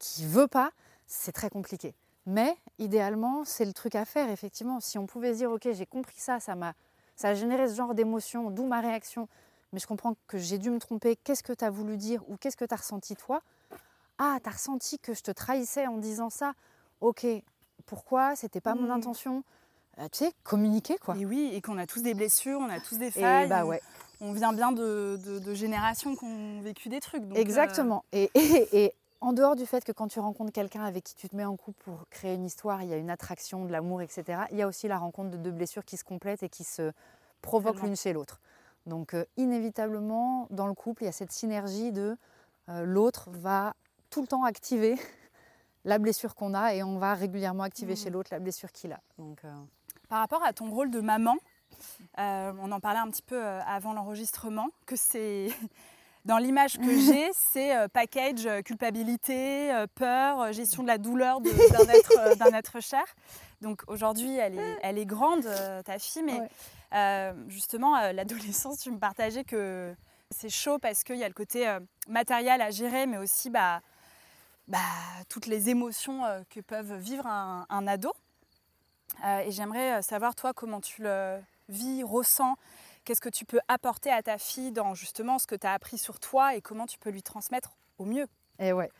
qui 0.00 0.26
veut 0.26 0.48
pas, 0.48 0.72
c'est 1.06 1.30
très 1.30 1.50
compliqué. 1.50 1.94
Mais 2.26 2.56
idéalement, 2.80 3.44
c'est 3.44 3.64
le 3.64 3.72
truc 3.72 3.94
à 3.94 4.04
faire, 4.04 4.28
effectivement. 4.28 4.80
Si 4.80 4.98
on 4.98 5.06
pouvait 5.06 5.34
se 5.34 5.38
dire, 5.38 5.52
ok, 5.52 5.68
j'ai 5.70 5.86
compris 5.86 6.18
ça, 6.18 6.40
ça 6.40 6.56
m'a, 6.56 6.74
ça 7.16 7.30
a 7.30 7.34
généré 7.34 7.68
ce 7.68 7.74
genre 7.74 7.94
d'émotion, 7.94 8.50
d'où 8.50 8.66
ma 8.66 8.80
réaction, 8.80 9.28
mais 9.72 9.80
je 9.80 9.86
comprends 9.86 10.14
que 10.28 10.38
j'ai 10.38 10.58
dû 10.58 10.70
me 10.70 10.78
tromper, 10.78 11.16
qu'est-ce 11.16 11.42
que 11.42 11.52
tu 11.52 11.64
as 11.64 11.70
voulu 11.70 11.96
dire 11.96 12.22
ou 12.28 12.36
qu'est-ce 12.36 12.56
que 12.56 12.64
tu 12.64 12.74
as 12.74 12.78
ressenti 12.78 13.16
toi? 13.16 13.42
Ah, 14.18 14.38
tu 14.42 14.48
as 14.48 14.52
ressenti 14.52 14.98
que 14.98 15.14
je 15.14 15.22
te 15.22 15.30
trahissais 15.30 15.86
en 15.86 15.98
disant 15.98 16.30
ça 16.30 16.54
Ok, 17.00 17.26
pourquoi? 17.84 18.36
C'était 18.36 18.60
pas 18.60 18.74
mon 18.74 18.88
mmh. 18.88 18.90
intention. 18.92 19.44
Euh, 19.98 20.08
tu 20.10 20.24
sais, 20.24 20.32
communiquer 20.44 20.96
quoi. 20.98 21.16
Et 21.16 21.24
oui, 21.24 21.50
et 21.52 21.60
qu'on 21.60 21.78
a 21.78 21.86
tous 21.86 22.02
des 22.02 22.14
blessures, 22.14 22.58
on 22.60 22.68
a 22.68 22.80
tous 22.80 22.98
des 22.98 23.10
failles. 23.10 23.48
bah 23.48 23.64
ouais. 23.64 23.80
On 24.20 24.32
vient 24.32 24.54
bien 24.54 24.72
de, 24.72 25.18
de, 25.22 25.54
générations 25.54 26.16
qui 26.16 26.24
ont 26.24 26.62
vécu 26.62 26.88
des 26.88 27.00
trucs. 27.00 27.22
Exactement. 27.34 28.02
Euh, 28.14 28.26
et, 28.34 28.84
et, 28.84 28.94
en 29.20 29.32
dehors 29.32 29.56
du 29.56 29.66
fait 29.66 29.84
que 29.84 29.92
quand 29.92 30.08
tu 30.08 30.20
rencontres 30.20 30.52
quelqu'un 30.52 30.84
avec 30.84 31.04
qui 31.04 31.14
tu 31.14 31.28
te 31.28 31.36
mets 31.36 31.44
en 31.44 31.56
couple 31.56 31.82
pour 31.84 32.08
créer 32.10 32.34
une 32.34 32.44
histoire, 32.44 32.82
il 32.82 32.88
y 32.88 32.94
a 32.94 32.96
une 32.96 33.10
attraction, 33.10 33.64
de 33.64 33.72
l'amour, 33.72 34.02
etc., 34.02 34.42
il 34.50 34.58
y 34.58 34.62
a 34.62 34.66
aussi 34.66 34.88
la 34.88 34.98
rencontre 34.98 35.30
de 35.30 35.36
deux 35.36 35.50
blessures 35.50 35.84
qui 35.84 35.96
se 35.96 36.04
complètent 36.04 36.42
et 36.42 36.48
qui 36.48 36.64
se 36.64 36.92
provoquent 37.42 37.82
l'une 37.82 37.96
chez 37.96 38.12
l'autre. 38.12 38.40
Donc 38.86 39.14
euh, 39.14 39.24
inévitablement, 39.36 40.46
dans 40.50 40.66
le 40.66 40.74
couple, 40.74 41.02
il 41.02 41.06
y 41.06 41.08
a 41.08 41.12
cette 41.12 41.32
synergie 41.32 41.92
de 41.92 42.16
euh, 42.68 42.84
l'autre 42.84 43.30
va 43.30 43.74
tout 44.10 44.20
le 44.20 44.26
temps 44.26 44.44
activer 44.44 44.96
la 45.84 45.98
blessure 45.98 46.34
qu'on 46.34 46.54
a 46.54 46.74
et 46.74 46.82
on 46.82 46.98
va 46.98 47.14
régulièrement 47.14 47.62
activer 47.62 47.94
mmh. 47.94 47.96
chez 47.96 48.10
l'autre 48.10 48.28
la 48.32 48.38
blessure 48.38 48.70
qu'il 48.72 48.92
a. 48.92 49.00
Donc, 49.18 49.44
euh, 49.44 49.54
Par 50.08 50.20
rapport 50.20 50.42
à 50.44 50.52
ton 50.52 50.70
rôle 50.70 50.90
de 50.90 51.00
maman, 51.00 51.36
on 52.16 52.72
en 52.72 52.80
parlait 52.80 53.00
un 53.00 53.10
petit 53.10 53.22
peu 53.22 53.44
avant 53.44 53.92
l'enregistrement, 53.92 54.68
que 54.86 54.96
c'est 54.96 55.48
dans 56.26 56.38
l'image 56.38 56.76
que 56.78 56.98
j'ai, 56.98 57.30
c'est 57.32 57.74
euh, 57.74 57.88
package 57.88 58.46
euh, 58.46 58.60
culpabilité, 58.60 59.72
euh, 59.72 59.86
peur, 59.94 60.52
gestion 60.52 60.82
de 60.82 60.88
la 60.88 60.98
douleur 60.98 61.40
d'un 61.40 61.50
être, 61.88 62.54
être, 62.54 62.80
cher. 62.80 63.04
Donc 63.62 63.82
aujourd'hui, 63.86 64.36
elle 64.36 64.58
est, 64.58 64.78
elle 64.82 64.98
est 64.98 65.06
grande, 65.06 65.48
ta 65.84 65.98
fille, 65.98 66.22
mais 66.22 66.42
justement, 67.48 68.12
l'adolescence, 68.12 68.80
tu 68.80 68.90
me 68.90 68.98
partageais 68.98 69.44
que 69.44 69.94
c'est 70.30 70.50
chaud 70.50 70.78
parce 70.78 71.04
qu'il 71.04 71.16
y 71.16 71.24
a 71.24 71.28
le 71.28 71.32
côté 71.32 71.66
matériel 72.06 72.60
à 72.60 72.70
gérer, 72.70 73.06
mais 73.06 73.16
aussi 73.16 73.48
bah, 73.48 73.80
bah, 74.68 74.78
toutes 75.30 75.46
les 75.46 75.70
émotions 75.70 76.22
que 76.50 76.60
peuvent 76.60 76.96
vivre 76.96 77.26
un, 77.26 77.64
un 77.70 77.86
ado. 77.86 78.12
et 79.24 79.50
j'aimerais 79.50 80.02
savoir, 80.02 80.34
toi, 80.34 80.52
comment 80.52 80.82
tu 80.82 81.02
le 81.02 81.38
vis, 81.70 82.02
ressens 82.02 82.56
Qu'est-ce 83.06 83.20
que 83.20 83.28
tu 83.28 83.44
peux 83.44 83.60
apporter 83.68 84.10
à 84.10 84.20
ta 84.20 84.36
fille 84.36 84.72
dans 84.72 84.96
justement 84.96 85.38
ce 85.38 85.46
que 85.46 85.54
tu 85.54 85.64
as 85.64 85.72
appris 85.72 85.96
sur 85.96 86.18
toi 86.18 86.56
et 86.56 86.60
comment 86.60 86.86
tu 86.86 86.98
peux 86.98 87.10
lui 87.10 87.22
transmettre 87.22 87.76
au 87.98 88.04
mieux? 88.04 88.24
Et 88.58 88.68
eh 88.68 88.72
ouais, 88.72 88.90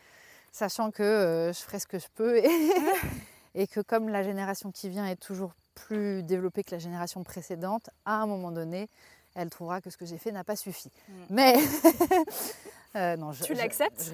sachant 0.53 0.91
que 0.91 1.03
euh, 1.03 1.51
je 1.51 1.59
ferai 1.59 1.77
ce 1.77 1.87
que 1.87 1.99
je 1.99 2.07
peux 2.15 2.37
et, 3.53 3.67
que 3.67 3.81
comme 3.81 4.07
la 4.07 4.23
génération 4.23 4.71
qui 4.71 4.87
vient 4.87 5.05
est 5.05 5.17
toujours 5.17 5.51
plus 5.75 6.23
développée 6.23 6.63
que 6.63 6.71
la 6.71 6.79
génération 6.79 7.21
précédente, 7.23 7.89
à 8.05 8.13
un 8.21 8.27
moment 8.27 8.53
donné, 8.53 8.87
elle 9.35 9.49
trouvera 9.49 9.81
que 9.81 9.89
ce 9.89 9.97
que 9.97 10.05
j'ai 10.05 10.17
fait 10.17 10.31
n'a 10.31 10.45
pas 10.45 10.55
suffi. 10.55 10.89
Mm. 11.09 11.13
Mais 11.29 11.55
euh, 12.95 13.17
non, 13.17 13.31
tu 13.31 13.55
l'acceptes? 13.55 14.13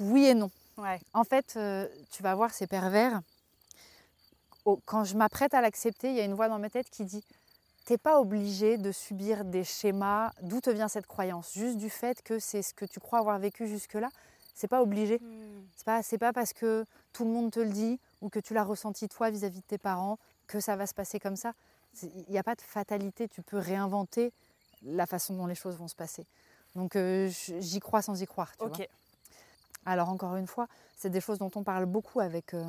Oui 0.00 0.26
et 0.26 0.34
non. 0.34 0.50
En 1.12 1.22
fait, 1.22 1.54
euh, 1.56 1.86
tu 2.10 2.24
vas 2.24 2.34
voir 2.34 2.52
ces 2.52 2.66
pervers. 2.66 3.20
Quand 4.84 5.04
je 5.04 5.16
m'apprête 5.16 5.54
à 5.54 5.60
l'accepter, 5.60 6.10
il 6.10 6.16
y 6.16 6.20
a 6.20 6.24
une 6.24 6.34
voix 6.34 6.48
dans 6.48 6.58
ma 6.58 6.70
tête 6.70 6.90
qui 6.90 7.04
dit 7.04 7.24
n'es 7.90 7.98
pas 7.98 8.20
obligé 8.20 8.78
de 8.78 8.92
subir 8.92 9.44
des 9.44 9.64
schémas. 9.64 10.32
D'où 10.42 10.60
te 10.60 10.70
vient 10.70 10.88
cette 10.88 11.06
croyance 11.06 11.52
Juste 11.52 11.76
du 11.76 11.90
fait 11.90 12.22
que 12.22 12.38
c'est 12.38 12.62
ce 12.62 12.74
que 12.74 12.84
tu 12.84 13.00
crois 13.00 13.20
avoir 13.20 13.38
vécu 13.38 13.66
jusque-là. 13.66 14.08
C'est 14.54 14.68
pas 14.68 14.82
obligé. 14.82 15.18
Hmm. 15.18 15.62
C'est 15.76 15.84
pas, 15.84 16.02
c'est 16.02 16.18
pas 16.18 16.32
parce 16.32 16.52
que 16.52 16.84
tout 17.12 17.24
le 17.24 17.30
monde 17.30 17.50
te 17.50 17.60
le 17.60 17.70
dit 17.70 18.00
ou 18.20 18.28
que 18.28 18.40
tu 18.40 18.54
l'as 18.54 18.64
ressenti 18.64 19.08
toi 19.08 19.30
vis-à-vis 19.30 19.60
de 19.60 19.66
tes 19.66 19.78
parents 19.78 20.18
que 20.46 20.60
ça 20.60 20.76
va 20.76 20.86
se 20.86 20.94
passer 20.94 21.20
comme 21.20 21.36
ça. 21.36 21.52
Il 22.02 22.30
n'y 22.30 22.38
a 22.38 22.42
pas 22.42 22.54
de 22.54 22.60
fatalité. 22.60 23.28
Tu 23.28 23.42
peux 23.42 23.58
réinventer 23.58 24.32
la 24.82 25.06
façon 25.06 25.34
dont 25.34 25.46
les 25.46 25.54
choses 25.54 25.76
vont 25.76 25.88
se 25.88 25.94
passer. 25.94 26.26
Donc 26.74 26.96
euh, 26.96 27.30
j'y 27.58 27.80
crois 27.80 28.02
sans 28.02 28.20
y 28.20 28.26
croire. 28.26 28.52
Tu 28.56 28.82
Alors 29.84 30.08
encore 30.08 30.36
une 30.36 30.46
fois, 30.46 30.68
c'est 30.96 31.10
des 31.10 31.20
choses 31.20 31.38
dont 31.38 31.50
on 31.54 31.62
parle 31.62 31.86
beaucoup 31.86 32.20
avec 32.20 32.54
euh, 32.54 32.64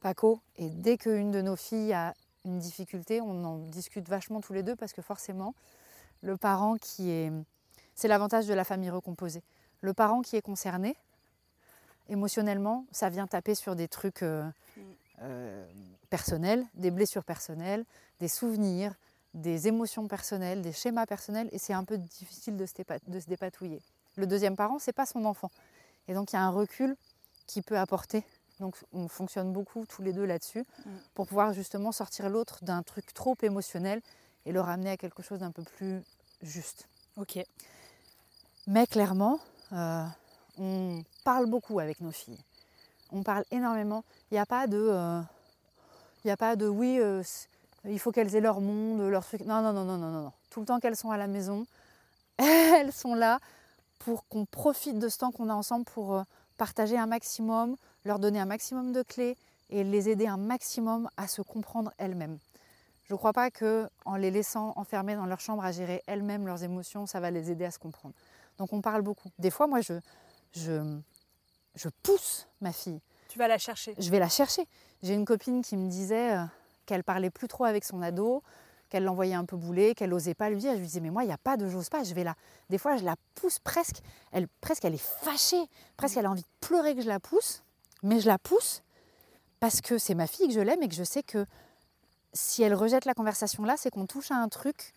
Paco. 0.00 0.40
Et 0.56 0.68
dès 0.68 0.96
qu'une 0.98 1.30
de 1.30 1.40
nos 1.40 1.56
filles 1.56 1.92
a 1.92 2.14
une 2.44 2.58
difficulté, 2.58 3.20
on 3.20 3.44
en 3.44 3.58
discute 3.58 4.08
vachement 4.08 4.40
tous 4.40 4.52
les 4.52 4.62
deux 4.62 4.76
parce 4.76 4.92
que 4.92 5.02
forcément, 5.02 5.54
le 6.22 6.36
parent 6.36 6.76
qui 6.76 7.10
est... 7.10 7.32
C'est 7.94 8.08
l'avantage 8.08 8.46
de 8.46 8.54
la 8.54 8.64
famille 8.64 8.90
recomposée. 8.90 9.42
Le 9.80 9.92
parent 9.92 10.22
qui 10.22 10.36
est 10.36 10.42
concerné, 10.42 10.96
émotionnellement, 12.08 12.86
ça 12.92 13.08
vient 13.08 13.26
taper 13.26 13.54
sur 13.54 13.76
des 13.76 13.88
trucs 13.88 14.22
euh, 14.22 14.44
mm. 14.44 14.80
euh, 15.22 15.66
personnels, 16.10 16.64
des 16.74 16.90
blessures 16.90 17.24
personnelles, 17.24 17.84
des 18.20 18.28
souvenirs, 18.28 18.94
des 19.34 19.68
émotions 19.68 20.08
personnelles, 20.08 20.62
des 20.62 20.72
schémas 20.72 21.06
personnels, 21.06 21.48
et 21.52 21.58
c'est 21.58 21.72
un 21.72 21.84
peu 21.84 21.98
difficile 21.98 22.56
de 22.56 22.66
se, 22.66 22.74
de 23.06 23.20
se 23.20 23.26
dépatouiller. 23.26 23.82
Le 24.16 24.26
deuxième 24.26 24.56
parent, 24.56 24.78
c'est 24.78 24.92
pas 24.92 25.06
son 25.06 25.24
enfant. 25.24 25.50
Et 26.08 26.14
donc 26.14 26.32
il 26.32 26.36
y 26.36 26.38
a 26.38 26.42
un 26.42 26.50
recul 26.50 26.96
qui 27.46 27.62
peut 27.62 27.78
apporter 27.78 28.24
donc 28.60 28.76
on 28.92 29.08
fonctionne 29.08 29.52
beaucoup 29.52 29.86
tous 29.86 30.02
les 30.02 30.12
deux 30.12 30.24
là-dessus 30.24 30.60
mm. 30.60 30.90
pour 31.14 31.26
pouvoir 31.26 31.52
justement 31.52 31.92
sortir 31.92 32.28
l'autre 32.28 32.58
d'un 32.62 32.82
truc 32.82 33.12
trop 33.14 33.36
émotionnel 33.42 34.00
et 34.46 34.52
le 34.52 34.60
ramener 34.60 34.90
à 34.90 34.96
quelque 34.96 35.22
chose 35.22 35.40
d'un 35.40 35.52
peu 35.52 35.62
plus 35.62 36.02
juste. 36.42 36.88
Ok. 37.16 37.38
Mais 38.66 38.86
clairement, 38.86 39.38
euh, 39.72 40.04
on 40.58 41.02
parle 41.24 41.46
beaucoup 41.46 41.78
avec 41.80 42.00
nos 42.00 42.12
filles. 42.12 42.38
On 43.12 43.22
parle 43.22 43.44
énormément. 43.50 44.04
Il 44.30 44.34
n'y 44.34 44.40
a 44.40 44.46
pas 44.46 44.66
de, 44.66 44.78
euh, 44.78 45.20
il 46.24 46.30
a 46.30 46.36
pas 46.36 46.56
de 46.56 46.66
oui, 46.66 46.98
euh, 47.00 47.22
il 47.84 47.98
faut 47.98 48.12
qu'elles 48.12 48.34
aient 48.34 48.40
leur 48.40 48.60
monde, 48.60 49.00
leur 49.00 49.24
truc. 49.24 49.42
Non, 49.42 49.62
non, 49.62 49.72
non, 49.72 49.84
non, 49.84 49.96
non, 49.96 50.10
non. 50.10 50.32
Tout 50.50 50.60
le 50.60 50.66
temps 50.66 50.80
qu'elles 50.80 50.96
sont 50.96 51.10
à 51.10 51.16
la 51.16 51.26
maison, 51.26 51.66
elles 52.38 52.92
sont 52.92 53.14
là 53.14 53.38
pour 53.98 54.26
qu'on 54.28 54.44
profite 54.44 54.98
de 54.98 55.08
ce 55.08 55.18
temps 55.18 55.30
qu'on 55.30 55.48
a 55.48 55.54
ensemble 55.54 55.84
pour 55.84 56.22
partager 56.56 56.96
un 56.96 57.06
maximum, 57.06 57.76
leur 58.08 58.18
donner 58.18 58.40
un 58.40 58.46
maximum 58.46 58.92
de 58.92 59.02
clés 59.02 59.36
et 59.70 59.84
les 59.84 60.08
aider 60.08 60.26
un 60.26 60.36
maximum 60.36 61.08
à 61.16 61.28
se 61.28 61.42
comprendre 61.42 61.92
elles-mêmes. 61.98 62.38
Je 63.04 63.14
ne 63.14 63.18
crois 63.18 63.32
pas 63.32 63.50
que 63.50 63.88
en 64.04 64.16
les 64.16 64.30
laissant 64.30 64.72
enfermer 64.76 65.14
dans 65.14 65.26
leur 65.26 65.40
chambre 65.40 65.64
à 65.64 65.72
gérer 65.72 66.02
elles-mêmes 66.06 66.46
leurs 66.46 66.64
émotions, 66.64 67.06
ça 67.06 67.20
va 67.20 67.30
les 67.30 67.50
aider 67.50 67.64
à 67.64 67.70
se 67.70 67.78
comprendre. 67.78 68.14
Donc 68.58 68.72
on 68.72 68.80
parle 68.80 69.02
beaucoup. 69.02 69.30
Des 69.38 69.50
fois, 69.50 69.66
moi, 69.66 69.80
je, 69.80 69.94
je, 70.52 70.98
je 71.74 71.88
pousse 72.02 72.48
ma 72.60 72.72
fille. 72.72 73.00
Tu 73.28 73.38
vas 73.38 73.48
la 73.48 73.58
chercher 73.58 73.94
Je 73.98 74.10
vais 74.10 74.18
la 74.18 74.28
chercher. 74.28 74.66
J'ai 75.02 75.14
une 75.14 75.24
copine 75.24 75.62
qui 75.62 75.76
me 75.76 75.88
disait 75.88 76.36
euh, 76.36 76.44
qu'elle 76.86 77.04
parlait 77.04 77.30
plus 77.30 77.46
trop 77.46 77.64
avec 77.64 77.84
son 77.84 78.02
ado, 78.02 78.42
qu'elle 78.88 79.04
l'envoyait 79.04 79.34
un 79.34 79.44
peu 79.44 79.56
bouler, 79.56 79.94
qu'elle 79.94 80.10
n'osait 80.10 80.34
pas 80.34 80.50
lui 80.50 80.58
dire. 80.58 80.72
Je 80.72 80.78
lui 80.78 80.86
disais, 80.86 81.00
mais 81.00 81.10
moi, 81.10 81.24
il 81.24 81.26
n'y 81.26 81.32
a 81.32 81.38
pas 81.38 81.56
de 81.56 81.68
j'ose 81.68 81.88
pas, 81.88 82.04
je 82.04 82.14
vais 82.14 82.24
là. 82.24 82.34
Des 82.68 82.78
fois, 82.78 82.96
je 82.96 83.04
la 83.04 83.16
pousse 83.34 83.58
presque. 83.58 84.00
Elle, 84.32 84.48
presque, 84.60 84.84
elle 84.84 84.94
est 84.94 85.02
fâchée. 85.22 85.62
Presque, 85.96 86.16
elle 86.16 86.26
a 86.26 86.30
envie 86.30 86.42
de 86.42 86.66
pleurer 86.66 86.94
que 86.94 87.02
je 87.02 87.08
la 87.08 87.20
pousse. 87.20 87.62
Mais 88.02 88.20
je 88.20 88.26
la 88.26 88.38
pousse 88.38 88.82
parce 89.60 89.80
que 89.80 89.98
c'est 89.98 90.14
ma 90.14 90.26
fille, 90.26 90.48
que 90.48 90.54
je 90.54 90.60
l'aime 90.60 90.82
et 90.82 90.88
que 90.88 90.94
je 90.94 91.04
sais 91.04 91.22
que 91.22 91.46
si 92.32 92.62
elle 92.62 92.74
rejette 92.74 93.04
la 93.04 93.14
conversation 93.14 93.64
là, 93.64 93.76
c'est 93.76 93.90
qu'on 93.90 94.06
touche 94.06 94.30
à 94.30 94.36
un 94.36 94.48
truc 94.48 94.92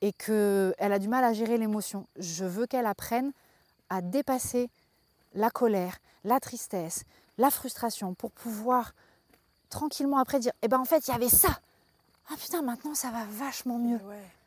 et 0.00 0.12
qu'elle 0.12 0.74
a 0.92 0.98
du 0.98 1.08
mal 1.08 1.22
à 1.24 1.32
gérer 1.32 1.58
l'émotion. 1.58 2.06
Je 2.18 2.44
veux 2.44 2.66
qu'elle 2.66 2.86
apprenne 2.86 3.32
à 3.88 4.00
dépasser 4.00 4.68
la 5.34 5.50
colère, 5.50 5.98
la 6.24 6.40
tristesse, 6.40 7.04
la 7.38 7.50
frustration 7.50 8.14
pour 8.14 8.32
pouvoir 8.32 8.94
tranquillement 9.70 10.18
après 10.18 10.40
dire 10.40 10.52
Eh 10.62 10.68
ben 10.68 10.78
en 10.78 10.84
fait, 10.84 11.06
il 11.06 11.10
y 11.10 11.14
avait 11.14 11.28
ça. 11.28 11.60
Ah 12.30 12.34
putain, 12.38 12.62
maintenant 12.62 12.94
ça 12.94 13.10
va 13.10 13.24
vachement 13.26 13.78
mieux. 13.78 14.00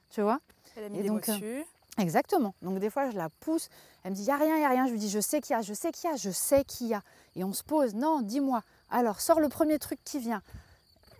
Tu 0.10 0.22
vois? 0.22 0.40
Elle 0.76 0.86
a 0.86 0.90
mis 0.90 1.00
et 1.00 1.04
donc, 1.04 1.30
euh, 1.30 1.64
Exactement. 1.98 2.54
Donc 2.62 2.80
des 2.80 2.90
fois, 2.90 3.10
je 3.10 3.16
la 3.16 3.30
pousse. 3.30 3.70
Elle 4.04 4.12
me 4.12 4.16
dit, 4.16 4.22
il 4.24 4.26
n'y 4.26 4.32
a 4.32 4.38
rien, 4.38 4.56
il 4.56 4.60
n'y 4.60 4.66
a 4.66 4.70
rien. 4.70 4.86
Je 4.88 4.92
lui 4.92 5.00
dis, 5.00 5.10
je 5.10 5.20
sais 5.20 5.42
qu'il 5.42 5.56
y 5.56 5.60
a, 5.60 5.62
je 5.62 5.74
sais 5.74 5.92
qu'il 5.92 6.10
y 6.10 6.14
a, 6.14 6.18
je 6.18 6.30
sais 6.30 6.64
qu'il 6.66 6.88
y 6.88 6.94
a. 6.94 7.02
Et 7.36 7.44
on 7.44 7.54
se 7.54 7.64
pose, 7.64 7.96
non, 7.96 8.22
dis-moi. 8.22 8.62
Alors, 8.90 9.22
sors 9.22 9.40
le 9.40 9.50
premier 9.50 9.80
truc 9.80 10.00
qui 10.04 10.20
vient. 10.20 10.42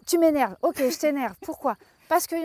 Tu 0.06 0.18
m'énerves. 0.18 0.56
Ok, 0.62 0.78
je 0.78 0.98
t'énerve. 0.98 1.36
Pourquoi? 1.42 1.78
Parce 2.10 2.28
que... 2.28 2.36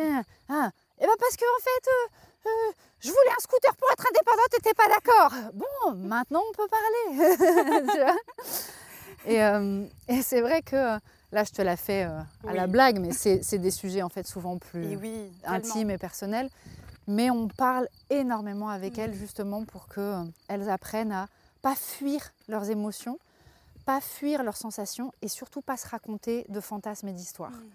Hein, 0.49 0.73
eh 1.01 1.07
ben 1.07 1.13
parce 1.19 1.37
que 1.37 1.45
en 1.45 1.61
fait, 1.61 1.89
euh, 1.89 2.47
euh, 2.47 2.73
je 3.01 3.09
voulais 3.09 3.31
un 3.37 3.41
scooter 3.41 3.75
pour 3.77 3.89
être 3.91 4.07
indépendante 4.07 4.55
et 4.57 4.61
t'es 4.61 4.75
pas 4.75 4.89
d'accord. 4.89 5.53
Bon, 5.55 5.95
maintenant 5.95 6.43
on 6.49 6.53
peut 6.53 6.69
parler. 6.69 8.07
Euh, 9.29 9.85
et, 10.09 10.23
c'est 10.23 10.41
vrai 10.41 10.63
que 10.63 10.99
là, 11.31 11.45
je 11.45 11.51
te 11.51 11.61
la 11.61 11.77
fais 11.77 12.05
à 12.05 12.55
la 12.55 12.67
blague, 12.67 12.99
mais 12.99 13.13
c'est 13.13 13.59
des 13.59 13.71
sujets 13.71 14.01
en 14.01 14.09
fait 14.09 14.27
souvent 14.27 14.57
plus 14.57 14.99
intimes 15.45 15.91
et 15.91 15.99
personnels 15.99 16.49
mais 17.11 17.29
on 17.29 17.49
parle 17.49 17.89
énormément 18.09 18.69
avec 18.69 18.97
elles 18.97 19.15
justement 19.15 19.65
pour 19.65 19.89
qu'elles 19.89 20.33
euh, 20.49 20.69
apprennent 20.69 21.11
à 21.11 21.27
pas 21.61 21.75
fuir 21.75 22.31
leurs 22.47 22.71
émotions, 22.71 23.19
pas 23.85 24.01
fuir 24.01 24.45
leurs 24.45 24.57
sensations 24.57 25.13
et 25.21 25.27
surtout 25.27 25.61
pas 25.61 25.77
se 25.77 25.89
raconter 25.89 26.47
de 26.49 26.61
fantasmes 26.61 27.09
et 27.09 27.13
d'histoires. 27.13 27.51
Mm. 27.51 27.71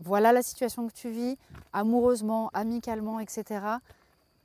Voilà 0.00 0.32
la 0.34 0.42
situation 0.42 0.86
que 0.86 0.92
tu 0.92 1.08
vis, 1.08 1.38
amoureusement, 1.72 2.50
amicalement, 2.52 3.18
etc. 3.18 3.44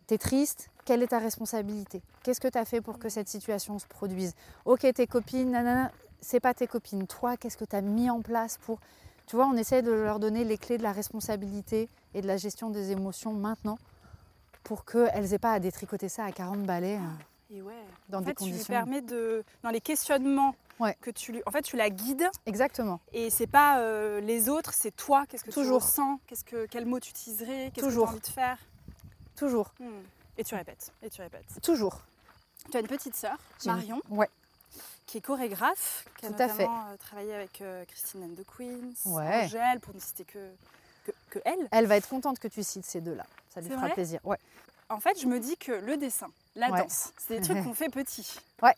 Tu 0.07 0.13
es 0.13 0.17
triste, 0.17 0.69
quelle 0.85 1.03
est 1.03 1.07
ta 1.07 1.19
responsabilité? 1.19 2.01
Qu'est-ce 2.23 2.39
que 2.39 2.47
tu 2.47 2.57
as 2.57 2.65
fait 2.65 2.79
pour 2.79 2.99
que 2.99 3.09
cette 3.09 3.27
situation 3.27 3.79
se 3.79 3.85
produise? 3.85 4.33
Ok, 4.63 4.87
tes 4.93 5.07
copines, 5.07 5.51
nanana, 5.51 5.91
c'est 6.21 6.39
pas 6.39 6.53
tes 6.53 6.67
copines. 6.67 7.05
Toi, 7.05 7.35
qu'est-ce 7.35 7.57
que 7.57 7.65
tu 7.65 7.75
as 7.75 7.81
mis 7.81 8.09
en 8.09 8.21
place 8.21 8.57
pour 8.59 8.79
tu 9.33 9.37
vois, 9.37 9.47
on 9.47 9.57
essaie 9.57 9.81
de 9.81 9.91
leur 9.91 10.19
donner 10.19 10.43
les 10.43 10.59
clés 10.59 10.77
de 10.77 10.83
la 10.83 10.91
responsabilité 10.91 11.89
et 12.13 12.21
de 12.21 12.27
la 12.27 12.37
gestion 12.37 12.69
des 12.69 12.91
émotions 12.91 13.33
maintenant 13.33 13.79
pour 14.63 14.85
qu'elles 14.85 15.27
n'aient 15.27 15.39
pas 15.39 15.53
à 15.53 15.59
détricoter 15.59 16.07
ça 16.07 16.25
à 16.25 16.31
40 16.31 16.61
balais. 16.67 16.97
Euh, 16.97 17.55
et 17.55 17.63
ouais. 17.63 17.73
Dans 18.09 18.19
en 18.19 18.23
fait, 18.23 18.35
Tu 18.35 18.51
lui 18.51 18.63
permets 18.63 19.01
de, 19.01 19.43
dans 19.63 19.71
les 19.71 19.81
questionnements 19.81 20.53
que 21.01 21.09
tu 21.09 21.31
lui, 21.31 21.41
en 21.47 21.51
fait, 21.51 21.63
tu 21.63 21.77
la 21.77 21.89
guides. 21.89 22.29
Exactement. 22.45 22.99
Et 23.11 23.31
c'est 23.31 23.47
pas 23.47 23.79
euh, 23.79 24.21
les 24.21 24.49
autres, 24.49 24.71
c'est 24.71 24.95
toi. 24.95 25.25
Qu'est-ce 25.27 25.45
que 25.45 25.49
Toujours. 25.49 25.79
tu 25.79 25.85
ressens? 25.87 26.19
Qu'est-ce 26.27 26.45
que, 26.45 26.67
quel 26.67 26.85
mot 26.85 26.99
tu 26.99 27.09
utiliserais? 27.09 27.71
Qu'est-ce 27.73 27.87
que 27.87 27.91
tu 27.91 27.97
as 27.97 28.03
envie 28.03 28.19
de 28.19 28.27
faire? 28.27 28.59
Toujours. 29.35 29.73
Hmm. 29.79 30.03
Et 30.37 30.43
tu 30.43 30.53
répètes. 30.53 30.93
Et 31.01 31.09
tu 31.09 31.23
répètes. 31.23 31.59
Toujours. 31.63 32.03
Tu 32.69 32.77
as 32.77 32.81
une 32.81 32.87
petite 32.87 33.15
sœur, 33.15 33.37
Marion. 33.65 33.99
Ouais 34.11 34.29
qui 35.05 35.17
est 35.17 35.21
chorégraphe, 35.21 36.05
qui 36.17 36.25
a 36.25 36.29
Tout 36.29 36.35
notamment 36.35 36.85
euh, 36.87 36.97
travaillé 36.97 37.33
avec 37.33 37.61
euh, 37.61 37.83
Christine 37.85 38.23
and 38.23 38.41
the 38.41 38.45
Queens, 38.45 38.93
Angèle, 39.05 39.79
pour 39.79 39.93
ne 39.93 39.99
citer 39.99 40.25
que, 40.25 40.51
que, 41.29 41.39
elle. 41.45 41.67
Elle 41.71 41.87
va 41.87 41.97
être 41.97 42.09
contente 42.09 42.39
que 42.39 42.47
tu 42.47 42.63
cites 42.63 42.85
ces 42.85 43.01
deux-là. 43.01 43.25
Ça 43.53 43.61
lui 43.61 43.69
fera 43.69 43.89
plaisir. 43.89 44.19
Ouais. 44.23 44.37
En 44.89 44.99
fait, 44.99 45.19
je 45.19 45.27
me 45.27 45.39
dis 45.39 45.57
que 45.57 45.71
le 45.71 45.97
dessin, 45.97 46.29
la 46.55 46.69
danse, 46.69 47.13
c'est 47.17 47.39
des 47.39 47.45
trucs 47.45 47.63
qu'on 47.63 47.73
fait 47.73 47.89
petit. 47.89 48.35
Ouais. 48.61 48.75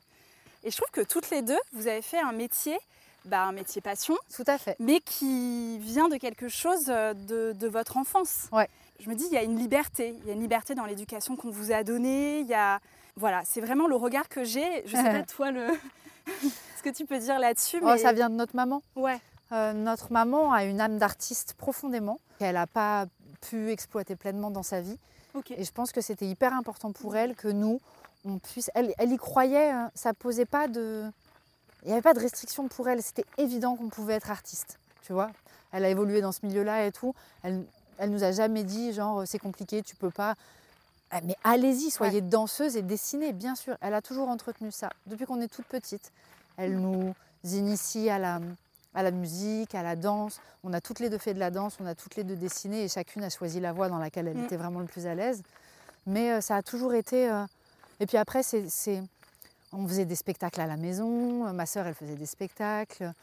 Et 0.63 0.71
je 0.71 0.77
trouve 0.77 0.91
que 0.91 1.01
toutes 1.01 1.29
les 1.29 1.41
deux, 1.41 1.59
vous 1.73 1.87
avez 1.87 2.01
fait 2.01 2.19
un 2.19 2.31
métier, 2.31 2.77
bah, 3.25 3.43
un 3.43 3.51
métier 3.51 3.81
passion. 3.81 4.17
Tout 4.35 4.45
à 4.47 4.57
fait. 4.57 4.75
Mais 4.79 4.99
qui 4.99 5.77
vient 5.79 6.09
de 6.09 6.17
quelque 6.17 6.47
chose 6.47 6.85
euh, 6.89 7.13
de, 7.13 7.53
de 7.53 7.67
votre 7.67 7.97
enfance. 7.97 8.47
Ouais. 8.51 8.69
Je 8.99 9.09
me 9.09 9.15
dis, 9.15 9.25
il 9.25 9.33
y 9.33 9.37
a 9.37 9.43
une 9.43 9.57
liberté. 9.57 10.15
Il 10.21 10.27
y 10.27 10.29
a 10.31 10.33
une 10.33 10.41
liberté 10.41 10.73
dans 10.73 10.85
l'éducation 10.85 11.35
qu'on 11.35 11.49
vous 11.49 11.71
a 11.71 11.83
donnée. 11.83 12.39
Il 12.39 12.47
y 12.47 12.53
a 12.53 12.79
voilà, 13.17 13.43
c'est 13.45 13.61
vraiment 13.61 13.87
le 13.87 13.95
regard 13.95 14.27
que 14.27 14.43
j'ai. 14.43 14.85
Je 14.85 14.95
sais 14.95 15.03
pas 15.11 15.23
toi 15.23 15.51
le 15.51 15.67
ce 16.77 16.83
que 16.83 16.89
tu 16.89 17.05
peux 17.05 17.19
dire 17.19 17.39
là-dessus. 17.39 17.79
Oh, 17.81 17.97
ça 17.97 18.13
vient 18.13 18.29
de 18.29 18.35
notre 18.35 18.55
maman. 18.55 18.81
Ouais. 18.95 19.19
Euh, 19.51 19.73
notre 19.73 20.11
maman 20.11 20.51
a 20.51 20.63
une 20.63 20.81
âme 20.81 20.97
d'artiste 20.97 21.53
profondément 21.53 22.19
qu'elle 22.39 22.55
n'a 22.55 22.67
pas 22.67 23.05
pu 23.41 23.69
exploiter 23.69 24.15
pleinement 24.15 24.49
dans 24.49 24.63
sa 24.63 24.81
vie. 24.81 24.97
Et 25.57 25.65
je 25.65 25.71
pense 25.71 25.91
que 25.91 26.01
c'était 26.01 26.25
hyper 26.25 26.53
important 26.53 26.93
pour 26.93 27.15
elle 27.17 27.35
que 27.35 27.49
nous, 27.49 27.81
on 28.23 28.39
puisse. 28.39 28.71
Elle, 28.73 28.93
elle 28.97 29.11
y 29.11 29.17
croyait. 29.17 29.69
Hein. 29.69 29.91
ça 29.93 30.13
posait 30.13 30.45
pas 30.45 30.67
de. 30.67 31.03
Il 31.83 31.87
n'y 31.87 31.93
avait 31.93 32.01
pas 32.01 32.13
de 32.13 32.19
restriction 32.19 32.67
pour 32.67 32.87
elle. 32.87 33.03
C'était 33.03 33.25
évident 33.37 33.75
qu'on 33.75 33.89
pouvait 33.89 34.13
être 34.13 34.31
artiste. 34.31 34.79
Tu 35.01 35.13
vois. 35.13 35.29
Elle 35.71 35.83
a 35.83 35.89
évolué 35.89 36.21
dans 36.21 36.31
ce 36.31 36.45
milieu-là 36.45 36.85
et 36.85 36.91
tout. 36.91 37.13
Elle, 37.43 37.65
elle 37.97 38.11
nous 38.11 38.23
a 38.23 38.31
jamais 38.31 38.63
dit 38.63 38.93
genre 38.93 39.23
c'est 39.25 39.39
compliqué, 39.39 39.83
tu 39.83 39.95
peux 39.95 40.09
pas. 40.09 40.35
Ah, 41.15 41.21
mais 41.23 41.37
allez-y, 41.45 41.91
soyez 41.91 42.19
danseuse 42.19 42.75
et 42.75 42.81
dessinez, 42.81 43.31
bien 43.31 43.55
sûr. 43.55 43.77
Elle 43.79 43.93
a 43.93 44.01
toujours 44.01 44.27
entretenu 44.27 44.69
ça. 44.69 44.89
Depuis 45.05 45.25
qu'on 45.25 45.39
est 45.39 45.47
toute 45.47 45.65
petite, 45.65 46.11
elle 46.57 46.77
nous 46.77 47.13
initie 47.45 48.09
à 48.09 48.19
la, 48.19 48.41
à 48.93 49.01
la 49.01 49.11
musique, 49.11 49.75
à 49.75 49.81
la 49.81 49.95
danse. 49.95 50.41
On 50.65 50.73
a 50.73 50.81
toutes 50.81 50.99
les 50.99 51.09
deux 51.09 51.17
fait 51.17 51.33
de 51.33 51.39
la 51.39 51.51
danse, 51.51 51.77
on 51.79 51.85
a 51.85 51.95
toutes 51.95 52.17
les 52.17 52.25
deux 52.25 52.35
dessiné 52.35 52.83
et 52.83 52.89
chacune 52.89 53.23
a 53.23 53.29
choisi 53.29 53.61
la 53.61 53.71
voie 53.71 53.87
dans 53.87 53.97
laquelle 53.97 54.27
elle 54.27 54.35
mm. 54.35 54.43
était 54.43 54.57
vraiment 54.57 54.81
le 54.81 54.87
plus 54.87 55.07
à 55.07 55.15
l'aise. 55.15 55.41
Mais 56.05 56.33
euh, 56.33 56.41
ça 56.41 56.57
a 56.57 56.61
toujours 56.61 56.93
été. 56.93 57.31
Euh, 57.31 57.45
et 58.01 58.07
puis 58.07 58.17
après, 58.17 58.43
c'est, 58.43 59.01
on 59.71 59.87
faisait 59.87 60.03
des 60.03 60.17
spectacles 60.17 60.59
à 60.59 60.67
la 60.67 60.75
maison. 60.75 61.53
Ma 61.53 61.65
sœur, 61.65 61.87
elle 61.87 61.95
faisait 61.95 62.15
des 62.15 62.25
spectacles. 62.25 63.13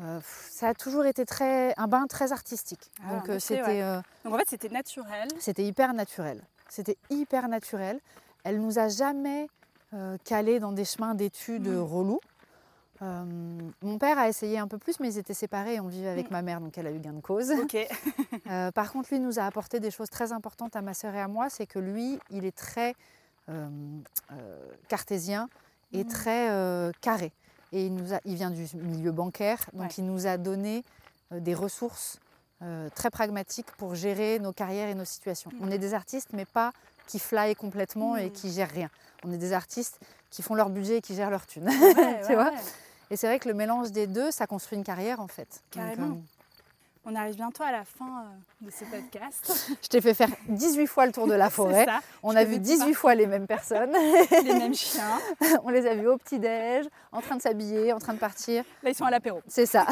Euh, 0.00 0.20
ça 0.50 0.68
a 0.68 0.74
toujours 0.74 1.06
été 1.06 1.24
très, 1.24 1.72
un 1.78 1.86
bain 1.86 2.06
très 2.08 2.30
artistique. 2.30 2.90
Ah, 3.02 3.14
Donc, 3.14 3.40
c'était, 3.40 3.82
Donc 4.22 4.34
en 4.34 4.38
fait, 4.38 4.50
c'était 4.50 4.68
naturel. 4.68 5.28
C'était 5.40 5.64
hyper 5.64 5.94
naturel. 5.94 6.42
C'était 6.68 6.96
hyper 7.10 7.48
naturel. 7.48 8.00
Elle 8.44 8.60
nous 8.60 8.78
a 8.78 8.88
jamais 8.88 9.48
euh, 9.94 10.18
calé 10.24 10.60
dans 10.60 10.72
des 10.72 10.84
chemins 10.84 11.14
d'études 11.14 11.68
mm. 11.68 11.80
relous. 11.80 12.20
Euh, 13.00 13.24
mon 13.80 13.98
père 13.98 14.18
a 14.18 14.28
essayé 14.28 14.58
un 14.58 14.68
peu 14.68 14.76
plus, 14.76 15.00
mais 15.00 15.08
ils 15.14 15.18
étaient 15.18 15.34
séparés 15.34 15.76
et 15.76 15.80
on 15.80 15.88
vivait 15.88 16.08
avec 16.08 16.30
mm. 16.30 16.32
ma 16.32 16.42
mère, 16.42 16.60
donc 16.60 16.76
elle 16.76 16.86
a 16.86 16.90
eu 16.90 16.98
gain 16.98 17.14
de 17.14 17.20
cause. 17.20 17.52
Euh, 18.50 18.70
par 18.70 18.92
contre, 18.92 19.10
lui 19.12 19.20
nous 19.20 19.38
a 19.38 19.42
apporté 19.42 19.78
des 19.78 19.90
choses 19.90 20.08
très 20.08 20.32
importantes 20.32 20.74
à 20.74 20.80
ma 20.80 20.94
sœur 20.94 21.14
et 21.14 21.20
à 21.20 21.28
moi, 21.28 21.50
c'est 21.50 21.66
que 21.66 21.78
lui, 21.78 22.18
il 22.30 22.46
est 22.46 22.56
très 22.56 22.94
cartésien 24.88 25.48
et 25.92 26.04
mm. 26.04 26.08
très 26.08 26.92
carré. 27.00 27.32
Et 27.72 27.86
il, 27.86 27.94
nous 27.94 28.14
a, 28.14 28.20
il 28.24 28.36
vient 28.36 28.50
du 28.50 28.66
milieu 28.74 29.12
bancaire, 29.12 29.58
donc 29.74 29.98
il 29.98 30.06
nous 30.06 30.26
a 30.26 30.38
donné 30.38 30.82
des 31.30 31.54
ressources 31.54 32.20
euh, 32.60 32.88
très 32.94 33.10
pragmatique 33.10 33.66
pour 33.76 33.94
gérer 33.94 34.40
nos 34.40 34.52
carrières 34.52 34.88
et 34.88 34.94
nos 34.94 35.04
situations. 35.04 35.50
On 35.60 35.70
est 35.70 35.78
des 35.78 35.94
artistes, 35.94 36.30
mais 36.32 36.44
pas 36.44 36.72
qui 37.06 37.18
fly 37.18 37.54
complètement 37.54 38.16
et 38.16 38.30
qui 38.30 38.52
gèrent 38.52 38.70
rien. 38.70 38.90
On 39.24 39.32
est 39.32 39.38
des 39.38 39.52
artistes 39.52 40.00
qui 40.30 40.42
font 40.42 40.54
leur 40.54 40.68
budget 40.68 40.98
et 40.98 41.00
qui 41.00 41.14
gèrent 41.14 41.30
leur 41.30 41.46
thune. 41.46 41.68
tu 42.26 42.34
vois 42.34 42.50
Et 43.10 43.16
c'est 43.16 43.28
vrai 43.28 43.38
que 43.38 43.48
le 43.48 43.54
mélange 43.54 43.92
des 43.92 44.06
deux, 44.06 44.30
ça 44.30 44.46
construit 44.46 44.76
une 44.76 44.84
carrière 44.84 45.20
en 45.20 45.28
fait. 45.28 45.62
Carrément. 45.70 46.16
Euh, 46.16 46.20
on 47.04 47.14
arrive 47.14 47.36
bientôt 47.36 47.62
à 47.62 47.70
la 47.70 47.84
fin 47.84 48.24
euh, 48.24 48.66
de 48.66 48.70
ce 48.70 48.84
podcast. 48.84 49.70
Je 49.82 49.88
t'ai 49.88 50.00
fait 50.00 50.12
faire 50.12 50.28
18 50.48 50.86
fois 50.86 51.06
le 51.06 51.12
tour 51.12 51.26
de 51.26 51.34
la 51.34 51.50
forêt. 51.50 51.86
On 52.22 52.34
a 52.34 52.44
vu 52.44 52.58
18 52.58 52.92
fois 52.92 53.14
les 53.14 53.26
mêmes 53.26 53.46
personnes. 53.46 53.92
les 54.30 54.52
mêmes 54.52 54.74
chiens. 54.74 55.18
On 55.62 55.70
les 55.70 55.86
a 55.86 55.94
vus 55.94 56.08
au 56.08 56.18
petit-déj, 56.18 56.86
en 57.12 57.22
train 57.22 57.36
de 57.36 57.42
s'habiller, 57.42 57.92
en 57.92 57.98
train 57.98 58.14
de 58.14 58.18
partir. 58.18 58.64
Là, 58.82 58.90
ils 58.90 58.96
sont 58.96 59.04
à 59.04 59.10
l'apéro. 59.10 59.40
C'est 59.46 59.66
ça. 59.66 59.86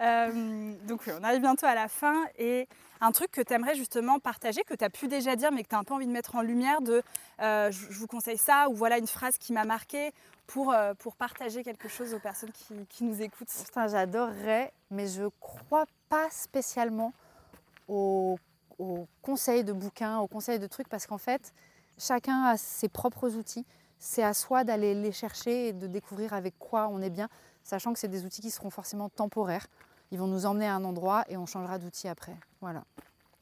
Euh, 0.00 0.72
donc 0.86 1.02
on 1.08 1.22
arrive 1.22 1.42
bientôt 1.42 1.66
à 1.66 1.74
la 1.74 1.86
fin 1.86 2.24
et 2.38 2.66
un 3.02 3.12
truc 3.12 3.30
que 3.30 3.42
tu 3.42 3.52
aimerais 3.52 3.74
justement 3.74 4.18
partager, 4.18 4.62
que 4.62 4.72
tu 4.72 4.82
as 4.82 4.88
pu 4.88 5.08
déjà 5.08 5.36
dire 5.36 5.52
mais 5.52 5.62
que 5.62 5.68
tu 5.68 5.74
as 5.74 5.78
un 5.78 5.84
peu 5.84 5.92
envie 5.92 6.06
de 6.06 6.12
mettre 6.12 6.36
en 6.36 6.42
lumière 6.42 6.80
de 6.80 7.02
euh, 7.42 7.70
je, 7.70 7.98
vous 7.98 8.06
conseille 8.06 8.38
ça 8.38 8.68
ou 8.70 8.74
voilà 8.74 8.96
une 8.96 9.06
phrase 9.06 9.36
qui 9.36 9.52
m'a 9.52 9.64
marqué 9.64 10.12
pour, 10.46 10.72
euh, 10.72 10.94
pour 10.94 11.16
partager 11.16 11.62
quelque 11.62 11.88
chose 11.88 12.14
aux 12.14 12.18
personnes 12.18 12.50
qui, 12.88 13.04
nous 13.04 13.20
écoutent. 13.22 13.50
J'adorerais, 13.74 14.72
mais 14.90 15.06
je 15.06 15.28
crois 15.38 15.84
pas 16.08 16.28
spécialement 16.30 17.12
aux, 17.86 18.38
aux 18.78 19.06
conseils 19.20 19.64
de 19.64 19.72
bouquins, 19.74 20.18
aux 20.18 20.28
conseils 20.28 20.58
de 20.58 20.66
trucs 20.66 20.88
parce 20.88 21.06
qu'en 21.06 21.18
fait 21.18 21.52
chacun 21.98 22.44
a 22.44 22.56
ses 22.56 22.88
propres 22.88 23.36
outils. 23.36 23.66
C'est 23.98 24.22
à 24.22 24.32
soi 24.32 24.64
d'aller 24.64 24.94
les 24.94 25.12
chercher 25.12 25.68
et 25.68 25.72
de 25.74 25.86
découvrir 25.86 26.32
avec 26.32 26.58
quoi 26.58 26.88
on 26.88 27.02
est 27.02 27.10
bien, 27.10 27.28
sachant 27.62 27.92
que 27.92 27.98
c'est 27.98 28.08
des 28.08 28.24
outils 28.24 28.40
qui 28.40 28.50
seront 28.50 28.70
forcément 28.70 29.10
temporaires. 29.10 29.66
Ils 30.10 30.18
vont 30.18 30.26
nous 30.26 30.46
emmener 30.46 30.66
à 30.66 30.74
un 30.74 30.84
endroit 30.84 31.24
et 31.28 31.36
on 31.36 31.46
changera 31.46 31.78
d'outil 31.78 32.08
après. 32.08 32.34
Voilà. 32.60 32.84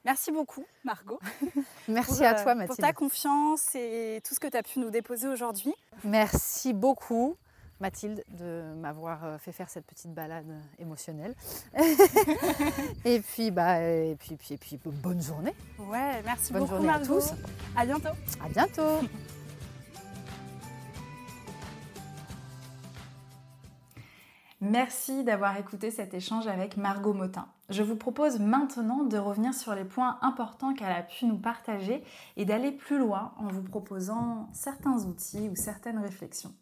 Merci 0.05 0.33
beaucoup, 0.33 0.65
Margot. 0.85 1.19
Merci 1.89 2.25
à 2.25 2.35
toi, 2.35 2.55
Mathilde. 2.55 2.77
Pour 2.77 2.87
ta 2.87 2.93
confiance 2.93 3.75
et 3.75 4.23
tout 4.27 4.35
ce 4.35 4.41
que 4.41 4.47
tu 4.47 4.57
as 4.57 4.63
pu 4.63 4.79
nous 4.79 4.91
déposer 4.91 5.29
aujourd'hui. 5.29 5.75
Merci 6.05 6.73
beaucoup. 6.73 7.37
Mathilde 7.81 8.25
de 8.31 8.75
m'avoir 8.77 9.25
euh, 9.25 9.39
fait 9.39 9.53
faire 9.53 9.69
cette 9.69 9.87
petite 9.87 10.13
balade 10.13 10.51
émotionnelle. 10.79 11.35
et 13.05 13.21
puis 13.21 13.51
bah 13.53 13.81
et 13.81 14.17
puis, 14.19 14.37
puis, 14.37 14.55
et 14.55 14.59
puis 14.59 14.79
bonne 14.83 15.23
journée. 15.23 15.55
Ouais, 15.79 16.23
merci 16.25 16.53
bonne 16.53 16.63
beaucoup 16.63 16.75
journée 16.75 16.91
à 16.91 16.99
tous. 16.99 17.33
À 17.77 17.87
bientôt. 17.87 18.09
À 18.45 18.49
bientôt. 18.49 19.07
Merci 24.61 25.23
d'avoir 25.23 25.57
écouté 25.57 25.93
cet 25.93 26.15
échange 26.15 26.49
avec 26.49 26.77
Margot 26.77 27.15
Motin. 27.15 27.47
Je 27.69 27.85
vous 27.85 27.95
propose 27.95 28.41
maintenant 28.41 29.05
de 29.05 29.17
revenir 29.17 29.55
sur 29.55 29.73
les 29.73 29.85
points 29.85 30.19
importants 30.21 30.75
qu'elle 30.75 30.91
a 30.91 31.05
pu 31.05 31.27
nous 31.27 31.39
partager 31.39 32.03
et 32.37 32.45
d'aller 32.45 32.73
plus 32.73 32.99
loin 32.99 33.33
en 33.39 33.47
vous 33.47 33.63
proposant 33.63 34.49
certains 34.53 35.05
outils 35.05 35.49
ou 35.49 35.55
certaines 35.55 36.01
réflexions. 36.01 36.53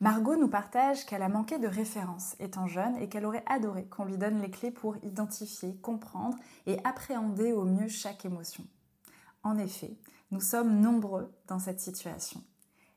Margot 0.00 0.36
nous 0.36 0.46
partage 0.46 1.04
qu'elle 1.04 1.22
a 1.22 1.28
manqué 1.28 1.58
de 1.58 1.66
références 1.66 2.36
étant 2.38 2.68
jeune 2.68 2.96
et 2.98 3.08
qu'elle 3.08 3.26
aurait 3.26 3.44
adoré 3.46 3.86
qu'on 3.86 4.04
lui 4.04 4.16
donne 4.16 4.40
les 4.40 4.50
clés 4.50 4.70
pour 4.70 4.96
identifier, 5.02 5.74
comprendre 5.82 6.36
et 6.66 6.78
appréhender 6.84 7.52
au 7.52 7.64
mieux 7.64 7.88
chaque 7.88 8.24
émotion. 8.24 8.64
En 9.42 9.58
effet, 9.58 9.96
nous 10.30 10.40
sommes 10.40 10.78
nombreux 10.78 11.34
dans 11.48 11.58
cette 11.58 11.80
situation. 11.80 12.40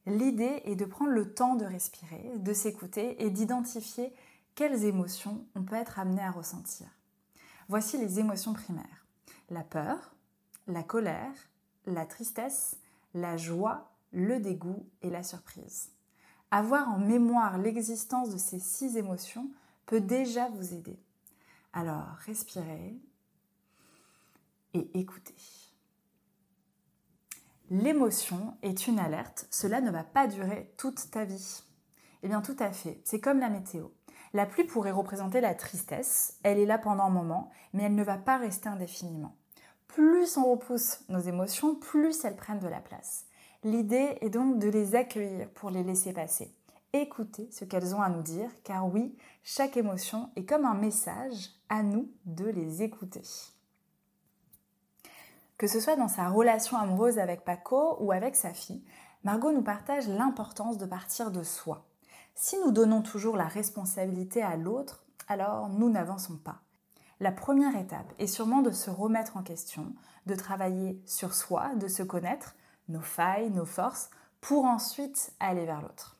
L'idée 0.06 0.62
est 0.66 0.76
de 0.76 0.86
prendre 0.86 1.12
le 1.12 1.34
temps 1.34 1.56
de 1.56 1.66
respirer, 1.66 2.32
de 2.38 2.54
s'écouter 2.54 3.24
et 3.24 3.30
d'identifier 3.30 4.14
quelles 4.56 4.86
émotions 4.86 5.45
on 5.56 5.64
peut 5.64 5.76
être 5.76 5.99
amené 5.99 6.22
à 6.22 6.32
ressentir. 6.32 6.88
Voici 7.68 7.97
les 7.97 8.20
émotions 8.20 8.54
primaires. 8.54 9.06
La 9.49 9.64
peur, 9.64 10.16
la 10.68 10.84
colère, 10.84 11.34
la 11.86 12.06
tristesse, 12.06 12.78
la 13.14 13.38
joie, 13.38 13.91
le 14.12 14.39
dégoût 14.39 14.86
et 15.02 15.10
la 15.10 15.24
surprise. 15.24 15.89
Avoir 16.49 16.89
en 16.89 16.97
mémoire 16.97 17.58
l'existence 17.58 18.30
de 18.32 18.38
ces 18.38 18.60
six 18.60 18.97
émotions 18.97 19.49
peut 19.86 20.02
déjà 20.02 20.49
vous 20.49 20.74
aider. 20.74 20.99
Alors, 21.74 22.16
respirez 22.26 22.97
et 24.74 24.99
écoutez. 24.99 25.36
L'émotion 27.74 28.58
est 28.64 28.88
une 28.88 29.00
alerte, 29.00 29.48
cela 29.50 29.80
ne 29.80 29.92
va 29.92 30.04
pas 30.04 30.28
durer 30.28 30.74
toute 30.76 31.10
ta 31.10 31.24
vie. 31.24 31.64
Eh 32.22 32.28
bien 32.28 32.42
tout 32.42 32.58
à 32.60 32.74
fait, 32.74 33.00
c'est 33.06 33.22
comme 33.22 33.40
la 33.40 33.50
météo. 33.50 33.88
La 34.34 34.46
pluie 34.46 34.66
pourrait 34.66 34.92
représenter 34.92 35.40
la 35.40 35.56
tristesse, 35.56 36.38
elle 36.44 36.60
est 36.60 36.66
là 36.66 36.78
pendant 36.78 37.06
un 37.06 37.10
moment, 37.10 37.50
mais 37.72 37.84
elle 37.84 37.96
ne 37.96 38.04
va 38.04 38.18
pas 38.18 38.38
rester 38.38 38.68
indéfiniment. 38.68 39.38
Plus 39.88 40.36
on 40.36 40.52
repousse 40.52 41.06
nos 41.08 41.22
émotions, 41.22 41.76
plus 41.76 42.26
elles 42.26 42.36
prennent 42.36 42.60
de 42.60 42.68
la 42.68 42.82
place. 42.82 43.26
L'idée 43.64 44.18
est 44.20 44.30
donc 44.30 44.60
de 44.60 44.68
les 44.68 44.96
accueillir 44.96 45.50
pour 45.52 45.70
les 45.70 45.84
laisser 45.84 46.12
passer. 46.12 46.54
Écouter 46.92 47.48
ce 47.54 47.64
qu'elles 47.64 47.96
ont 47.96 48.02
à 48.02 48.10
nous 48.10 48.22
dire, 48.22 48.50
car 48.66 48.86
oui, 48.86 49.16
chaque 49.44 49.78
émotion 49.78 50.30
est 50.36 50.44
comme 50.44 50.66
un 50.66 50.76
message 50.76 51.52
à 51.70 51.84
nous 51.84 52.12
de 52.26 52.50
les 52.50 52.84
écouter. 52.84 53.24
Que 55.62 55.68
ce 55.68 55.80
soit 55.80 55.95
dans 55.95 56.07
sa 56.07 56.28
relation 56.28 56.76
amoureuse 56.76 57.20
avec 57.20 57.45
Paco 57.45 57.95
ou 57.99 58.12
avec 58.12 58.36
sa 58.36 58.51
fille, 58.51 58.84
Margot 59.24 59.51
nous 59.51 59.62
partage 59.62 60.07
l'importance 60.07 60.80
de 60.80 60.88
partir 60.88 61.30
de 61.30 61.43
soi. 61.43 61.86
Si 62.34 62.57
nous 62.57 62.72
donnons 62.72 63.03
toujours 63.03 63.38
la 63.38 63.45
responsabilité 63.45 64.41
à 64.41 64.57
l'autre, 64.57 65.05
alors 65.28 65.70
nous 65.70 65.91
n'avançons 65.91 66.38
pas. 66.38 66.62
La 67.20 67.32
première 67.32 67.76
étape 67.76 68.12
est 68.18 68.26
sûrement 68.26 68.64
de 68.64 68.72
se 68.72 68.89
remettre 68.89 69.38
en 69.38 69.43
question, 69.43 69.93
de 70.26 70.34
travailler 70.34 70.99
sur 71.05 71.36
soi, 71.36 71.76
de 71.76 71.88
se 71.88 72.01
connaître, 72.01 72.55
nos 72.89 73.01
failles, 73.01 73.51
nos 73.51 73.68
forces, 73.68 74.09
pour 74.41 74.66
ensuite 74.66 75.32
aller 75.39 75.68
vers 75.68 75.84
l'autre. 75.84 76.18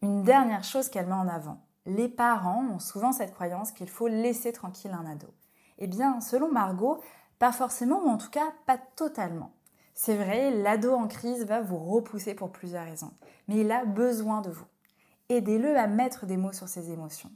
Une 0.00 0.22
dernière 0.22 0.62
chose 0.62 0.90
qu'elle 0.90 1.08
met 1.08 1.12
en 1.12 1.26
avant. 1.26 1.58
Les 1.86 2.08
parents 2.08 2.64
ont 2.72 2.78
souvent 2.78 3.10
cette 3.10 3.34
croyance 3.34 3.72
qu'il 3.72 3.90
faut 3.90 4.06
laisser 4.06 4.52
tranquille 4.52 4.92
un 4.92 5.10
ado. 5.10 5.26
Eh 5.78 5.88
bien, 5.88 6.20
selon 6.20 6.52
Margot, 6.52 7.00
pas 7.42 7.50
forcément, 7.50 8.04
ou 8.04 8.08
en 8.08 8.18
tout 8.18 8.30
cas 8.30 8.54
pas 8.66 8.78
totalement. 8.78 9.50
C'est 9.94 10.14
vrai, 10.14 10.52
l'ado 10.52 10.94
en 10.94 11.08
crise 11.08 11.44
va 11.44 11.60
vous 11.60 11.76
repousser 11.76 12.36
pour 12.36 12.52
plusieurs 12.52 12.84
raisons, 12.84 13.10
mais 13.48 13.56
il 13.56 13.72
a 13.72 13.84
besoin 13.84 14.42
de 14.42 14.50
vous. 14.50 14.64
Aidez-le 15.28 15.76
à 15.76 15.88
mettre 15.88 16.24
des 16.24 16.36
mots 16.36 16.52
sur 16.52 16.68
ses 16.68 16.92
émotions. 16.92 17.32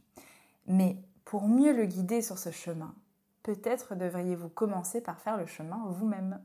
Mais 0.69 0.97
pour 1.25 1.49
mieux 1.49 1.73
le 1.73 1.87
guider 1.87 2.23
sur 2.23 2.39
ce 2.39 2.53
chemin, 2.53 2.95
peut-être 3.43 3.97
devriez-vous 3.97 4.49
commencer 4.49 5.01
par 5.01 5.19
faire 5.19 5.39
le 5.39 5.47
chemin 5.47 5.83
vous-même. 5.89 6.41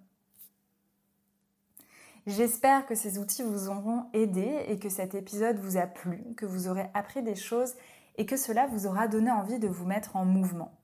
J'espère 2.26 2.88
que 2.88 2.96
ces 2.96 3.20
outils 3.20 3.44
vous 3.44 3.70
auront 3.70 4.08
aidé 4.14 4.66
et 4.70 4.80
que 4.80 4.90
cet 4.90 5.14
épisode 5.14 5.60
vous 5.60 5.78
a 5.78 5.86
plu, 5.86 6.34
que 6.36 6.48
vous 6.48 6.68
aurez 6.68 6.90
appris 6.96 7.22
des 7.22 7.36
choses 7.36 7.76
et 8.18 8.26
que 8.26 8.38
cela 8.38 8.66
vous 8.66 8.88
aura 8.88 9.08
donné 9.08 9.30
envie 9.30 9.60
de 9.60 9.68
vous 9.68 9.86
mettre 9.86 10.16
en 10.16 10.26
mouvement. 10.26 10.81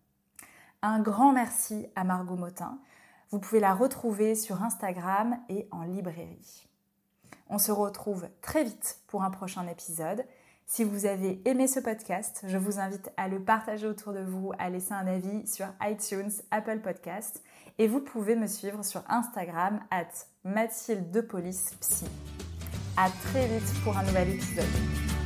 Un 0.84 1.00
grand 1.00 1.32
merci 1.32 1.88
à 1.96 2.04
Margot 2.04 2.36
Motin. 2.36 2.78
Vous 3.32 3.40
pouvez 3.40 3.60
la 3.60 3.74
retrouver 3.74 4.36
sur 4.36 4.62
Instagram 4.62 5.38
et 5.50 5.68
en 5.72 5.82
librairie. 5.84 6.68
On 7.50 7.58
se 7.58 7.72
retrouve 7.72 8.28
très 8.42 8.64
vite 8.64 9.00
pour 9.08 9.24
un 9.24 9.32
prochain 9.32 9.68
épisode. 9.68 10.24
Si 10.68 10.84
vous 10.84 11.06
avez 11.06 11.42
aimé 11.46 11.68
ce 11.68 11.80
podcast, 11.80 12.44
je 12.46 12.58
vous 12.58 12.80
invite 12.80 13.10
à 13.18 13.28
le 13.28 13.42
partager 13.42 13.88
autour 13.88 14.14
de 14.14 14.20
vous, 14.20 14.52
à 14.60 14.70
laisser 14.70 14.94
un 14.94 15.08
avis 15.08 15.48
sur 15.48 15.68
iTunes, 15.82 16.32
Apple 16.52 16.80
Podcast 16.82 17.42
et 17.80 17.88
vous 17.88 18.02
pouvez 18.02 18.36
me 18.36 18.48
suivre 18.48 18.84
sur 18.84 19.02
Instagram 19.10 19.80
at 19.92 20.08
Mathilde. 20.44 21.26
À 22.98 23.10
très 23.10 23.48
vite 23.48 23.84
pour 23.84 23.98
un 23.98 24.04
nouvel 24.04 24.30
épisode. 24.30 25.17